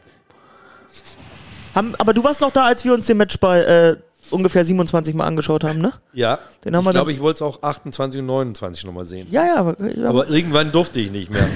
[1.75, 5.27] Haben, aber du warst noch da, als wir uns den Matchball äh, ungefähr 27 Mal
[5.27, 5.93] angeschaut haben, ne?
[6.12, 9.27] Ja, Den haben ich glaube, ich wollte es auch 28 und 29 nochmal sehen.
[9.31, 9.57] Ja, ja.
[9.57, 11.47] Aber, Aber irgendwann durfte ich nicht mehr.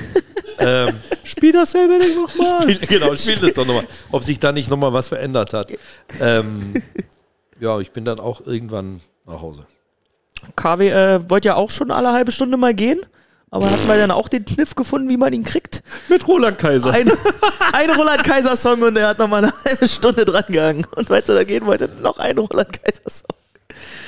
[0.59, 2.67] ähm, Spiel dasselbe Ding nochmal.
[2.89, 3.87] genau, spiel das doch nochmal.
[4.11, 5.73] Ob sich da nicht nochmal was verändert hat.
[6.21, 6.75] Ähm,
[7.61, 9.67] ja, ich bin dann auch irgendwann nach Hause.
[10.57, 13.01] KW äh, wollte ja auch schon alle halbe Stunde mal gehen.
[13.53, 15.83] Aber hatten wir dann auch den Kniff gefunden, wie man ihn kriegt?
[16.09, 16.93] Mit Roland Kaiser.
[16.93, 17.11] Ein,
[17.73, 20.87] ein Roland Kaiser Song und er hat noch mal eine halbe Stunde dran gehangen.
[20.95, 23.27] Und weil er da gehen wollte, noch ein Roland Kaiser Song.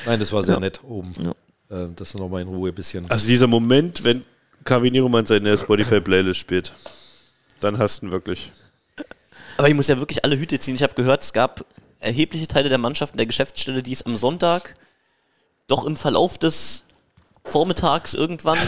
[0.07, 0.61] Nein, das war sehr Ja.
[0.61, 1.12] nett oben.
[1.18, 1.30] Ja.
[1.76, 3.11] Äh, das nochmal in Ruhe ein bisschen.
[3.11, 4.24] Also dieser Moment, wenn
[4.64, 6.72] Kevin Nieromann seine Spotify-Playlist spielt,
[7.59, 8.53] dann hast du ihn wirklich.
[9.57, 10.76] Aber ich muss ja wirklich alle Hüte ziehen.
[10.76, 11.64] Ich habe gehört, es gab
[11.99, 14.76] erhebliche Teile der Mannschaft in der Geschäftsstelle, die es am Sonntag
[15.66, 16.84] doch im Verlauf des
[17.45, 18.59] Vormittags irgendwann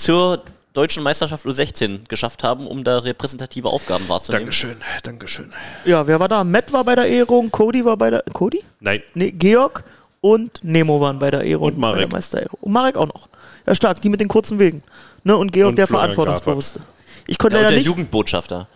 [0.00, 0.42] zur
[0.72, 4.44] deutschen Meisterschaft U16 geschafft haben, um da repräsentative Aufgaben wahrzunehmen.
[4.46, 5.52] Dankeschön, Dankeschön.
[5.84, 6.44] Ja, wer war da?
[6.44, 8.22] Matt war bei der Ehrung, Cody war bei der.
[8.32, 8.62] Cody?
[8.80, 9.84] Nein, Nee, Georg
[10.20, 11.68] und Nemo waren bei der Ehrung.
[11.68, 12.08] Und Marek.
[12.10, 12.46] Bei der.
[12.60, 13.28] Und Marek auch noch.
[13.66, 14.82] Ja, stark, die mit den kurzen Wegen.
[15.24, 15.36] Ne?
[15.36, 16.80] Und Georg, Und der Florian Verantwortungsbewusste.
[17.26, 17.86] Ich konnte Ja, und leider der nicht.
[17.86, 18.66] Jugendbotschafter.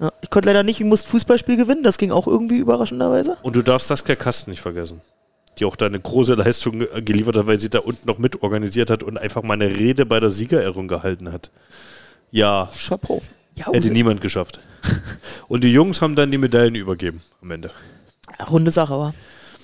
[0.00, 3.36] Ja, ich konnte leider nicht, ich musste Fußballspiel gewinnen, das ging auch irgendwie überraschenderweise.
[3.42, 5.00] Und du darfst Saskia Kasten nicht vergessen.
[5.58, 8.42] Die auch da eine große Leistung äh, geliefert hat, weil sie da unten noch mit
[8.42, 11.50] organisiert hat und einfach mal eine Rede bei der Siegerehrung gehalten hat.
[12.30, 13.22] Ja, Chapeau.
[13.54, 14.58] Ja, hätte niemand geschafft.
[15.48, 17.70] Und die Jungs haben dann die Medaillen übergeben am Ende.
[18.50, 19.14] runde Sache war.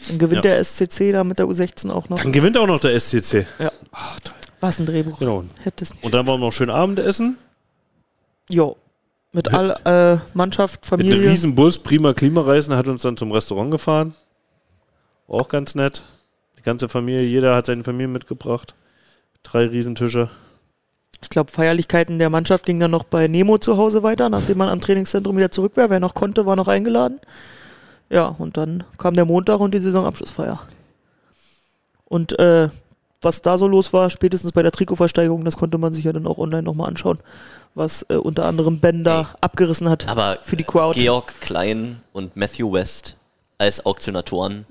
[0.09, 0.53] Dann gewinnt Ja.
[0.53, 2.23] der SCC da mit der U16 auch noch.
[2.23, 3.47] Dann gewinnt auch noch der SCC.
[4.61, 5.19] Was ein Drehbuch.
[5.19, 5.45] Genau.
[5.63, 6.05] Hätte es nicht.
[6.05, 7.37] Und dann waren wir noch schön Abendessen.
[8.49, 8.77] Jo.
[9.33, 11.31] Mit all äh, Mannschaft, Mit einem Familie.
[11.33, 14.15] riesen Bus, prima Klimareisen, hat uns dann zum Restaurant gefahren.
[15.31, 16.03] Auch ganz nett.
[16.59, 18.75] Die ganze Familie, jeder hat seine Familie mitgebracht.
[19.45, 20.29] Drei Riesentische.
[21.23, 24.69] Ich glaube, Feierlichkeiten der Mannschaft gingen dann noch bei Nemo zu Hause weiter, nachdem man
[24.69, 25.89] am Trainingszentrum wieder zurück war.
[25.89, 27.21] Wer noch konnte, war noch eingeladen.
[28.09, 30.61] Ja, und dann kam der Montag und die Saisonabschlussfeier.
[32.05, 32.69] Und äh,
[33.23, 36.27] was da so los war, spätestens bei der Trikotversteigerung, das konnte man sich ja dann
[36.27, 37.21] auch online nochmal anschauen,
[37.75, 40.99] was äh, unter anderem Ben da abgerissen hat Aber für die Crowd.
[40.99, 43.17] Georg Klein und Matthew West
[43.59, 44.67] als Auktionatoren.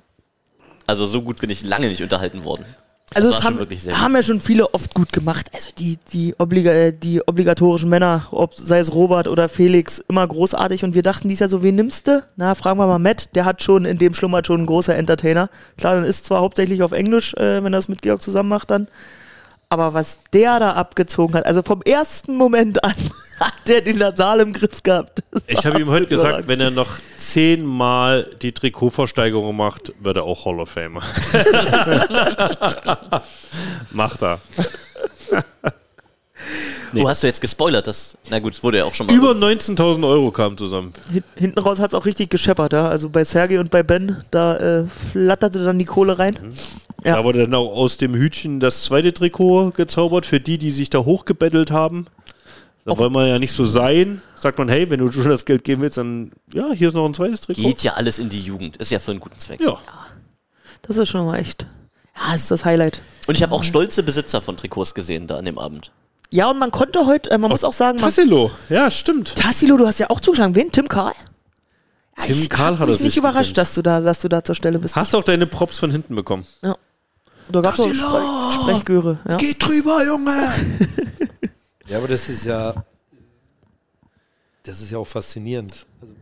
[0.89, 2.65] Also so gut bin ich lange nicht unterhalten worden.
[3.11, 5.51] Das Also das schon haben, wirklich sehr haben ja schon viele oft gut gemacht.
[5.53, 10.27] Also die, die, obliga äh, die obligatorischen Männer, ob sei es Robert oder Felix, immer
[10.27, 10.83] großartig.
[10.83, 12.23] Und wir dachten dies Jahr so, wen nimmst du?
[12.37, 15.49] Na, fragen wir mal Matt, der hat schon, in dem schlummert schon ein großer Entertainer.
[15.77, 18.71] Klar, dann ist zwar hauptsächlich auf Englisch, äh, wenn er es mit Georg zusammen macht
[18.71, 18.87] dann.
[19.69, 22.93] Aber was der da abgezogen hat, also vom ersten Moment an
[23.39, 25.23] hat der den Saal im Griff gehabt.
[25.31, 30.23] Das Ich habe ihm heute gesagt, wenn er noch zehnmal die Trikotversteigerung macht, wird er
[30.23, 31.01] auch Hall of Famer.
[33.91, 34.39] Macht er.
[36.91, 37.87] Wo hast du jetzt gespoilert?
[37.87, 39.15] Das, na gut, es wurde ja auch schon mal.
[39.15, 40.93] Über 19.000 Euro kamen zusammen.
[41.11, 42.89] Hin, hinten raus hat es auch richtig gescheppert, ja.
[42.89, 46.37] Also bei Sergei und bei Ben, da äh, flatterte dann die Kohle rein.
[47.03, 47.17] Ja.
[47.17, 50.89] Da wurde dann auch aus dem Hütchen das zweite Trikot gezaubert für die, die sich
[50.89, 52.07] da hochgebettelt haben.
[52.86, 54.21] Da wollen wir ja nicht so sein.
[54.36, 57.05] Sagt man, hey, wenn du schon das Geld geben willst, dann ja, hier ist noch
[57.05, 57.61] ein zweites Trikot.
[57.61, 58.77] Geht ja alles in die Jugend.
[58.77, 59.59] Ist ja für einen guten Zweck.
[59.61, 59.80] Ja.
[60.82, 61.67] Das ist schon mal echt.
[62.15, 63.01] Ja, das ist das Highlight.
[63.27, 65.91] Und ich habe auch stolze Besitzer von Trikots gesehen da an dem Abend.
[66.32, 69.36] Ja, und man konnte heute, äh, man muss auch sagen, man, Tassilo, ja, stimmt.
[69.36, 70.55] Tassilo, du hast ja auch zugeschlagen.
[70.55, 70.71] Wen?
[70.71, 71.13] Tim Karl?
[72.17, 74.27] Ja, Tim ich Karl hab hat mich nicht sich überrascht, dass du, da, dass du
[74.30, 74.95] da zur Stelle bist.
[74.95, 76.45] Hast auch deine Props von hinten bekommen.
[76.61, 79.19] Da gab es auch Spre Sprechgöre.
[79.27, 79.38] Ja.
[79.38, 80.51] Geht drüber, Junge!
[81.89, 82.85] Ja, aber das ist ja,
[84.61, 85.87] das ist ja auch faszinierend.
[85.99, 86.13] Also,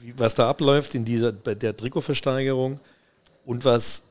[0.00, 2.80] wie, was da abläuft in dieser, bei der Trikotversteigerung
[3.46, 4.02] und was,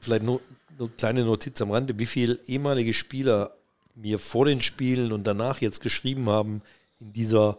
[0.00, 0.40] vielleicht nur
[0.78, 3.54] eine kleine Notiz am Rande, wie viele ehemalige Spieler
[3.94, 6.62] mir vor den Spielen und danach jetzt geschrieben haben
[7.00, 7.58] in dieser,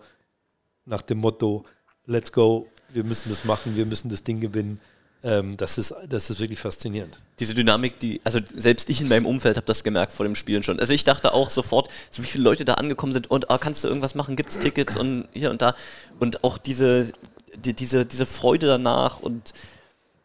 [0.85, 1.65] nach dem Motto,
[2.05, 4.79] let's go, wir müssen das machen, wir müssen das Ding gewinnen.
[5.24, 7.20] Ähm, das, ist, das ist wirklich faszinierend.
[7.39, 10.63] Diese Dynamik, die, also selbst ich in meinem Umfeld habe das gemerkt vor dem Spielen
[10.63, 10.80] schon.
[10.80, 13.84] Also ich dachte auch sofort, so wie viele Leute da angekommen sind und ah, kannst
[13.84, 15.76] du irgendwas machen, gibt's Tickets und hier und da.
[16.20, 17.11] Und auch diese,
[17.55, 19.53] die, diese, diese Freude danach und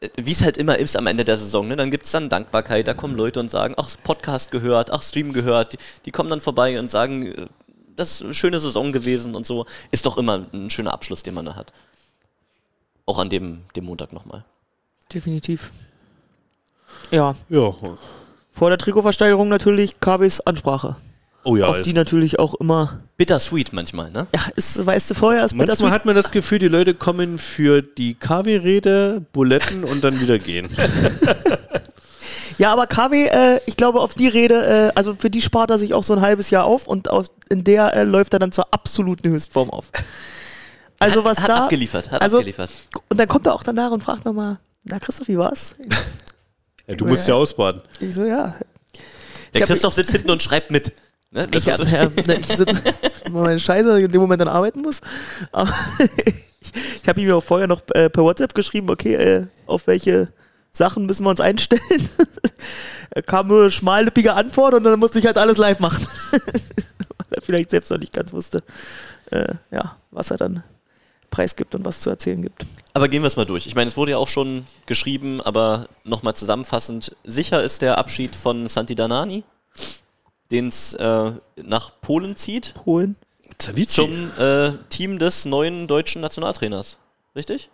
[0.00, 1.76] äh, wie es halt immer ist am Ende der Saison, ne?
[1.76, 5.32] dann gibt es dann Dankbarkeit, da kommen Leute und sagen, ach, Podcast gehört, ach, Stream
[5.32, 7.46] gehört, die, die kommen dann vorbei und sagen, äh,
[7.96, 9.66] das ist eine schöne Saison gewesen und so.
[9.90, 11.72] Ist doch immer ein schöner Abschluss, den man da hat.
[13.06, 14.44] Auch an dem, dem Montag nochmal.
[15.14, 15.70] Definitiv.
[17.10, 17.74] Ja, Ja.
[18.52, 20.96] vor der Trikotversteigerung natürlich KWs Ansprache.
[21.44, 21.66] Oh ja.
[21.66, 23.00] auf die natürlich auch immer.
[23.16, 24.28] Bittersweet manchmal, ne?
[24.32, 27.82] Ja, ist, weißt du vorher, ist Manchmal hat man das Gefühl, die Leute kommen für
[27.82, 30.68] die KW-Rede, Buletten und dann wieder gehen.
[32.58, 35.78] Ja, aber KW, äh, ich glaube, auf die Rede, äh, also für die spart er
[35.78, 38.52] sich auch so ein halbes Jahr auf und auf, in der äh, läuft er dann
[38.52, 39.90] zur absoluten Höchstform auf.
[40.98, 41.64] Also hat, was hat da.
[41.64, 42.70] abgeliefert, hat also, abgeliefert.
[43.08, 45.74] Und dann kommt er auch danach und fragt nochmal, na Christoph, wie war's?
[46.88, 47.80] Ja, du musst ja ausbaden.
[48.00, 48.56] Ich so, ja.
[49.54, 50.92] Der hab- Christoph sitzt hinten und schreibt mit.
[51.30, 51.46] Ne?
[51.46, 52.64] Das Ich, ja, ist- ja, ne, ich so,
[53.30, 55.00] meine Scheiße in dem Moment dann arbeiten muss.
[55.52, 55.72] Aber
[56.26, 56.72] ich
[57.02, 60.32] ich habe ihm ja auch vorher noch äh, per WhatsApp geschrieben, okay, äh, auf welche
[60.72, 61.80] Sachen müssen wir uns einstellen.
[63.26, 66.04] Kam nur eine schmallippige Antwort und dann musste ich halt alles live machen.
[66.32, 66.40] Weil
[67.30, 68.58] er vielleicht selbst noch nicht ganz wusste,
[69.30, 70.64] äh, ja, was er dann
[71.30, 72.64] preisgibt und was zu erzählen gibt.
[72.94, 73.66] Aber gehen wir es mal durch.
[73.66, 77.16] Ich meine, es wurde ja auch schon geschrieben, aber nochmal zusammenfassend.
[77.24, 79.44] Sicher ist der Abschied von Santi Danani,
[80.50, 83.16] den es äh, nach Polen zieht, Polen.
[83.86, 86.98] zum äh, Team des neuen deutschen Nationaltrainers.
[87.34, 87.70] Richtig?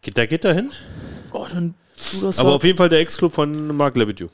[0.00, 0.72] Geht der geht dahin?
[1.32, 1.74] Oh, dann
[2.12, 2.56] du das Aber sagst.
[2.56, 4.28] auf jeden Fall der Ex-Club von Marc Lebedew.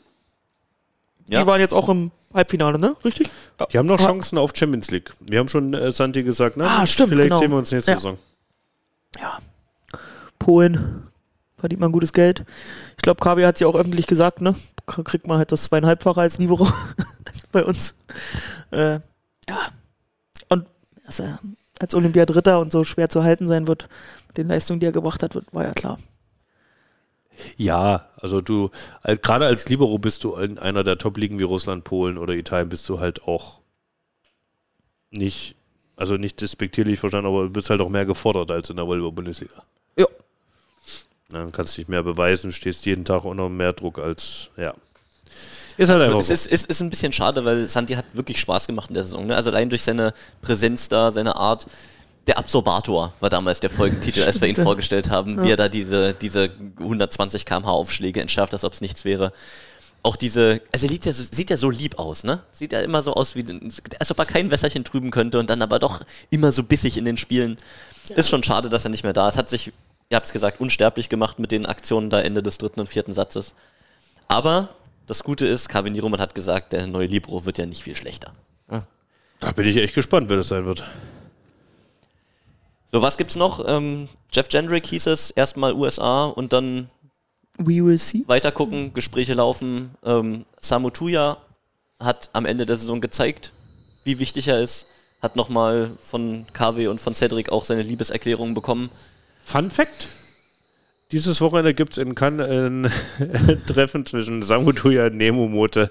[1.28, 1.40] Ja.
[1.40, 2.94] Die waren jetzt auch im Halbfinale, ne?
[3.04, 3.28] Richtig?
[3.72, 5.10] Die haben noch Chancen auf Champions League.
[5.18, 7.40] Wir haben schon äh, Santi gesagt, na, Ah, stimmt, vielleicht genau.
[7.40, 7.96] sehen wir uns nächste Ja.
[7.96, 8.18] Saison.
[9.18, 9.38] ja,
[10.46, 11.02] Polen
[11.56, 12.44] verdient man gutes Geld.
[12.90, 14.54] Ich glaube, KW hat es ja auch öffentlich gesagt, ne?
[14.86, 16.68] Kriegt man halt das zweieinhalbfache als Libero
[17.24, 17.96] als bei uns.
[18.70, 19.00] Äh,
[19.48, 19.58] ja.
[20.48, 20.66] Und
[21.04, 21.40] dass er
[21.80, 23.88] als Olympiadritter und so schwer zu halten sein wird,
[24.28, 25.98] mit den Leistungen, die er gebracht hat, war ja klar.
[27.56, 28.70] Ja, also du,
[29.02, 32.68] als, gerade als Libero bist du in einer der Top-Ligen wie Russland, Polen oder Italien,
[32.68, 33.62] bist du halt auch
[35.10, 35.56] nicht,
[35.96, 39.64] also nicht despektierlich verstanden, aber du bist halt auch mehr gefordert als in der Volleyball-Bundesliga.
[39.98, 40.06] Ja.
[41.30, 44.74] Dann kannst du dich mehr beweisen, stehst jeden Tag unter mehr Druck als, ja.
[45.76, 48.66] Ist halt einfach Es ist, ist, ist ein bisschen schade, weil Santi hat wirklich Spaß
[48.66, 49.26] gemacht in der Saison.
[49.26, 49.36] Ne?
[49.36, 51.66] Also allein durch seine Präsenz da, seine Art.
[52.26, 56.12] Der Absorbator war damals der Folgentitel, als wir ihn vorgestellt haben, wie er da diese,
[56.12, 59.32] diese 120 km/h Aufschläge entschärft, als ob es nichts wäre.
[60.02, 62.40] Auch diese, also er sieht ja, so, sieht ja so lieb aus, ne?
[62.52, 63.44] Sieht ja immer so aus, wie,
[64.00, 67.04] als ob er kein Wässerchen trüben könnte und dann aber doch immer so bissig in
[67.04, 67.58] den Spielen.
[68.16, 69.36] Ist schon schade, dass er nicht mehr da ist.
[69.36, 69.72] Hat sich,
[70.10, 73.12] ihr habt es gesagt, unsterblich gemacht mit den Aktionen da Ende des dritten und vierten
[73.12, 73.54] Satzes.
[74.28, 74.70] Aber
[75.06, 78.32] das Gute ist, Kevin Nieroman hat gesagt, der neue Libro wird ja nicht viel schlechter.
[79.38, 80.82] Da bin ich echt gespannt, wer das sein wird.
[82.90, 83.62] So, was gibt's noch?
[83.68, 86.88] Ähm, Jeff Jendrick hieß es, erstmal USA und dann
[87.58, 88.24] We will see.
[88.26, 89.94] weiter gucken, Gespräche laufen.
[90.04, 91.36] Ähm, Samu Tuya
[92.00, 93.52] hat am Ende der Saison gezeigt,
[94.04, 94.86] wie wichtig er ist.
[95.20, 98.90] Hat nochmal von KW und von Cedric auch seine Liebeserklärung bekommen.
[99.46, 100.08] Fun Fact:
[101.12, 102.90] Dieses Wochenende gibt es in Cannes ein
[103.68, 105.90] Treffen zwischen Samu Tuya und Nemo Mote.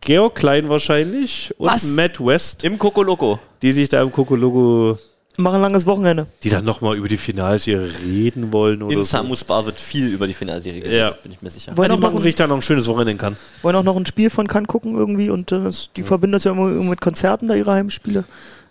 [0.00, 1.84] Georg Klein wahrscheinlich und Was?
[1.84, 3.38] Matt West, Im Kokoloko.
[3.60, 4.98] die sich da im Kokologo
[5.40, 6.26] Machen ein langes Wochenende.
[6.42, 9.10] Die dann nochmal über die Finalserie reden wollen oder In so.
[9.18, 11.10] Samus Bar wird viel über die Finalserie geredet, Ja.
[11.22, 11.76] bin ich mir sicher.
[11.76, 13.38] Wollen Ja, die machen sich dann noch ein schönes Wochenende in Cannes.
[13.62, 16.44] Wollen auch noch ein Spiel von Cannes gucken irgendwie und äh, das, die verbinden das
[16.44, 18.24] ja immer mit Konzerten da ihre Heimspiele.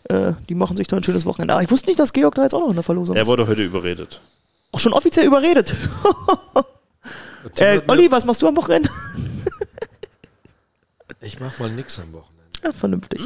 [0.10, 1.54] Äh, die machen sich da ein schönes Wochenende.
[1.56, 3.28] Ah, ich wusste nicht, dass Georg da jetzt auch noch in der Verlosung Er ist.
[3.28, 4.22] wurde heute überredet.
[4.72, 5.76] Auch schon offiziell überredet.
[7.60, 8.90] äh, Olli, was machst du am Wochenende?
[11.22, 12.44] Ich mach mal nichts am Wochenende.
[12.64, 13.22] Ja, vernünftig.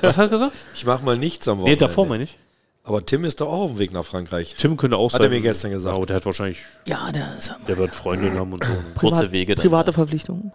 [0.00, 0.52] Was hat er gesagt?
[0.74, 1.86] Ich mach mal nichts am Nee, Wochenende.
[1.86, 2.38] davor meine ich.
[2.84, 4.54] Aber Tim ist doch auch auf dem Weg nach Frankreich.
[4.56, 5.22] Tim könnte auch Hat sein.
[5.22, 5.98] er mir gestern gesagt.
[5.98, 8.72] Ja, der hat wahrscheinlich, Ja, der ist der wird Freundin haben und so.
[8.98, 9.62] Kurze Wege dann.
[9.64, 10.52] Private Verpflichtungen.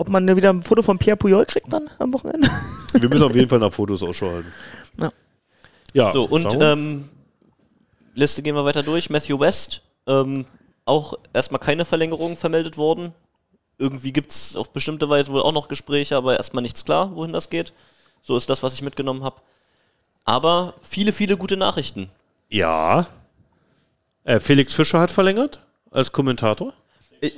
[0.00, 2.48] Ob man wieder ein Foto von Pierre Puyol kriegt dann am Wochenende?
[2.94, 4.50] Wir müssen auf jeden Fall nach Fotos Ausschau halten.
[4.98, 5.12] Ja.
[5.92, 7.10] Ja, So, und ähm,
[8.14, 9.10] Liste gehen wir weiter durch.
[9.10, 10.46] Matthew West, ähm,
[10.86, 13.12] auch erstmal keine Verlängerung vermeldet worden.
[13.76, 17.34] Irgendwie gibt es auf bestimmte Weise wohl auch noch Gespräche, aber erstmal nichts klar, wohin
[17.34, 17.74] das geht.
[18.22, 19.42] So ist das, was ich mitgenommen habe.
[20.24, 22.08] Aber viele, viele gute Nachrichten.
[22.48, 23.06] ja.
[24.24, 25.60] Äh, Felix Fischer hat verlängert
[25.90, 26.72] als Kommentator.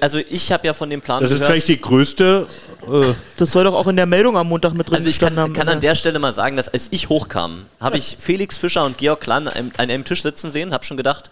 [0.01, 1.51] Also ich habe ja von dem Plan Das ist gehört.
[1.53, 2.47] vielleicht die größte.
[2.89, 5.37] Äh, Das soll doch auch in der Meldung am Montag mit drin Also ich kann,
[5.37, 5.53] haben.
[5.53, 8.99] kann an der Stelle mal sagen, dass als ich hochkam, habe ich Felix Fischer und
[8.99, 11.31] Georg Klan an einem, an einem Tisch sitzen sehen, habe schon gedacht,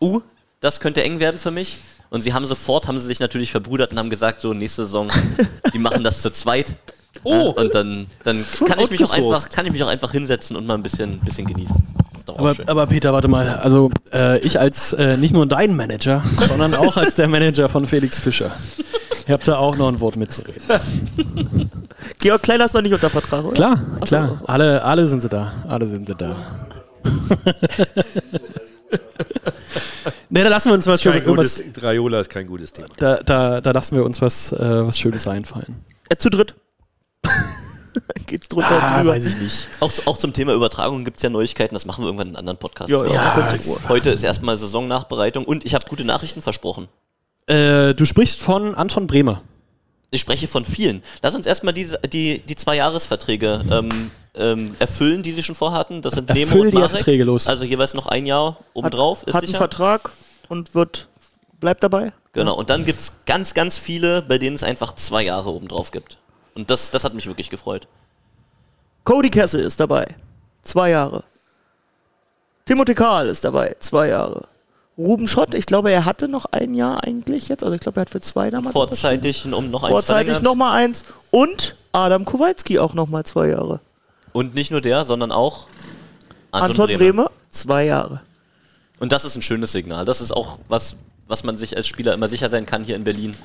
[0.00, 0.20] uh,
[0.60, 1.76] das könnte eng werden für mich.
[2.10, 5.08] Und sie haben sofort, haben sie sich natürlich verbrüdert und haben gesagt, so nächste Saison,
[5.74, 6.74] die machen das zu zweit.
[7.24, 7.52] Oh.
[7.56, 10.66] und dann, dann kann ich mich auch einfach, kann ich mich auch einfach hinsetzen und
[10.66, 11.74] mal ein bisschen, bisschen genießen.
[12.28, 13.48] Doch Aber, aber Peter, warte mal.
[13.48, 17.86] Also äh, ich als äh, nicht nur dein Manager, sondern auch als der Manager von
[17.86, 18.52] Felix Fischer.
[19.26, 20.62] Ihr habt da auch noch ein Wort mitzureden.
[22.20, 23.54] Georg Kleiner ist noch nicht unter Vertrag, oder?
[23.54, 24.42] Klar, klar.
[24.46, 25.52] Alle, alle sind sie da.
[25.66, 26.36] Alle sind sie da.
[30.28, 31.24] ne, da lassen wir uns was Schönes.
[31.24, 32.88] gutes, Raiola ist kein gutes Thema.
[32.98, 35.76] Da, da, da lassen wir uns was, äh, was Schönes einfallen.
[36.10, 36.54] Äh, zu dritt.
[38.26, 39.12] Geht's drunter Ah, drüber.
[39.12, 39.68] weiß ich nicht.
[39.80, 42.40] Auch, auch zum Thema Übertragung gibt es ja Neuigkeiten, das machen wir irgendwann in einem
[42.40, 42.90] anderen Podcast.
[42.90, 43.58] Ja, ja, Ja,
[43.88, 46.88] Heute ist erstmal Saisonnachbereitung und ich habe gute Nachrichten versprochen.
[47.46, 49.42] äh, du sprichst von Anton Bremer.
[50.10, 51.02] Ich spreche von vielen.
[51.22, 56.00] Lass uns erstmal die, die, die zwei Jahresverträge ähm, ähm, erfüllen, die sie schon vorhatten.
[56.00, 56.90] Das sind Nemo und die Marek.
[56.92, 57.46] Verträge los.
[57.46, 59.54] Also jeweils noch ein Jahr obendrauf, ist hat einen.
[59.54, 60.10] Vertrag
[60.48, 61.08] und wird
[61.60, 62.12] bleibt dabei.
[62.32, 65.90] Genau, und dann gibt es ganz, ganz viele, bei denen es einfach zwei Jahre obendrauf
[65.90, 66.16] gibt.
[66.58, 67.86] Und das, das hat mich wirklich gefreut.
[69.04, 70.16] Cody Kessel ist dabei.
[70.62, 71.22] Zwei Jahre.
[72.64, 73.76] Timothy Karl ist dabei.
[73.78, 74.48] Zwei Jahre.
[74.98, 77.62] Ruben Schott, ich glaube, er hatte noch ein Jahr eigentlich jetzt.
[77.62, 78.72] Also ich glaube, er hat für zwei damals.
[78.72, 81.04] Vorzeitig um noch eins Vorzeitig nochmal eins.
[81.30, 83.78] Und Adam Kowalski auch nochmal zwei Jahre.
[84.32, 85.68] Und nicht nur der, sondern auch
[86.50, 86.98] Anton, Anton Bremer.
[86.98, 88.20] Bremer, zwei Jahre.
[88.98, 90.04] Und das ist ein schönes Signal.
[90.04, 90.96] Das ist auch was,
[91.28, 93.36] was man sich als Spieler immer sicher sein kann hier in Berlin.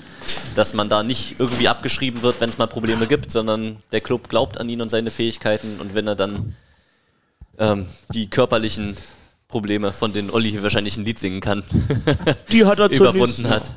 [0.56, 4.30] Dass man da nicht irgendwie abgeschrieben wird, wenn es mal Probleme gibt, sondern der Club
[4.30, 5.80] glaubt an ihn und seine Fähigkeiten.
[5.80, 6.56] Und wenn er dann
[7.58, 8.96] ähm, die körperlichen
[9.48, 11.64] Probleme, von denen Olli hier wahrscheinlich ein Lied singen kann,
[12.52, 13.74] Die hat er überwunden hat,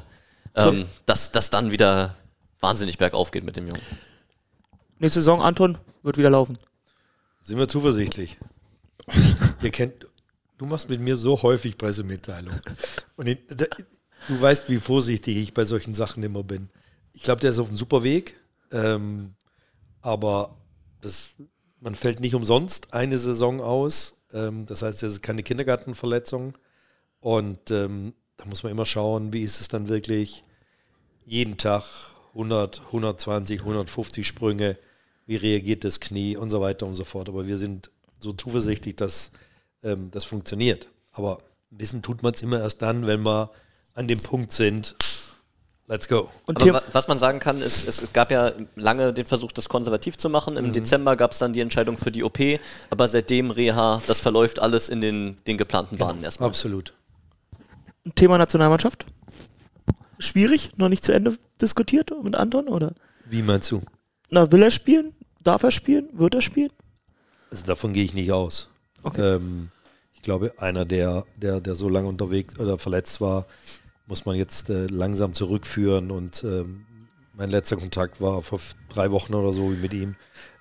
[0.55, 2.15] ähm, dass das dann wieder
[2.61, 3.83] wahnsinnig bergauf geht mit dem Jungen.
[4.99, 6.59] Nächste Saison, Anton, wird wieder laufen.
[7.43, 8.39] Sind wir zuversichtlich?
[9.62, 10.07] Ihr kennt,
[10.59, 12.61] du machst mit mir so häufig Pressemitteilungen.
[13.16, 13.66] Und ich, da,
[14.28, 16.69] du weißt, wie vorsichtig ich bei solchen Sachen immer bin.
[17.12, 18.36] Ich glaube, der ist auf einem super Weg.
[18.73, 19.35] Ähm,
[20.01, 20.57] aber
[21.01, 21.35] das,
[21.81, 24.23] man fällt nicht umsonst eine Saison aus.
[24.32, 26.55] Ähm, das heißt, das ist keine Kindergartenverletzung.
[27.20, 30.44] Und ähm, da muss man immer schauen, wie ist es dann wirklich
[31.24, 31.85] jeden Tag
[32.35, 34.77] 100, 120, 150 Sprünge,
[35.27, 37.28] wie reagiert das Knie und so weiter und so fort.
[37.28, 37.90] Aber wir sind
[38.20, 39.32] so zuversichtlich, dass
[39.82, 40.89] ähm, das funktioniert.
[41.12, 43.51] Aber wissen tut man es immer erst dann, wenn wir
[43.97, 44.94] an dem Punkt sind,
[45.89, 46.31] let's go.
[46.44, 50.16] Und Aber was man sagen kann, ist, es gab ja lange den Versuch, das konservativ
[50.16, 50.56] zu machen.
[50.56, 52.39] Im Dezember gab es dann die Entscheidung für die OP,
[52.90, 56.48] aber seitdem Reha, das verläuft alles in den, den geplanten Bahnen erstmal.
[56.48, 56.93] Absolut.
[58.14, 59.05] Thema Nationalmannschaft.
[60.18, 62.94] Schwierig, noch nicht zu Ende diskutiert mit Anton, oder?
[63.27, 63.82] Wie meinst du?
[64.31, 65.14] Na, will er spielen?
[65.43, 66.09] Darf er spielen?
[66.12, 66.70] Wird er spielen?
[67.51, 68.70] Also davon gehe ich nicht aus.
[69.16, 69.70] Ähm,
[70.14, 73.47] ich glaube, einer, der, der, der so lange unterwegs oder verletzt war,
[74.07, 76.11] muss man jetzt äh, langsam zurückführen.
[76.11, 76.87] Und ähm,
[77.37, 80.16] mein letzter Kontakt war vor drei Wochen oder so mit ihm.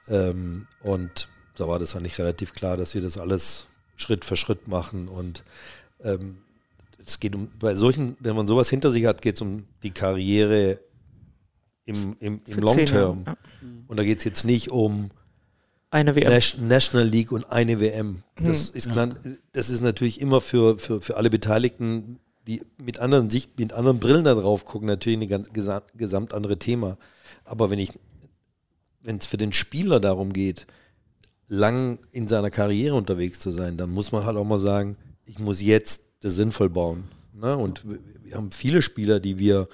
[0.08, 4.68] Ähm, und da war das eigentlich relativ klar, dass wir das alles Schritt für Schritt
[4.68, 5.08] machen.
[5.08, 5.44] Und
[6.02, 6.38] ähm,
[7.06, 9.92] es geht um, bei solchen, wenn man sowas hinter sich hat, geht es um die
[9.92, 10.80] Karriere
[11.86, 13.24] im, im, im Long Term.
[13.26, 13.38] Jahre,
[13.88, 15.12] Und da geht es jetzt nicht um
[15.92, 16.68] Eine WM.
[16.68, 18.24] National League und eine WM.
[18.38, 19.16] Das, ist, klar,
[19.54, 24.00] das ist natürlich immer für, für, für alle Beteiligten, die mit anderen Sicht, mit anderen
[24.00, 26.98] Brillen da drauf gucken, natürlich ein ganz gesa- gesamt andere Thema.
[27.44, 27.92] Aber wenn ich,
[29.02, 30.68] wenn es für den Spieler darum geht,
[31.48, 35.40] lang in seiner Karriere unterwegs zu sein, dann muss man halt auch mal sagen, ich
[35.40, 37.06] muss jetzt das sinnvoll bauen.
[37.34, 37.56] Ne?
[37.58, 39.68] Und wir- wir haben viele Spieler, die wir,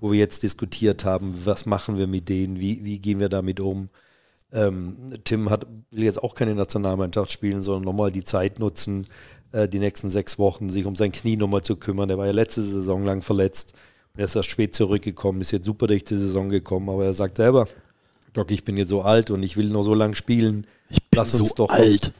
[0.00, 3.58] wo wir jetzt diskutiert haben, was machen wir mit denen, wie, wie gehen wir damit
[3.60, 3.88] um.
[4.52, 9.06] Ähm, Tim hat, will jetzt auch keine Nationalmannschaft spielen, sondern nochmal die Zeit nutzen,
[9.56, 12.08] äh, die nächsten sechs Wochen sich um sein Knie nochmal zu kümmern.
[12.08, 13.72] Der war ja letzte Saison lang verletzt
[14.12, 17.14] und er ist erst spät zurückgekommen, ist jetzt super durch die Saison gekommen, aber er
[17.14, 17.66] sagt selber,
[18.32, 20.66] Doc, ich bin jetzt so alt und ich will noch so lang spielen.
[20.90, 22.12] Ich bin Lass uns doch alt.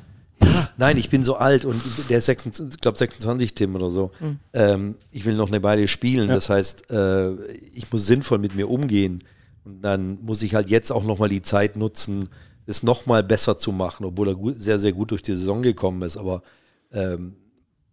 [0.43, 3.91] Ja, nein, ich bin so alt und der ist 26, ich glaube 26 Tim oder
[3.91, 4.11] so.
[4.21, 4.39] Mhm.
[4.55, 6.29] Ähm, ich will noch eine Weile spielen.
[6.29, 6.35] Ja.
[6.35, 7.35] Das heißt, äh,
[7.75, 9.25] ich muss sinnvoll mit mir umgehen.
[9.65, 12.29] Und dann muss ich halt jetzt auch nochmal die Zeit nutzen,
[12.67, 16.03] es nochmal besser zu machen, obwohl er gut, sehr, sehr gut durch die Saison gekommen
[16.03, 16.17] ist.
[16.17, 16.43] Aber
[16.97, 17.37] ähm,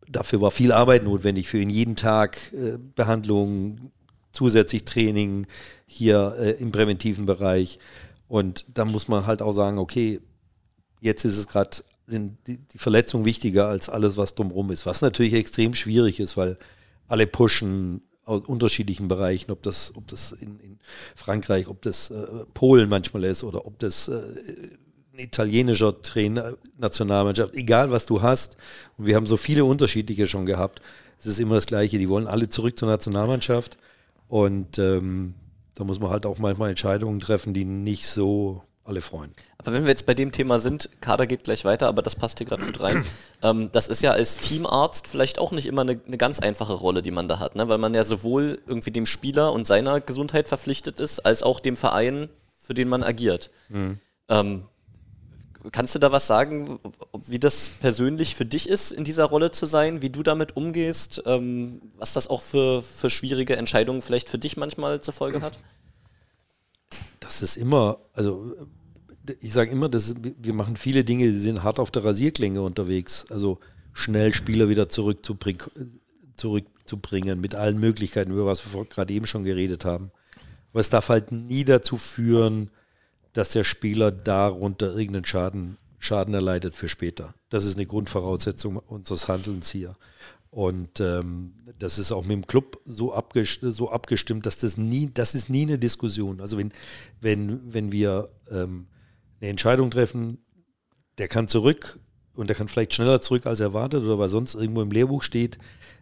[0.08, 1.70] dafür war viel Arbeit notwendig für ihn.
[1.70, 3.92] Jeden Tag äh, Behandlung,
[4.32, 5.46] zusätzlich Training
[5.86, 7.80] hier äh, im präventiven Bereich.
[8.28, 10.22] Und da muss man halt auch sagen, okay,
[11.00, 14.86] jetzt ist es gerade, sind die, die Verletzungen wichtiger als alles, was drumherum ist.
[14.86, 16.58] Was natürlich extrem schwierig ist, weil
[17.08, 20.80] alle pushen aus unterschiedlichen Bereichen, ob das, ob das in, in
[21.16, 24.22] Frankreich, ob das äh, Polen manchmal ist oder ob das äh,
[25.14, 28.58] ein italienischer Trainer, Nationalmannschaft, egal was du hast.
[28.98, 30.82] Und wir haben so viele unterschiedliche schon gehabt.
[31.20, 32.00] Es ist immer das Gleiche.
[32.00, 33.78] Die wollen alle zurück zur Nationalmannschaft.
[34.28, 35.36] Und ähm,
[35.76, 39.32] da muss man halt auch manchmal Entscheidungen treffen, die nicht so alle freuen.
[39.60, 42.40] Aber wenn wir jetzt bei dem Thema sind, Kader geht gleich weiter, aber das passt
[42.40, 43.06] hier gerade gut rein.
[43.44, 47.04] ähm, das ist ja als Teamarzt vielleicht auch nicht immer eine, eine ganz einfache Rolle,
[47.04, 47.70] die man da hat, ne?
[47.70, 51.78] weil man ja sowohl irgendwie dem Spieler und seiner Gesundheit verpflichtet ist, als auch dem
[51.78, 52.30] Verein,
[52.60, 53.52] für den man agiert.
[54.28, 54.64] Ähm,
[55.72, 56.80] kannst du da was sagen,
[57.26, 61.24] wie das persönlich für dich ist, in dieser Rolle zu sein, wie du damit umgehst,
[61.26, 65.54] ähm, was das auch für, für schwierige Entscheidungen vielleicht für dich manchmal zur Folge hat?
[67.20, 68.56] Das ist immer, also
[69.40, 73.26] ich sage immer, das, wir machen viele Dinge, die sind hart auf der Rasierklinge unterwegs.
[73.30, 73.60] Also
[73.94, 75.58] schnell Spieler wieder zurückzubring,
[76.36, 80.12] zurückzubringen mit allen Möglichkeiten, über was wir gerade eben schon geredet haben.
[80.72, 82.70] Aber es darf halt nie dazu führen,
[83.34, 87.34] dass der Spieler darunter irgendeinen Schaden, Schaden erleidet für später.
[87.50, 89.96] Das ist eine Grundvoraussetzung unseres Handelns hier.
[90.50, 95.10] Und ähm, das ist auch mit dem Club so, abgest so abgestimmt, dass das nie,
[95.12, 96.42] das ist nie eine Diskussion.
[96.42, 96.72] Also wenn,
[97.22, 98.88] wenn, wenn wir ähm,
[99.42, 100.38] eine Entscheidung treffen,
[101.18, 102.00] der kann zurück
[102.36, 105.58] und der kann vielleicht schneller zurück als erwartet oder weil sonst irgendwo im Lehrbuch steht,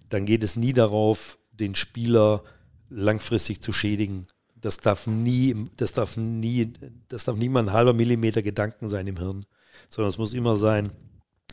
[0.10, 2.44] dann geht es nie darauf, den Spieler
[2.90, 4.28] langfristig zu schädigen.
[4.62, 6.74] Das darf nie, das darf nie,
[7.08, 9.46] das darf nie mal ein halber Millimeter Gedanken sein im Hirn,
[9.90, 10.92] sondern es muss immer sein,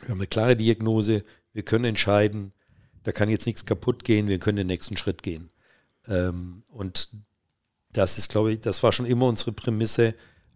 [0.01, 1.23] wir haben eine klare Diagnose,
[1.53, 2.53] wir können entscheiden,
[3.03, 5.49] da kann jetzt nichts kaputt gehen, wir können den nächsten Schritt gehen.
[6.07, 7.09] Ähm, und
[7.91, 10.15] das ist, glaube ich, das war schon immer unsere Prämisse.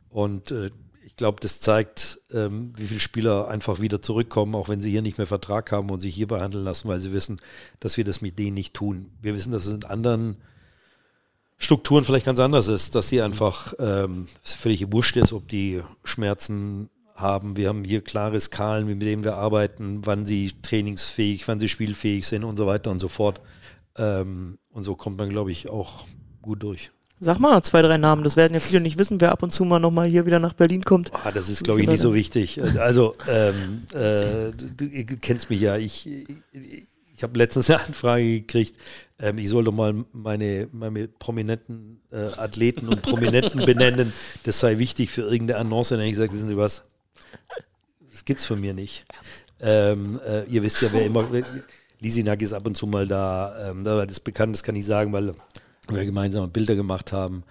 [0.10, 0.70] Und äh,
[1.06, 5.02] ich glaube, das zeigt, ähm, wie viele Spieler einfach wieder zurückkommen, auch wenn sie hier
[5.02, 7.42] nicht mehr Vertrag haben und sich hier behandeln lassen, weil sie wissen,
[7.80, 9.12] dass wir das mit denen nicht tun.
[9.22, 10.38] Wir wissen, dass es in anderen
[11.64, 16.90] Strukturen vielleicht ganz anders ist, dass sie einfach ähm, völlig wurscht ist, ob die Schmerzen
[17.16, 17.56] haben.
[17.56, 22.28] Wir haben hier klare Skalen, mit denen wir arbeiten, wann sie trainingsfähig, wann sie spielfähig
[22.28, 23.40] sind und so weiter und so fort.
[23.98, 26.06] Ähm, und so kommt man, glaube ich, auch
[26.42, 26.92] gut durch.
[27.20, 28.26] Sag mal zwei, drei Namen.
[28.26, 30.54] Das werden ja viele nicht wissen, wer ab und zu mal nochmal hier wieder nach
[30.54, 31.12] Berlin kommt.
[31.24, 32.62] Ah, das ist, glaube ich, nicht so wichtig.
[32.78, 35.78] Also, ähm, äh, du, du kennst mich ja.
[35.78, 36.08] Ich,
[36.52, 36.88] ich,
[37.24, 38.76] ich habe letztens eine Anfrage gekriegt,
[39.18, 44.12] ähm, ich soll doch mal meine, meine prominenten äh, Athleten und Prominenten benennen.
[44.44, 45.92] Das sei wichtig für irgendeine Annonce.
[45.92, 46.84] Und dann habe ich gesagt, wissen Sie was?
[48.12, 49.06] Das gibt's von mir nicht.
[49.62, 51.26] Ähm, äh, ihr wisst ja, wer immer.
[52.02, 53.70] Lisinak ist ab und zu mal da.
[53.70, 55.32] Ähm, das ist bekannt, das kann ich sagen, weil
[55.88, 57.44] wir gemeinsam Bilder gemacht haben.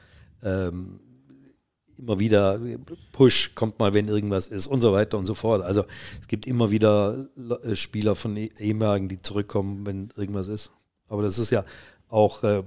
[0.42, 1.00] Ähm,
[2.02, 2.60] immer wieder
[3.12, 5.62] Push, kommt mal, wenn irgendwas ist und so weiter und so fort.
[5.62, 5.84] Also
[6.20, 10.70] es gibt immer wieder Le- Spieler von E- ehemaligen, die zurückkommen, wenn irgendwas ist.
[11.08, 11.64] Aber das ist ja
[12.08, 12.64] auch, äh,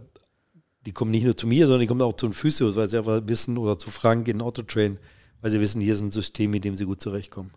[0.85, 2.97] die kommen nicht nur zu mir, sondern die kommen auch zu den Physios, weil sie
[2.97, 4.97] einfach wissen, oder zu Frank in Autotrain,
[5.41, 7.51] weil sie wissen, hier ist ein System, mit dem sie gut zurechtkommen.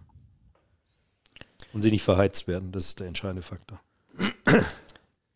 [1.73, 3.81] Und sie nicht verheizt werden, das ist der entscheidende Faktor.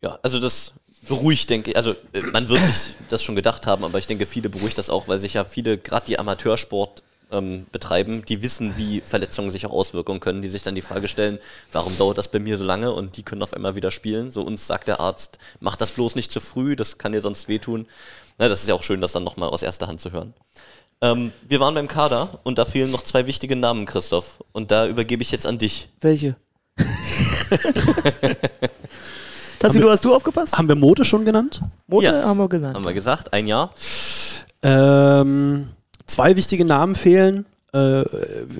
[0.01, 0.73] Ja, also das
[1.07, 1.77] beruhigt, denke ich.
[1.77, 4.89] Also äh, man wird sich das schon gedacht haben, aber ich denke, viele beruhigt das
[4.89, 9.65] auch, weil sich ja viele, gerade die Amateursport ähm, betreiben, die wissen, wie Verletzungen sich
[9.65, 11.39] auch auswirken können, die sich dann die Frage stellen,
[11.71, 14.31] warum dauert das bei mir so lange und die können auf einmal wieder spielen.
[14.31, 17.47] So uns sagt der Arzt, mach das bloß nicht zu früh, das kann dir sonst
[17.47, 17.87] wehtun.
[18.37, 20.33] Na, das ist ja auch schön, das dann nochmal aus erster Hand zu hören.
[21.01, 24.43] Ähm, wir waren beim Kader und da fehlen noch zwei wichtige Namen, Christoph.
[24.53, 25.89] Und da übergebe ich jetzt an dich.
[25.99, 26.37] Welche?
[29.63, 30.57] Tassi, du hast du aufgepasst?
[30.57, 31.61] Haben wir Mode schon genannt?
[31.87, 32.23] Mode Ja.
[32.25, 32.75] haben wir gesagt.
[32.75, 33.69] Haben wir gesagt, ein Jahr.
[34.61, 35.69] Ähm,
[36.05, 37.45] zwei wichtige Namen fehlen.
[37.71, 38.03] Äh,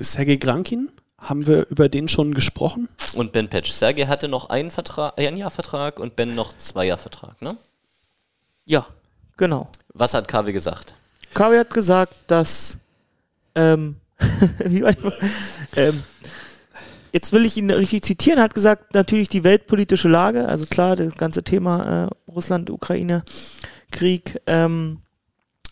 [0.00, 2.88] Sergei Grankin Haben wir über den schon gesprochen?
[3.12, 3.70] Und Ben Patch.
[3.70, 7.58] Sergei hatte noch einen Vertrag, ein Jahr Vertrag und Ben noch zwei Jahr Vertrag, ne?
[8.64, 8.86] Ja,
[9.36, 9.68] genau.
[9.92, 10.94] Was hat KW gesagt?
[11.34, 12.78] KW hat gesagt, dass
[13.54, 13.96] ähm,
[14.64, 15.10] wie war die,
[15.76, 16.02] ähm,
[17.14, 20.96] jetzt will ich ihn richtig zitieren, er hat gesagt, natürlich die weltpolitische Lage, also klar,
[20.96, 23.22] das ganze Thema äh, Russland, Ukraine,
[23.92, 24.98] Krieg, ähm,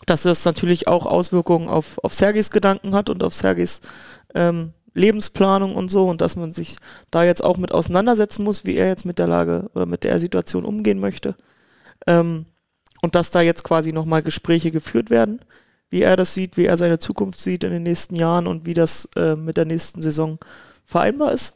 [0.07, 3.81] dass das natürlich auch Auswirkungen auf, auf Sergejs Gedanken hat und auf Sergejs
[4.37, 6.77] ähm, Lebensplanung und so und dass man sich
[7.11, 10.21] da jetzt auch mit auseinandersetzen muss, wie er jetzt mit der Lage oder mit der
[10.21, 11.35] Situation umgehen möchte.
[12.07, 12.47] Ähm,
[13.01, 15.41] und dass da jetzt quasi nochmal Gespräche geführt werden,
[15.91, 18.75] wie er das sieht, wie er seine Zukunft sieht in den nächsten Jahren und wie
[18.75, 20.39] das äh, mit der nächsten Saison
[20.93, 21.55] vereinbar ist.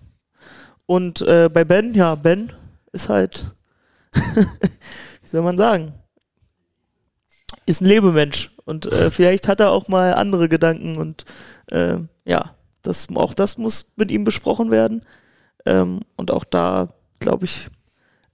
[0.86, 2.52] Und äh, bei Ben, ja, Ben
[2.92, 3.54] ist halt,
[4.12, 5.94] wie soll man sagen,
[7.66, 11.24] ist ein Lebemensch und äh, vielleicht hat er auch mal andere Gedanken und
[11.70, 15.02] äh, ja, das, auch das muss mit ihm besprochen werden.
[15.64, 16.88] Ähm, und auch da,
[17.18, 17.68] glaube ich,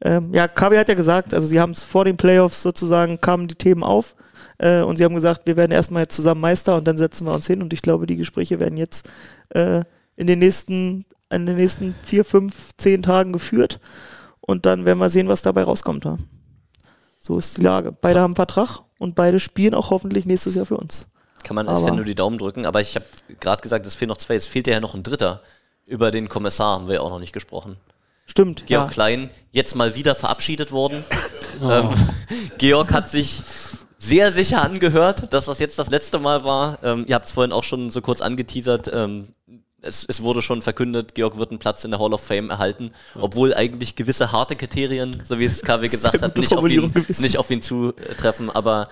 [0.03, 3.49] ähm, ja, Kavi hat ja gesagt, also sie haben es vor den Playoffs sozusagen, kamen
[3.49, 4.15] die Themen auf
[4.59, 7.33] äh, und sie haben gesagt, wir werden erstmal jetzt zusammen Meister und dann setzen wir
[7.33, 9.09] uns hin und ich glaube, die Gespräche werden jetzt
[9.51, 9.85] äh,
[10.17, 13.81] in den nächsten, in den nächsten vier, fünf, zehn Tagen geführt
[14.41, 16.05] und dann werden wir sehen, was dabei rauskommt.
[16.05, 16.19] Ja.
[17.19, 17.93] So ist die Lage.
[17.93, 21.07] Beide haben einen Vertrag und beide spielen auch hoffentlich nächstes Jahr für uns.
[21.45, 23.05] Kann man als Fan nur die Daumen drücken, aber ich habe
[23.41, 25.43] gerade gesagt, es fehlen noch zwei, es fehlt ja noch ein dritter.
[25.87, 27.77] Über den Kommissar haben wir ja auch noch nicht gesprochen.
[28.27, 28.93] Stimmt, Georg ja.
[28.93, 31.05] Klein, jetzt mal wieder verabschiedet worden.
[31.63, 31.91] Ähm,
[32.59, 33.43] Georg hat sich
[33.99, 36.79] sehr sicher angehört, dass das jetzt das letzte Mal war.
[36.83, 38.91] Ähm, ihr habt es vorhin auch schon so kurz angeteasert.
[38.93, 39.29] Ähm,
[39.83, 42.93] es, es wurde schon verkündet, Georg wird einen Platz in der Hall of Fame erhalten,
[43.21, 47.37] obwohl eigentlich gewisse harte Kriterien, so wie es KW gesagt hat, nicht auf, ihn, nicht
[47.37, 48.89] auf ihn zutreffen, aber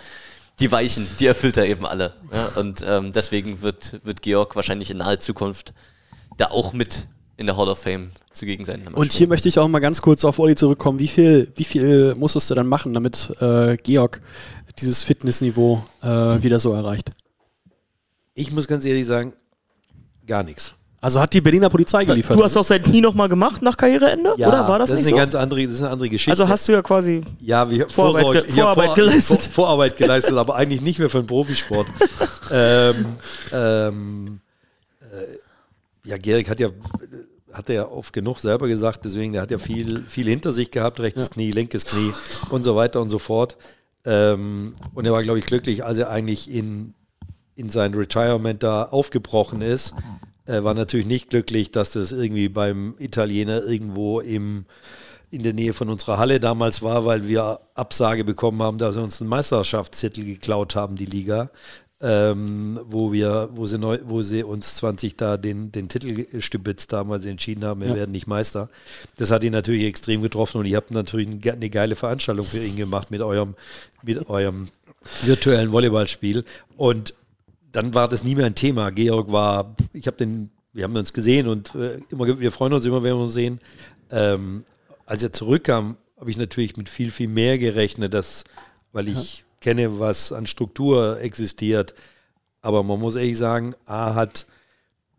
[0.58, 2.12] die Weichen, die erfüllt er eben alle.
[2.32, 2.60] Ja?
[2.60, 5.72] Und ähm, deswegen wird, wird Georg wahrscheinlich in naher Zukunft
[6.36, 7.06] da auch mit
[7.36, 8.86] in der Hall of Fame zugegen sein.
[8.88, 10.98] Und hier möchte ich auch mal ganz kurz auf Olli zurückkommen.
[10.98, 14.20] Wie viel, wie viel musstest du dann machen, damit äh, Georg
[14.78, 16.06] dieses Fitnessniveau äh,
[16.42, 17.10] wieder so erreicht?
[18.34, 19.32] Ich muss ganz ehrlich sagen,
[20.26, 20.74] gar nichts.
[21.02, 22.38] Also hat die Berliner Polizei geliefert.
[22.38, 24.68] Du hast auch sein Knie nochmal gemacht nach Karriereende, oder?
[24.68, 25.16] War das, das nicht ist so?
[25.16, 26.30] eine ganz andere, das ist eine andere Geschichte.
[26.32, 29.40] also hast du ja quasi Ja, wir Vorarbeit Vorsorge- ge- Vorarbeit geleistet.
[29.40, 31.86] Vor, Vorarbeit geleistet, aber eigentlich nicht mehr für den Profisport.
[32.52, 33.06] ähm,
[33.52, 34.40] ähm,
[35.00, 36.68] äh, ja, Gerig hat ja,
[37.52, 40.70] hat er ja oft genug selber gesagt, deswegen, der hat ja viel, viel hinter sich
[40.70, 42.12] gehabt, rechtes Knie, linkes Knie
[42.50, 43.56] und so weiter und so fort.
[44.04, 46.92] Ähm, und er war, glaube ich, glücklich, als er eigentlich in,
[47.54, 49.94] in sein Retirement da aufgebrochen ist.
[50.50, 54.64] Er war natürlich nicht glücklich, dass das irgendwie beim Italiener irgendwo im,
[55.30, 59.02] in der Nähe von unserer Halle damals war, weil wir Absage bekommen haben, dass sie
[59.02, 61.50] uns einen Meisterschaftstitel geklaut haben, die Liga.
[62.02, 66.94] Ähm, wo wir, wo sie neu, wo sie uns 20 da den, den Titel stibitzt
[66.94, 67.94] haben, weil sie entschieden haben, wir Ja.
[67.94, 68.70] werden nicht Meister.
[69.18, 72.76] Das hat ihn natürlich extrem getroffen und ihr habt natürlich eine geile Veranstaltung für ihn
[72.76, 73.54] gemacht mit eurem,
[74.02, 74.68] mit eurem
[75.24, 76.44] virtuellen Volleyballspiel.
[76.78, 77.12] Und
[77.72, 78.90] dann war das nie mehr ein Thema.
[78.90, 82.86] Georg war, ich habe den, wir haben uns gesehen und äh, immer, wir freuen uns
[82.86, 83.60] immer, wenn wir uns sehen.
[84.10, 84.64] Ähm,
[85.06, 88.44] als er zurückkam, habe ich natürlich mit viel, viel mehr gerechnet, dass,
[88.92, 91.94] weil ich kenne, was an Struktur existiert.
[92.62, 94.46] Aber man muss ehrlich sagen, A hat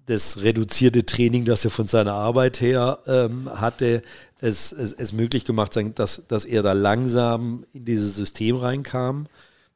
[0.05, 4.01] das reduzierte Training, das er von seiner Arbeit her ähm, hatte,
[4.39, 9.27] es, es, es möglich gemacht, dass, dass er da langsam in dieses System reinkam.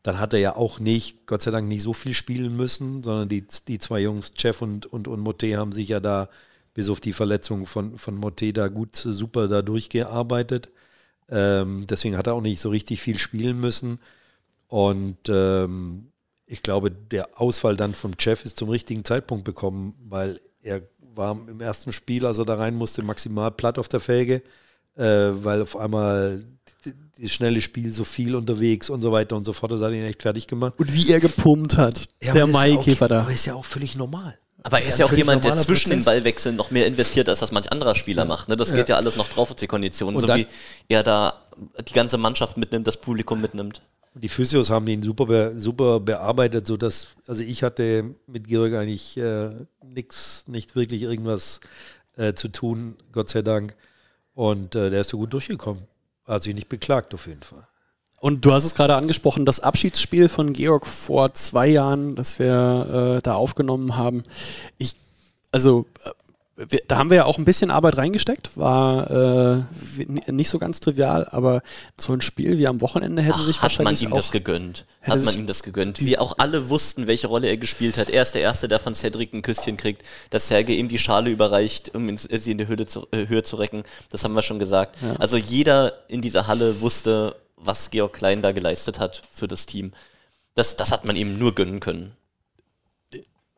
[0.05, 3.27] Dann hat er ja auch nicht, Gott sei Dank, nicht so viel spielen müssen, sondern
[3.27, 6.29] die, die zwei Jungs, Jeff und, und, und Motte, haben sich ja da
[6.75, 10.69] bis auf die Verletzung von, von Motte da gut, super da durchgearbeitet.
[11.27, 13.97] Ähm, deswegen hat er auch nicht so richtig viel spielen müssen.
[14.67, 16.11] Und ähm,
[16.45, 20.83] ich glaube, der Ausfall dann vom Jeff ist zum richtigen Zeitpunkt bekommen, weil er
[21.15, 24.43] war im ersten Spiel, als er da rein musste, maximal platt auf der Felge,
[24.97, 25.03] äh,
[25.43, 26.43] weil auf einmal
[26.85, 29.91] die- das schnelle Spiel so viel unterwegs und so weiter und so fort, das hat
[29.93, 30.73] ihn echt fertig gemacht.
[30.77, 33.21] Und wie er gepumpt hat, Ja, der ja Maikäfer da.
[33.21, 34.37] Aber ist ja auch völlig normal.
[34.63, 37.39] Aber er ist ja auch jemand, der zwischen den normaler Ballwechseln noch mehr investiert, als
[37.39, 38.49] das manch anderer Spieler macht.
[38.49, 38.57] Ne?
[38.57, 40.47] Das geht ja alles noch drauf auf die Konditionen, so wie
[40.87, 41.33] er da
[41.87, 43.83] die ganze Mannschaft mitnimmt, das Publikum mitnimmt.
[44.15, 49.49] Die Physios haben ihn super, super bearbeitet, sodass, also ich hatte mit Georg eigentlich äh,
[49.83, 51.59] nichts, nicht wirklich irgendwas
[52.17, 53.75] äh, zu tun, Gott sei Dank.
[54.35, 55.81] Und äh, der ist so gut durchgekommen.
[56.27, 57.67] Hat sich nicht beklagt auf jeden Fall.
[58.19, 63.17] Und du hast es gerade angesprochen, das Abschiedsspiel von Georg vor zwei Jahren, das wir
[63.17, 64.23] äh, da aufgenommen haben.
[64.77, 64.95] Ich,
[65.51, 65.85] also,
[66.57, 69.63] wir, da haben wir ja auch ein bisschen Arbeit reingesteckt, war äh,
[70.31, 71.61] nicht so ganz trivial, aber
[71.99, 74.31] so ein Spiel wie am Wochenende hätte sich Ach, hat man wahrscheinlich ihm auch das
[74.31, 74.85] gegönnt.
[75.01, 75.99] Hat man ihm das gegönnt.
[75.99, 78.09] Wir auch alle wussten, welche Rolle er gespielt hat.
[78.09, 81.29] Er ist der Erste, der von Cedric ein Küsschen kriegt, dass Serge ihm die Schale
[81.29, 83.83] überreicht, um ihn, sie in die Höhe zu, äh, Höhe zu recken.
[84.09, 84.97] Das haben wir schon gesagt.
[85.19, 89.91] Also jeder in dieser Halle wusste, was Georg Klein da geleistet hat für das Team.
[90.53, 92.13] Das, das hat man ihm nur gönnen können.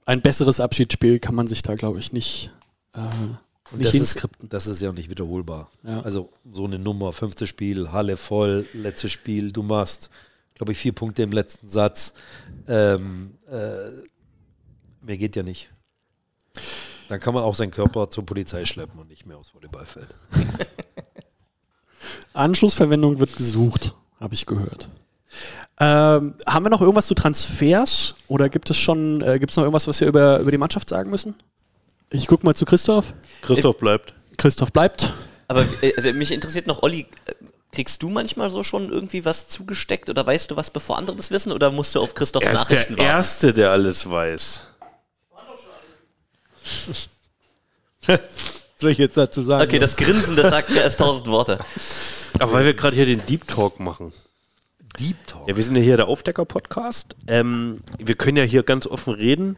[0.06, 2.50] ein besseres Abschiedsspiel kann man sich da, glaube ich, nicht,
[2.98, 5.70] äh, Und das ist, das ist ja auch nicht wiederholbar.
[5.84, 6.02] Ja.
[6.02, 10.10] Also so eine Nummer, fünftes Spiel, Halle voll, letztes Spiel, du machst,
[10.56, 12.14] glaube ich, vier Punkte im letzten Satz.
[12.68, 13.90] Ähm, äh,
[15.02, 15.70] mehr geht ja nicht.
[17.10, 20.14] Dann kann man auch seinen Körper zur Polizei schleppen und nicht mehr aufs Volleyballfeld.
[22.34, 24.90] Anschlussverwendung wird gesucht, habe ich gehört.
[25.80, 29.64] Ähm, haben wir noch irgendwas zu Transfers oder gibt es schon, äh, gibt es noch
[29.64, 31.36] irgendwas, was wir über, über die Mannschaft sagen müssen?
[32.10, 33.14] Ich gucke mal zu Christoph.
[33.42, 34.14] Christoph bleibt.
[34.38, 35.12] Christoph bleibt.
[35.48, 37.34] Aber äh, also mich interessiert noch, Olli, äh,
[37.72, 41.32] kriegst du manchmal so schon irgendwie was zugesteckt oder weißt du was, bevor andere das
[41.32, 43.18] wissen oder musst du auf Christophs Er ist Nachrichten der warten?
[43.18, 44.62] Erste, der alles weiß.
[48.78, 49.64] Soll ich jetzt dazu sagen?
[49.64, 51.60] Okay, das Grinsen, das sagt mehr als tausend Worte.
[52.40, 54.14] Aber weil wir gerade hier den Deep Talk machen.
[55.00, 55.48] Deep Talk.
[55.48, 57.16] Ja, wir sind ja hier der Aufdecker-Podcast.
[57.28, 59.58] Ähm, wir können ja hier ganz offen reden.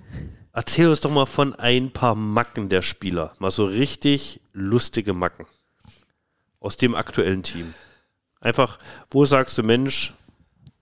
[0.59, 3.33] Erzähl uns doch mal von ein paar Macken der Spieler.
[3.39, 5.45] Mal so richtig lustige Macken.
[6.59, 7.73] Aus dem aktuellen Team.
[8.41, 8.77] Einfach,
[9.09, 10.13] wo sagst du, Mensch,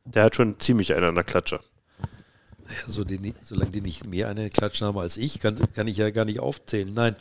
[0.04, 1.60] der hat schon ziemlich einen an der Klatsche.
[2.88, 6.10] so die, solange die nicht mehr eine Klatschen haben als ich, kann, kann ich ja
[6.10, 6.92] gar nicht aufzählen.
[6.96, 7.16] Nein,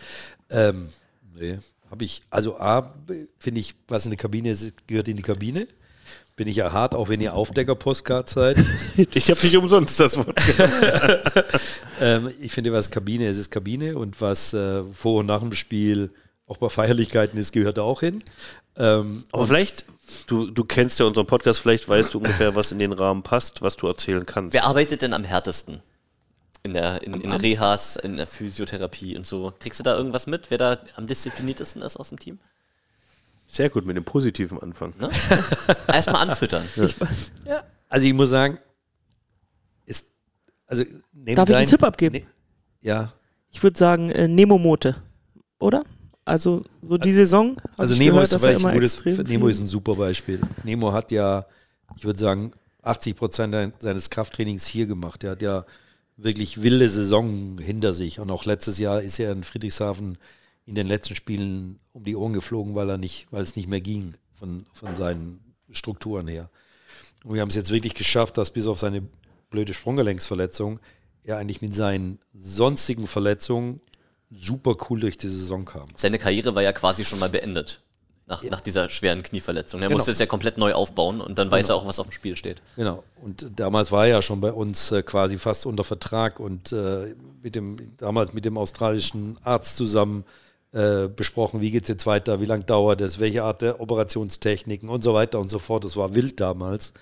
[0.48, 0.88] ähm,
[1.34, 1.58] nee,
[1.90, 2.94] habe ich, also A,
[3.38, 5.68] finde ich, was in der Kabine ist, gehört in die Kabine.
[6.36, 8.58] Bin ich ja hart, auch wenn ihr Aufdecker-Postcard seid.
[9.14, 10.38] Ich habe nicht umsonst das Wort.
[12.00, 15.54] ähm, ich finde, was Kabine ist, ist Kabine und was äh, vor und nach dem
[15.54, 16.10] Spiel
[16.46, 18.22] auch bei Feierlichkeiten ist, gehört da auch hin.
[18.76, 19.84] Ähm, Aber vielleicht,
[20.26, 23.62] du, du kennst ja unseren Podcast, vielleicht weißt du ungefähr, was in den Rahmen passt,
[23.62, 24.52] was du erzählen kannst.
[24.52, 25.80] Wer arbeitet denn am härtesten?
[26.62, 29.52] In der in, in Rehas, in der Physiotherapie und so.
[29.58, 32.38] Kriegst du da irgendwas mit, wer da am diszipliniertesten ist aus dem Team?
[33.48, 34.93] Sehr gut, mit dem positiven Anfang.
[34.98, 35.10] Ne?
[35.89, 36.64] Erstmal anfüttern.
[37.47, 38.59] Ja, also ich muss sagen,
[39.85, 40.10] ist,
[40.66, 42.16] also Darf ich einen Tipp abgeben?
[42.16, 42.27] Ne,
[42.81, 43.12] ja,
[43.51, 44.97] Ich würde sagen äh, Nemo Mote,
[45.59, 45.85] oder?
[46.24, 47.56] Also so die Saison.
[47.56, 50.40] hab Also ich Nemo gehört, ist, er immer gutes, Nemo ist ein super Beispiel.
[50.64, 51.47] Nemo hat ja,
[51.97, 52.52] ich würde sagen,
[52.82, 55.23] 80 Prozent seines Krafttrainings hier gemacht.
[55.23, 55.64] Er hat ja
[56.16, 58.18] wirklich wilde Saison hinter sich.
[58.18, 60.18] Und auch letztes Jahr ist er in Friedrichshafen
[60.66, 63.80] in den letzten Spielen um die Ohren geflogen, weil er nicht, weil es nicht mehr
[63.80, 65.40] ging von, von seinen
[65.70, 66.51] Strukturen her.
[67.24, 69.02] Und wir haben es jetzt wirklich geschafft, dass bis auf seine
[69.51, 70.80] blöde Sprunggelenksverletzung
[71.24, 73.80] er eigentlich mit seinen sonstigen Verletzungen
[74.30, 75.86] super cool durch die Saison kam.
[75.94, 77.80] Seine Karriere war ja quasi schon mal beendet.
[78.28, 79.80] Nach, nach dieser schweren Knieverletzung.
[79.80, 79.98] Er Genau.
[79.98, 82.34] musste es ja komplett neu aufbauen und dann weiß er auch, was auf dem Spiel
[82.34, 82.60] steht.
[82.74, 83.05] Genau.
[83.22, 87.14] Und damals war er ja schon bei uns äh, quasi fast unter Vertrag und äh,
[87.40, 90.24] mit dem, damals mit dem australischen Arzt zusammen
[90.72, 94.88] äh, besprochen, wie geht es jetzt weiter, wie lange dauert es, welche Art der Operationstechniken
[94.88, 95.84] und so weiter und so fort.
[95.84, 96.93] Das war wild damals,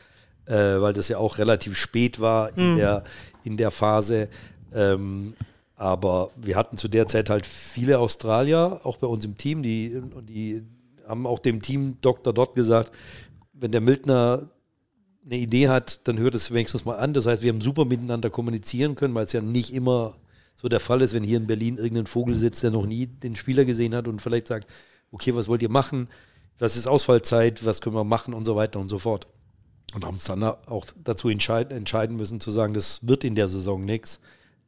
[0.46, 3.04] äh, weil das ja auch relativ spät war in, der,
[3.42, 4.28] in der Phase.
[4.72, 5.34] Ähm,
[5.76, 10.00] aber wir hatten zu der Zeit halt viele Australier, auch bei uns im Team, die,
[10.22, 10.62] die
[11.06, 12.92] haben auch dem Team Doktor dort gesagt,
[13.52, 14.48] wenn der Mildner
[15.24, 17.14] eine Idee hat, dann hört es wenigstens mal an.
[17.14, 20.14] Das heißt, wir haben super miteinander kommunizieren können, weil es ja nicht immer
[20.54, 23.36] so der Fall ist, wenn hier in Berlin irgendein Vogel sitzt, der noch nie den
[23.36, 24.70] Spieler gesehen hat und vielleicht sagt,
[25.10, 26.08] okay, was wollt ihr machen?
[26.58, 27.64] Was ist Ausfallzeit?
[27.64, 28.34] Was können wir machen?
[28.34, 29.26] Und so weiter und so fort.
[29.94, 33.84] Und haben uns dann auch dazu entscheiden, müssen, zu sagen, das wird in der Saison
[33.84, 34.20] nichts.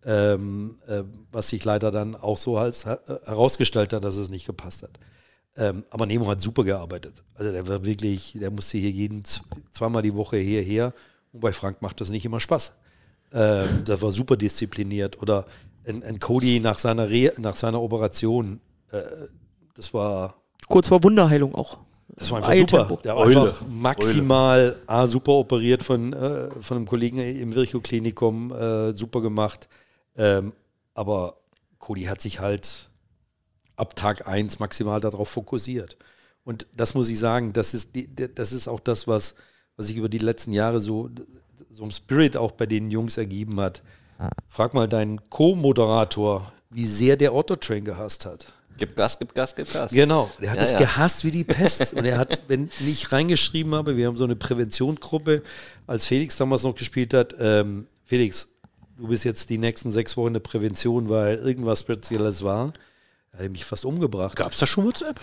[0.05, 1.03] Ähm, äh,
[1.33, 5.01] was sich leider dann auch so als, äh, herausgestellt hat, dass es nicht gepasst hat.
[5.57, 7.25] Ähm, aber Nemo hat super gearbeitet.
[7.35, 9.25] Also der war wirklich, der musste hier jeden
[9.73, 10.93] zweimal die Woche hierher.
[11.33, 12.73] Und bei Frank macht das nicht immer Spaß.
[13.33, 15.21] Ähm, das war super diszipliniert.
[15.21, 15.47] Oder
[15.87, 18.61] ein, ein Cody nach seiner, Re nach seiner Operation,
[18.91, 19.03] äh,
[19.75, 20.35] das war,
[20.69, 21.79] Kurz vor Wunderheilung auch.
[22.09, 22.89] das war einfach Eiltempo.
[22.89, 23.03] super.
[23.03, 23.41] Der war Eule.
[23.43, 29.69] einfach maximal A, super operiert von, äh, von einem Kollegen im Virchow-Klinikum, äh, super gemacht.
[30.17, 30.53] Ähm,
[30.95, 31.37] aber
[31.79, 32.89] Cody hat sich halt
[33.77, 35.97] ab Tag 1 maximal darauf fokussiert.
[36.43, 39.35] Und das muss ich sagen, das ist, die, das ist auch das, was,
[39.77, 41.11] was sich über die letzten Jahre so,
[41.71, 43.83] so im Spirit auch bei den Jungs ergeben hat.
[44.49, 48.47] Frag mal deinen Co-Moderator, wie sehr der Otto-Train gehasst hat.
[48.79, 49.91] Gib Gas, gib Gas, gib Gas.
[49.91, 50.79] Genau, der hat Ja, es ja.
[50.79, 51.95] gehasst wie die Pest.
[51.95, 55.43] Und er hat, wenn ich reingeschrieben habe, wir haben so eine Präventionsgruppe,
[55.87, 58.49] als Felix damals noch gespielt hat, ähm, Felix,
[58.99, 62.73] du bist jetzt die nächsten sechs Wochen in der Prävention, weil irgendwas Spezielles war.
[63.37, 64.37] Hat mich fast umgebracht.
[64.37, 65.21] Gab es da schon WhatsApp?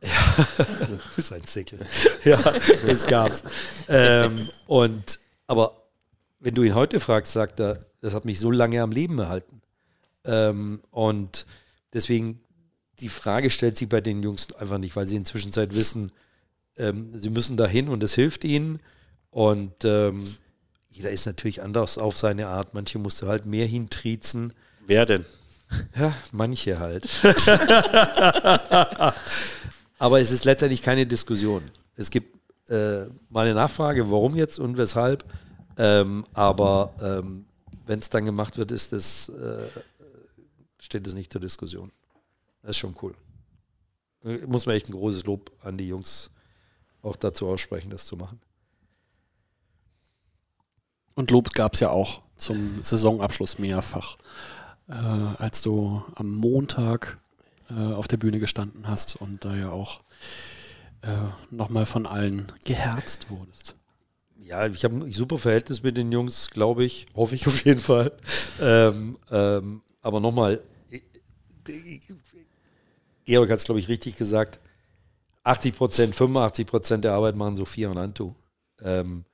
[0.00, 0.08] Du
[1.16, 1.80] bist ein Zickel.
[2.24, 2.38] ja,
[2.86, 3.42] es gab's.
[3.88, 5.82] ähm, und, aber
[6.38, 9.60] wenn du ihn heute fragst, sagt er, das hat mich so lange am Leben erhalten.
[10.24, 11.46] Ähm, und
[11.92, 12.40] deswegen,
[13.00, 16.12] die Frage stellt sich bei den Jungs einfach nicht, weil sie inzwischen Zeit wissen,
[16.76, 18.80] ähm, sie müssen dahin und es hilft ihnen.
[19.30, 20.26] Und ähm,
[20.88, 22.74] jeder ist natürlich anders auf seine Art.
[22.74, 24.52] Manche musst du halt mehr hintriezen.
[24.86, 25.24] Wer denn?
[25.96, 27.08] Ja, manche halt.
[29.98, 31.62] Aber es ist letztendlich keine Diskussion.
[31.94, 32.36] Es gibt
[32.70, 35.24] äh, mal eine Nachfrage, warum jetzt und weshalb.
[35.76, 37.46] Ähm, aber ähm,
[37.86, 39.68] wenn es dann gemacht wird, ist das, äh,
[40.80, 41.90] steht es nicht zur Diskussion.
[42.62, 43.14] Das ist schon cool.
[44.46, 46.30] Muss man echt ein großes Lob an die Jungs
[47.02, 48.40] auch dazu aussprechen, das zu machen.
[51.14, 54.16] Und Lob gab es ja auch zum Saisonabschluss mehrfach.
[54.88, 57.18] Äh, als du am Montag
[57.70, 60.00] äh, auf der Bühne gestanden hast und da ja auch
[61.02, 61.16] äh,
[61.50, 63.76] nochmal von allen geherzt wurdest.
[64.50, 67.06] Ja, ich habe ein super Verhältnis mit den Jungs, glaube ich.
[67.14, 68.10] Hoffe ich auf jeden Fall.
[68.60, 70.60] Ähm, ähm, aber nochmal,
[73.24, 74.58] Georg hat es, glaube ich, richtig gesagt.
[75.44, 78.34] 80 Prozent, 85 Prozent der Arbeit machen Sophia und Antu.
[78.82, 79.24] Ähm,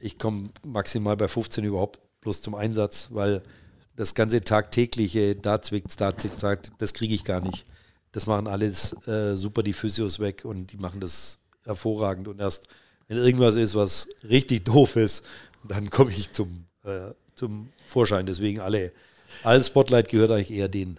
[0.00, 3.42] ich komme maximal bei 15 überhaupt bloß zum Einsatz, weil
[3.94, 7.66] das ganze tagtägliche, da zwickt's, da zwickt's, da- das kriege ich gar nicht.
[8.12, 12.28] Das machen alles äh, super die Physios weg und die machen das hervorragend.
[12.28, 12.66] Und erst
[13.08, 15.24] wenn irgendwas ist, was richtig doof ist,
[15.66, 18.26] dann komme ich zum, äh, zum Vorschein.
[18.26, 18.92] Deswegen alle,
[19.44, 20.98] all Spotlight gehört eigentlich eher denen.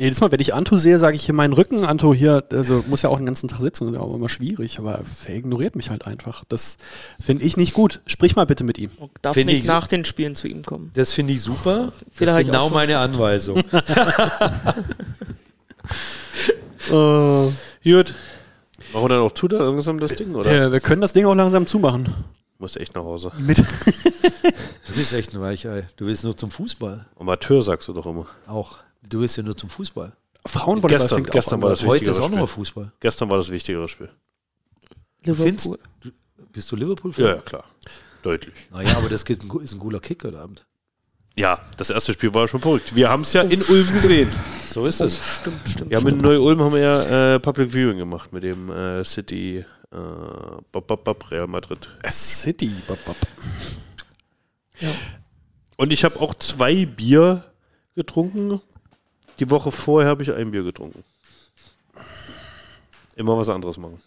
[0.00, 1.84] Jedes Mal, wenn ich Anto sehe, sage ich hier meinen Rücken.
[1.84, 4.78] Anto hier, also muss ja auch den ganzen Tag sitzen, das ist auch immer schwierig,
[4.78, 6.44] aber er ignoriert mich halt einfach.
[6.48, 6.76] Das
[7.18, 8.00] finde ich nicht gut.
[8.06, 8.92] Sprich mal bitte mit ihm.
[9.22, 10.92] Darf Finde nicht ich- nach den Spielen zu ihm kommen.
[10.94, 11.92] Das finde ich super.
[12.16, 13.60] Das ist genau meine Anweisung.
[17.84, 18.14] Gut.
[18.92, 20.50] Machen wir dann auch zu da langsam das Ding, oder?
[20.50, 22.12] Wir, wir können das Ding auch langsam zumachen.
[22.58, 23.32] Muss echt nach Hause.
[23.38, 23.58] Mit
[24.88, 25.86] Du bist echt ein Weichei.
[25.96, 27.06] Du willst nur zum Fußball.
[27.18, 28.26] Amateur sagst du doch immer.
[28.46, 28.78] Auch.
[29.08, 30.12] Du willst ja nur zum Fußball.
[30.46, 31.62] Frauenvolleyball Gestern, fängt auch gestern an.
[31.62, 32.30] war das Heute wichtigere ist auch Spiel.
[32.30, 32.92] nochmal Fußball.
[33.00, 34.08] Gestern war das wichtigere Spiel.
[35.22, 35.46] Du Liverpool.
[35.46, 35.66] findest,
[36.00, 36.10] du,
[36.52, 37.24] bist du Liverpool-Fan?
[37.24, 37.64] Ja, ja, klar.
[38.22, 38.54] Deutlich.
[38.72, 40.64] Naja, aber das ist ein, ist ein cooler Kick heute Abend.
[41.38, 42.96] Ja, das erste Spiel war schon verrückt.
[42.96, 44.28] Wir haben es ja in Ulm gesehen.
[44.66, 45.20] So ist es.
[45.40, 45.92] Stimmt, stimmt.
[45.92, 49.96] Ja, mit Neu-Ulm haben wir ja äh, Public Viewing gemacht mit dem äh, City äh,
[50.72, 51.88] Bop, Bop, Bop, Real Madrid.
[52.08, 52.72] City.
[52.88, 53.16] Bop, bop.
[55.76, 57.44] Und ich habe auch zwei Bier
[57.94, 58.60] getrunken.
[59.38, 61.04] Die Woche vorher habe ich ein Bier getrunken.
[63.14, 64.00] Immer was anderes machen.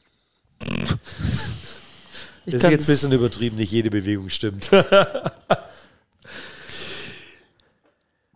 [2.45, 4.69] Ich Das ist jetzt ein bisschen übertrieben, nicht jede Bewegung stimmt.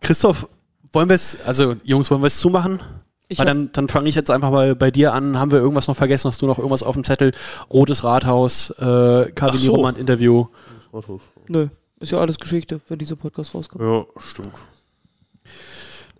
[0.06, 0.48] Christoph,
[0.92, 2.80] wollen wir es, also Jungs, wollen wir es zumachen?
[3.26, 5.36] Ich Weil dann, dann fange ich jetzt einfach mal bei dir an.
[5.36, 6.28] Haben wir irgendwas noch vergessen?
[6.28, 7.32] Hast du noch irgendwas auf dem Zettel?
[7.72, 9.74] Rotes Rathaus, äh, Ach Kavini so.
[9.74, 10.46] Roman Interview.
[11.48, 11.66] Nö,
[11.98, 13.82] ist ja alles Geschichte, wenn dieser Podcast rauskommt.
[13.82, 14.52] Ja, stimmt.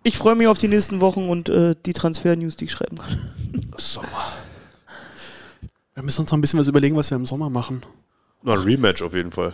[0.03, 3.31] Ich freue mich auf die nächsten Wochen und äh, die Transfer-News, die ich schreiben kann.
[3.77, 4.33] Sommer.
[5.93, 7.83] Wir müssen uns noch ein bisschen was überlegen, was wir im Sommer machen.
[8.43, 9.53] Na, ein Rematch auf jeden Fall.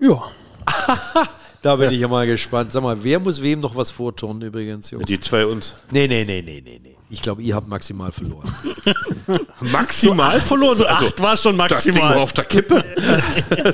[0.00, 0.22] Ja.
[1.62, 2.72] Da bin ich ja mal gespannt.
[2.72, 5.06] Sag mal, wer muss wem noch was vorturnen übrigens, Jungs?
[5.06, 5.76] Die zwei uns.
[5.90, 6.96] Nee, nee, nee, nee, nee, nee.
[7.08, 8.50] Ich glaube, ihr habt maximal verloren.
[9.60, 10.70] Maximal verloren.
[10.82, 12.82] Also, Acht war schon das Ding war auf der Kippe.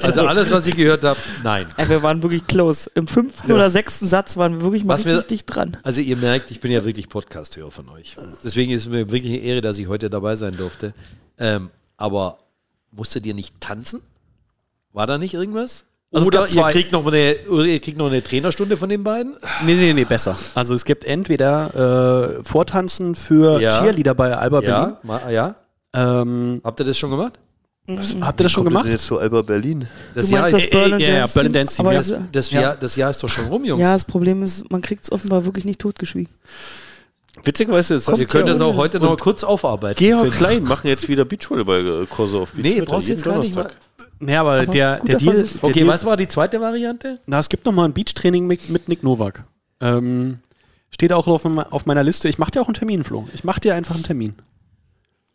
[0.03, 1.67] Also alles, was ich gehört habe, nein.
[1.77, 2.91] Ey, wir waren wirklich close.
[2.95, 5.77] Im fünften oder sechsten Satz waren wir wirklich mal Was wir- richtig dicht dran.
[5.85, 8.17] Also ihr merkt, ich bin ja wirklich Podcast-Hörer von euch.
[8.43, 10.93] Deswegen ist es mir wirklich eine Ehre, dass ich heute dabei sein durfte.
[11.39, 12.39] Ähm, aber
[12.91, 14.03] musstet ihr nicht tanzen?
[14.93, 15.85] War da nicht irgendwas?
[16.11, 19.37] Also Oder ihr kriegt, noch eine, ihr kriegt noch eine Trainerstunde von den beiden?
[19.67, 20.39] Nee, nee, nee, besser.
[20.55, 23.79] Also es gibt entweder äh, Vortanzen für Ja.
[23.79, 24.95] Cheerleader bei Alba Berlin.
[24.95, 25.55] Ja, ma, ja.
[25.95, 27.39] Ähm, Habt ihr das schon gemacht?
[28.21, 28.87] habt ihr das schon gemacht?
[28.87, 29.87] jetzt zu Alba Berlin?
[30.15, 31.53] Das Du Jahr, ist, Berlin ja, ja, Dance Berlin?
[31.53, 31.93] Dance Team, ja.
[31.93, 33.81] das, das, Jahr, das Jahr ist doch schon rum, Jungs.
[33.81, 36.33] ja, das Problem ist, man kriegt es offenbar wirklich nicht totgeschwiegen.
[37.45, 39.99] Witzigerweise ist das Wir können das auch heute noch kurz aufarbeiten.
[39.99, 40.33] Georg.
[40.33, 43.71] Klein machen jetzt wieder Beachvolleyball-Kurse auf Nee, Beachvolleyball brauchst du jetzt jeden gar nicht mal.
[44.19, 44.27] Donnerstag.
[44.27, 45.35] Nee, aber, der, der Deal.
[45.37, 45.61] Versuch.
[45.61, 47.19] Der Okay, Deal was war die zweite Variante?
[47.27, 49.45] Na, es gibt noch mal ein Beachtraining mit, mit Nick Nowak.
[49.81, 50.39] Ähm,
[50.91, 52.29] steht auch auf, auf meiner Liste.
[52.29, 53.29] Ich mache dir auch einen Termin, Flo.
[53.35, 54.35] Ich mache dir einfach einen Termin.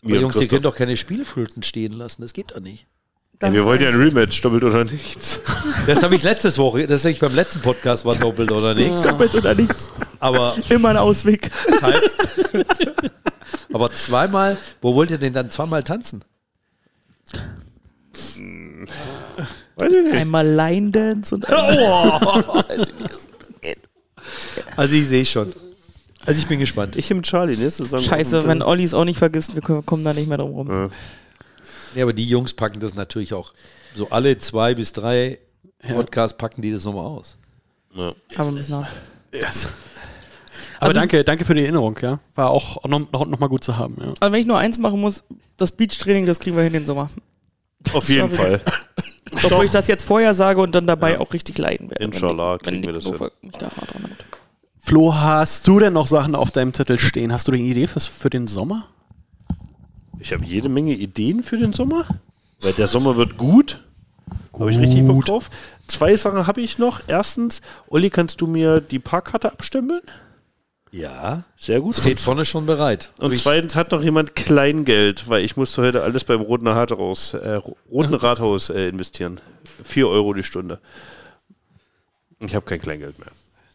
[0.04, 2.22] Aber und Jungs, ihr könnt doch keine Spielflöten stehen lassen.
[2.22, 2.86] Das geht doch nicht.
[3.42, 5.40] Ja, wir wollen ja ein Rematch, doppelt oder nichts.
[5.88, 9.02] Das habe ich letztes Woche, das habe ich beim letzten Podcast war doppelt oder nichts.
[9.02, 9.88] Doppelt oder nichts.
[10.20, 11.50] Aber, Immer ein Ausweg.
[11.82, 12.12] halt,
[13.74, 16.24] aber zweimal, wo wollt ihr denn dann zweimal tanzen?
[19.76, 20.14] Weiß ich nicht.
[20.16, 22.66] Einmal Line Dance und einmal
[24.76, 25.54] Also ich sehe schon.
[26.26, 26.96] Also ich bin gespannt.
[26.96, 28.00] Ich im Charlie, Saison.
[28.00, 30.70] Scheiße, wenn Olli es auch nicht vergisst, wir kommen- da nicht mehr drum rum.
[30.70, 30.90] Ja.
[31.96, 33.54] Ja, aber die Jungs packen das natürlich auch.
[33.96, 35.38] So alle zwei bis drei
[35.88, 37.38] Podcasts packen die das nochmal aus.
[37.94, 38.12] Ja.
[38.36, 38.88] Aber bisschen nach.
[40.80, 42.20] Aber Also- danke, danke für die Erinnerung, ja.
[42.36, 44.14] War auch noch, noch, noch mal gut zu haben, ja.
[44.20, 45.24] Also wenn ich nur eins machen muss,
[45.58, 47.10] das Beach-Training, das kriegen wir hin den Sommer.
[47.94, 48.30] Auf jeden.
[48.30, 48.62] Fall.
[49.44, 52.04] Obwohl ich das jetzt vorher sage und dann dabei auch richtig leiden werde.
[52.04, 53.52] Inshallah wenn, kriegen die- wir wenn das die hin.
[53.60, 54.26] Da hart dran nimmt.
[54.80, 57.32] Flo, hast du denn noch Sachen auf deinem Zettel stehen?
[57.34, 58.88] Hast du eine Idee fürs, für den Sommer?
[60.20, 62.06] Ich habe jede Menge Ideen für den Sommer,
[62.62, 63.80] weil der Sommer wird gut.
[64.58, 65.50] Habe ich richtig Bock drauf.
[65.88, 67.02] Zwei Sachen habe ich noch.
[67.08, 70.02] Erstens, Olli, kannst du mir die Parkkarte abstempeln?
[70.96, 71.96] Ja, Sehr gut.
[71.96, 73.10] steht vorne schon bereit.
[73.18, 77.60] Und zweitens hat noch jemand Kleingeld, weil ich musste heute alles beim Roten Rathaus, äh,
[77.90, 79.42] Roten Rathaus äh, investieren.
[79.84, 80.80] Vier Euro die Stunde.
[82.46, 83.32] Ich habe kein Kleingeld mehr.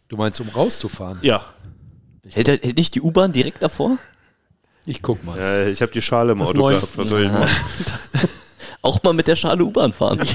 [0.09, 1.19] Du meinst, um rauszufahren?
[1.23, 1.45] Ja,
[2.31, 3.99] Hält, hält nicht die U-Bahn direkt davor?
[4.86, 5.36] Ich guck mal.
[5.39, 6.97] äh, ich habe die Schale im Das Auto gehabt.
[6.97, 7.49] Was soll ich machen?
[8.82, 10.20] Auch mal mit der Schale U-Bahn fahren.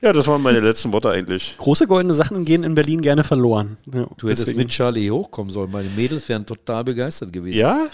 [0.00, 1.56] Ja, das waren meine letzten Worte eigentlich.
[1.58, 3.76] Große goldene Sachen gehen in Berlin gerne verloren.
[3.86, 5.70] Ja, Du hättest deswegen- mit Charlie hochkommen sollen.
[5.72, 7.58] Meine Mädels wären total begeistert gewesen.
[7.58, 7.88] Ja?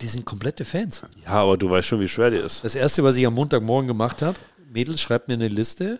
[0.00, 1.02] Die sind komplette Fans.
[1.24, 2.62] Ja, aber du weißt schon, wie schwer die ist.
[2.64, 4.38] Das erste, was ich am Montagmorgen gemacht habe,
[4.72, 5.98] Mädels, schreibt mir eine Liste,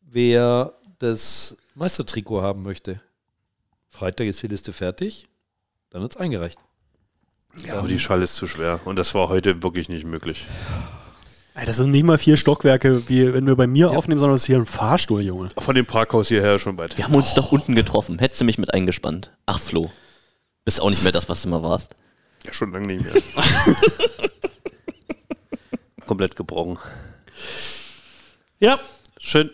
[0.00, 3.00] wer das Meistertrikot haben möchte.
[3.88, 5.28] Freitag ist die Liste fertig,
[5.90, 6.58] dann wird es eingereicht.
[7.64, 8.80] Ja, aber die Schale ist zu schwer.
[8.84, 10.46] Und das war heute wirklich nicht möglich.
[10.48, 10.99] Ey,
[11.66, 14.46] das sind nicht mal vier Stockwerke, wie wenn wir bei mir aufnehmen, sondern das ist
[14.46, 15.48] hier ein Fahrstuhl, Junge.
[15.58, 16.96] Von dem Parkhaus hierher schon weit.
[16.96, 18.18] Wir haben uns doch unten getroffen.
[18.18, 19.32] Hättest du mich mit eingespannt.
[19.46, 19.90] Ach, Flo.
[20.64, 21.94] Bist auch nicht mehr das, was du mal warst.
[22.46, 23.14] Ja, schon lange nicht mehr.
[26.06, 26.78] Komplett gebrochen.
[28.58, 28.78] Ja,
[29.18, 29.50] schön.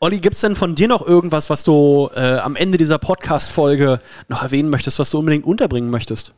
[0.00, 4.42] Olli, gibt's denn von dir noch irgendwas, was du äh, am Ende dieser Podcast-Folge noch
[4.42, 6.34] erwähnen möchtest, was du unbedingt unterbringen möchtest?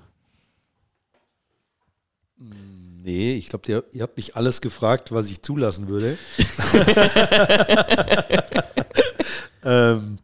[3.04, 6.16] Nee, ich glaube, ihr, ihr habt mich alles gefragt, was ich zulassen würde.
[9.64, 10.18] ähm,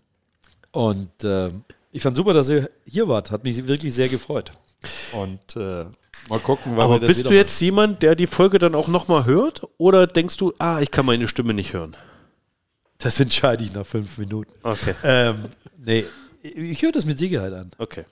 [0.71, 3.31] und ähm, ich fand super, dass ihr hier wart.
[3.31, 4.53] Hat mich wirklich sehr gefreut.
[5.13, 5.87] Und äh,
[6.29, 9.67] mal gucken, wann Aber bist du jetzt jemand, der die Folge dann auch nochmal hört?
[9.79, 11.97] Oder denkst du, ah, ich kann meine Stimme nicht hören?
[12.99, 14.53] Das entscheide ich nach fünf Minuten.
[14.63, 14.95] Okay.
[15.03, 15.47] Ähm,
[15.77, 16.05] nee,
[16.43, 17.71] ich höre das mit Sicherheit an.
[17.79, 18.05] Okay.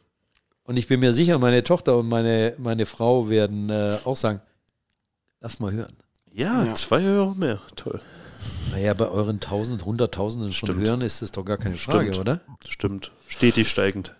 [0.64, 4.40] Und ich bin mir sicher, meine Tochter und meine, meine Frau werden äh, auch sagen,
[5.40, 5.92] lass mal hören.
[6.32, 7.60] Ja, zwei Euro mehr.
[7.76, 8.00] Toll.
[8.72, 10.86] Naja, bei euren tausend, hunderttausenden von Stimmt.
[10.86, 12.18] Hören ist das doch gar keine Frage, Stimmt.
[12.18, 12.40] oder?
[12.68, 13.10] Stimmt.
[13.26, 14.14] Stetig steigend.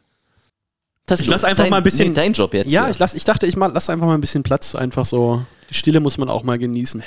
[1.05, 2.69] Das Ich lass einfach dein, mal ein bisschen- Nee, dein Job jetzt.
[2.71, 4.75] Ja, ich, lass, ich dachte, ich mal, lass einfach mal ein bisschen Platz.
[4.75, 5.45] Einfach so.
[5.71, 7.03] Die Stille muss man auch mal genießen.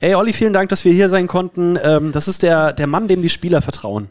[0.00, 1.78] Ey, Olli, vielen Dank, dass wir hier sein konnten.
[1.82, 4.08] Ähm, das ist der, der Mann, dem die Spieler vertrauen.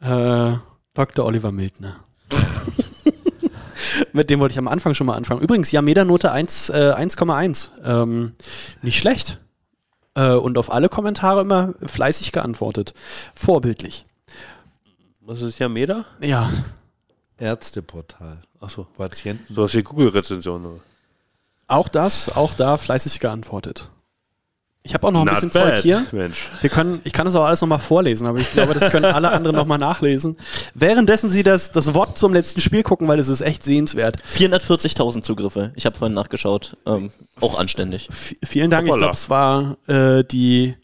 [0.00, 0.54] Äh,
[0.94, 1.24] Dr.
[1.26, 1.96] Oliver Mildner.
[4.12, 5.40] Mit dem wollte ich am Anfang schon mal anfangen.
[5.40, 7.70] Übrigens, Yameda-Note 1, äh, 1,1.
[7.84, 8.32] Ähm,
[8.82, 9.38] nicht schlecht.
[10.14, 12.94] Äh, und auf alle Kommentare immer fleißig geantwortet.
[13.34, 14.04] Vorbildlich.
[15.20, 16.04] Was ist Yameda?
[16.20, 16.50] Ja.
[17.38, 18.38] Ärzteportal.
[18.60, 18.84] Achso.
[18.96, 19.52] Patienten.
[19.52, 20.64] Sowas wie Google-Rezension.
[20.66, 20.80] oder?
[21.68, 23.90] Auch das, auch da fleißig geantwortet.
[24.82, 26.06] Ich habe auch noch ein Not bisschen bad, Zeug hier.
[26.10, 26.48] Mensch.
[26.62, 29.30] Wir können, ich kann das auch alles nochmal vorlesen, aber ich glaube, das können alle
[29.30, 30.38] anderen nochmal nachlesen.
[30.74, 34.16] Währenddessen Sie das, das Wort zum letzten Spiel gucken, weil es ist echt sehenswert.
[34.34, 35.72] 440.000 Zugriffe.
[35.74, 36.76] Ich habe vorhin nachgeschaut.
[36.86, 38.08] Ähm, auch anständig.
[38.10, 38.86] V vielen Dank.
[38.86, 39.12] Ich Hoppala.
[39.12, 40.74] glaube, es war äh, die,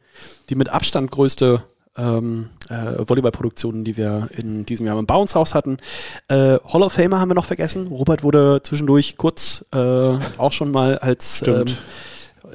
[0.51, 1.63] die mit Abstand größte
[1.97, 5.79] ähm, äh, Volleyballproduktion, die wir in diesem Jahr im Bounce-Haus hatten.
[6.29, 7.87] Äh, Hall of Famer haben wir noch vergessen.
[7.87, 11.65] Robert wurde zwischendurch kurz äh, auch schon mal als ähm.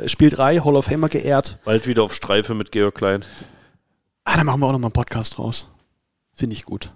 [0.08, 1.60] Spiel 3 Hall of Famer geehrt.
[1.66, 3.26] Bald wieder auf Streife mit Georg Klein.
[4.24, 5.68] Ah, da machen wir auch nochmal einen Podcast raus.
[6.34, 6.92] Finde ich gut.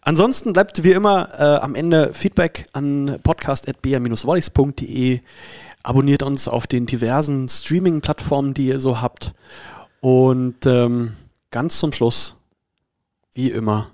[0.00, 5.20] Ansonsten bleibt wie immer äh, am Ende Feedback an podcast.br-wallis.de.
[5.82, 9.34] Abonniert uns auf den diversen Streaming-Plattformen, die ihr so habt.
[10.00, 11.16] Und ähm,
[11.50, 12.36] ganz zum Schluss,
[13.32, 13.90] wie immer,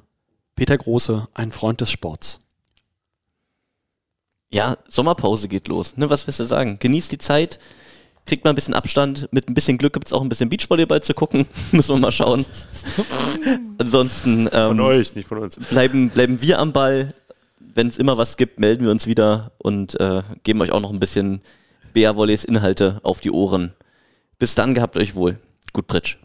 [0.54, 2.40] Peter Große, ein Freund des Sports.
[4.50, 5.96] Ja, Sommerpause geht los.
[5.96, 6.78] Ne, was willst du sagen?
[6.78, 7.58] Genießt die Zeit,
[8.26, 9.28] kriegt mal ein bisschen Abstand.
[9.32, 11.46] Mit ein bisschen Glück gibt es auch ein bisschen Beachvolleyball zu gucken.
[11.72, 12.44] Müssen wir mal schauen.
[13.78, 15.56] Ansonsten Von ähm, euch, nicht von uns.
[15.56, 17.14] bleiben, bleiben wir am Ball.
[17.74, 20.92] Wenn es immer was gibt, melden wir uns wieder und äh, geben euch auch noch
[20.92, 21.40] ein bisschen
[21.94, 23.72] BR-Volleys Inhalte auf die Ohren.
[24.38, 25.38] Bis dann, gehabt euch wohl.
[25.72, 26.18] Gut Pritsch.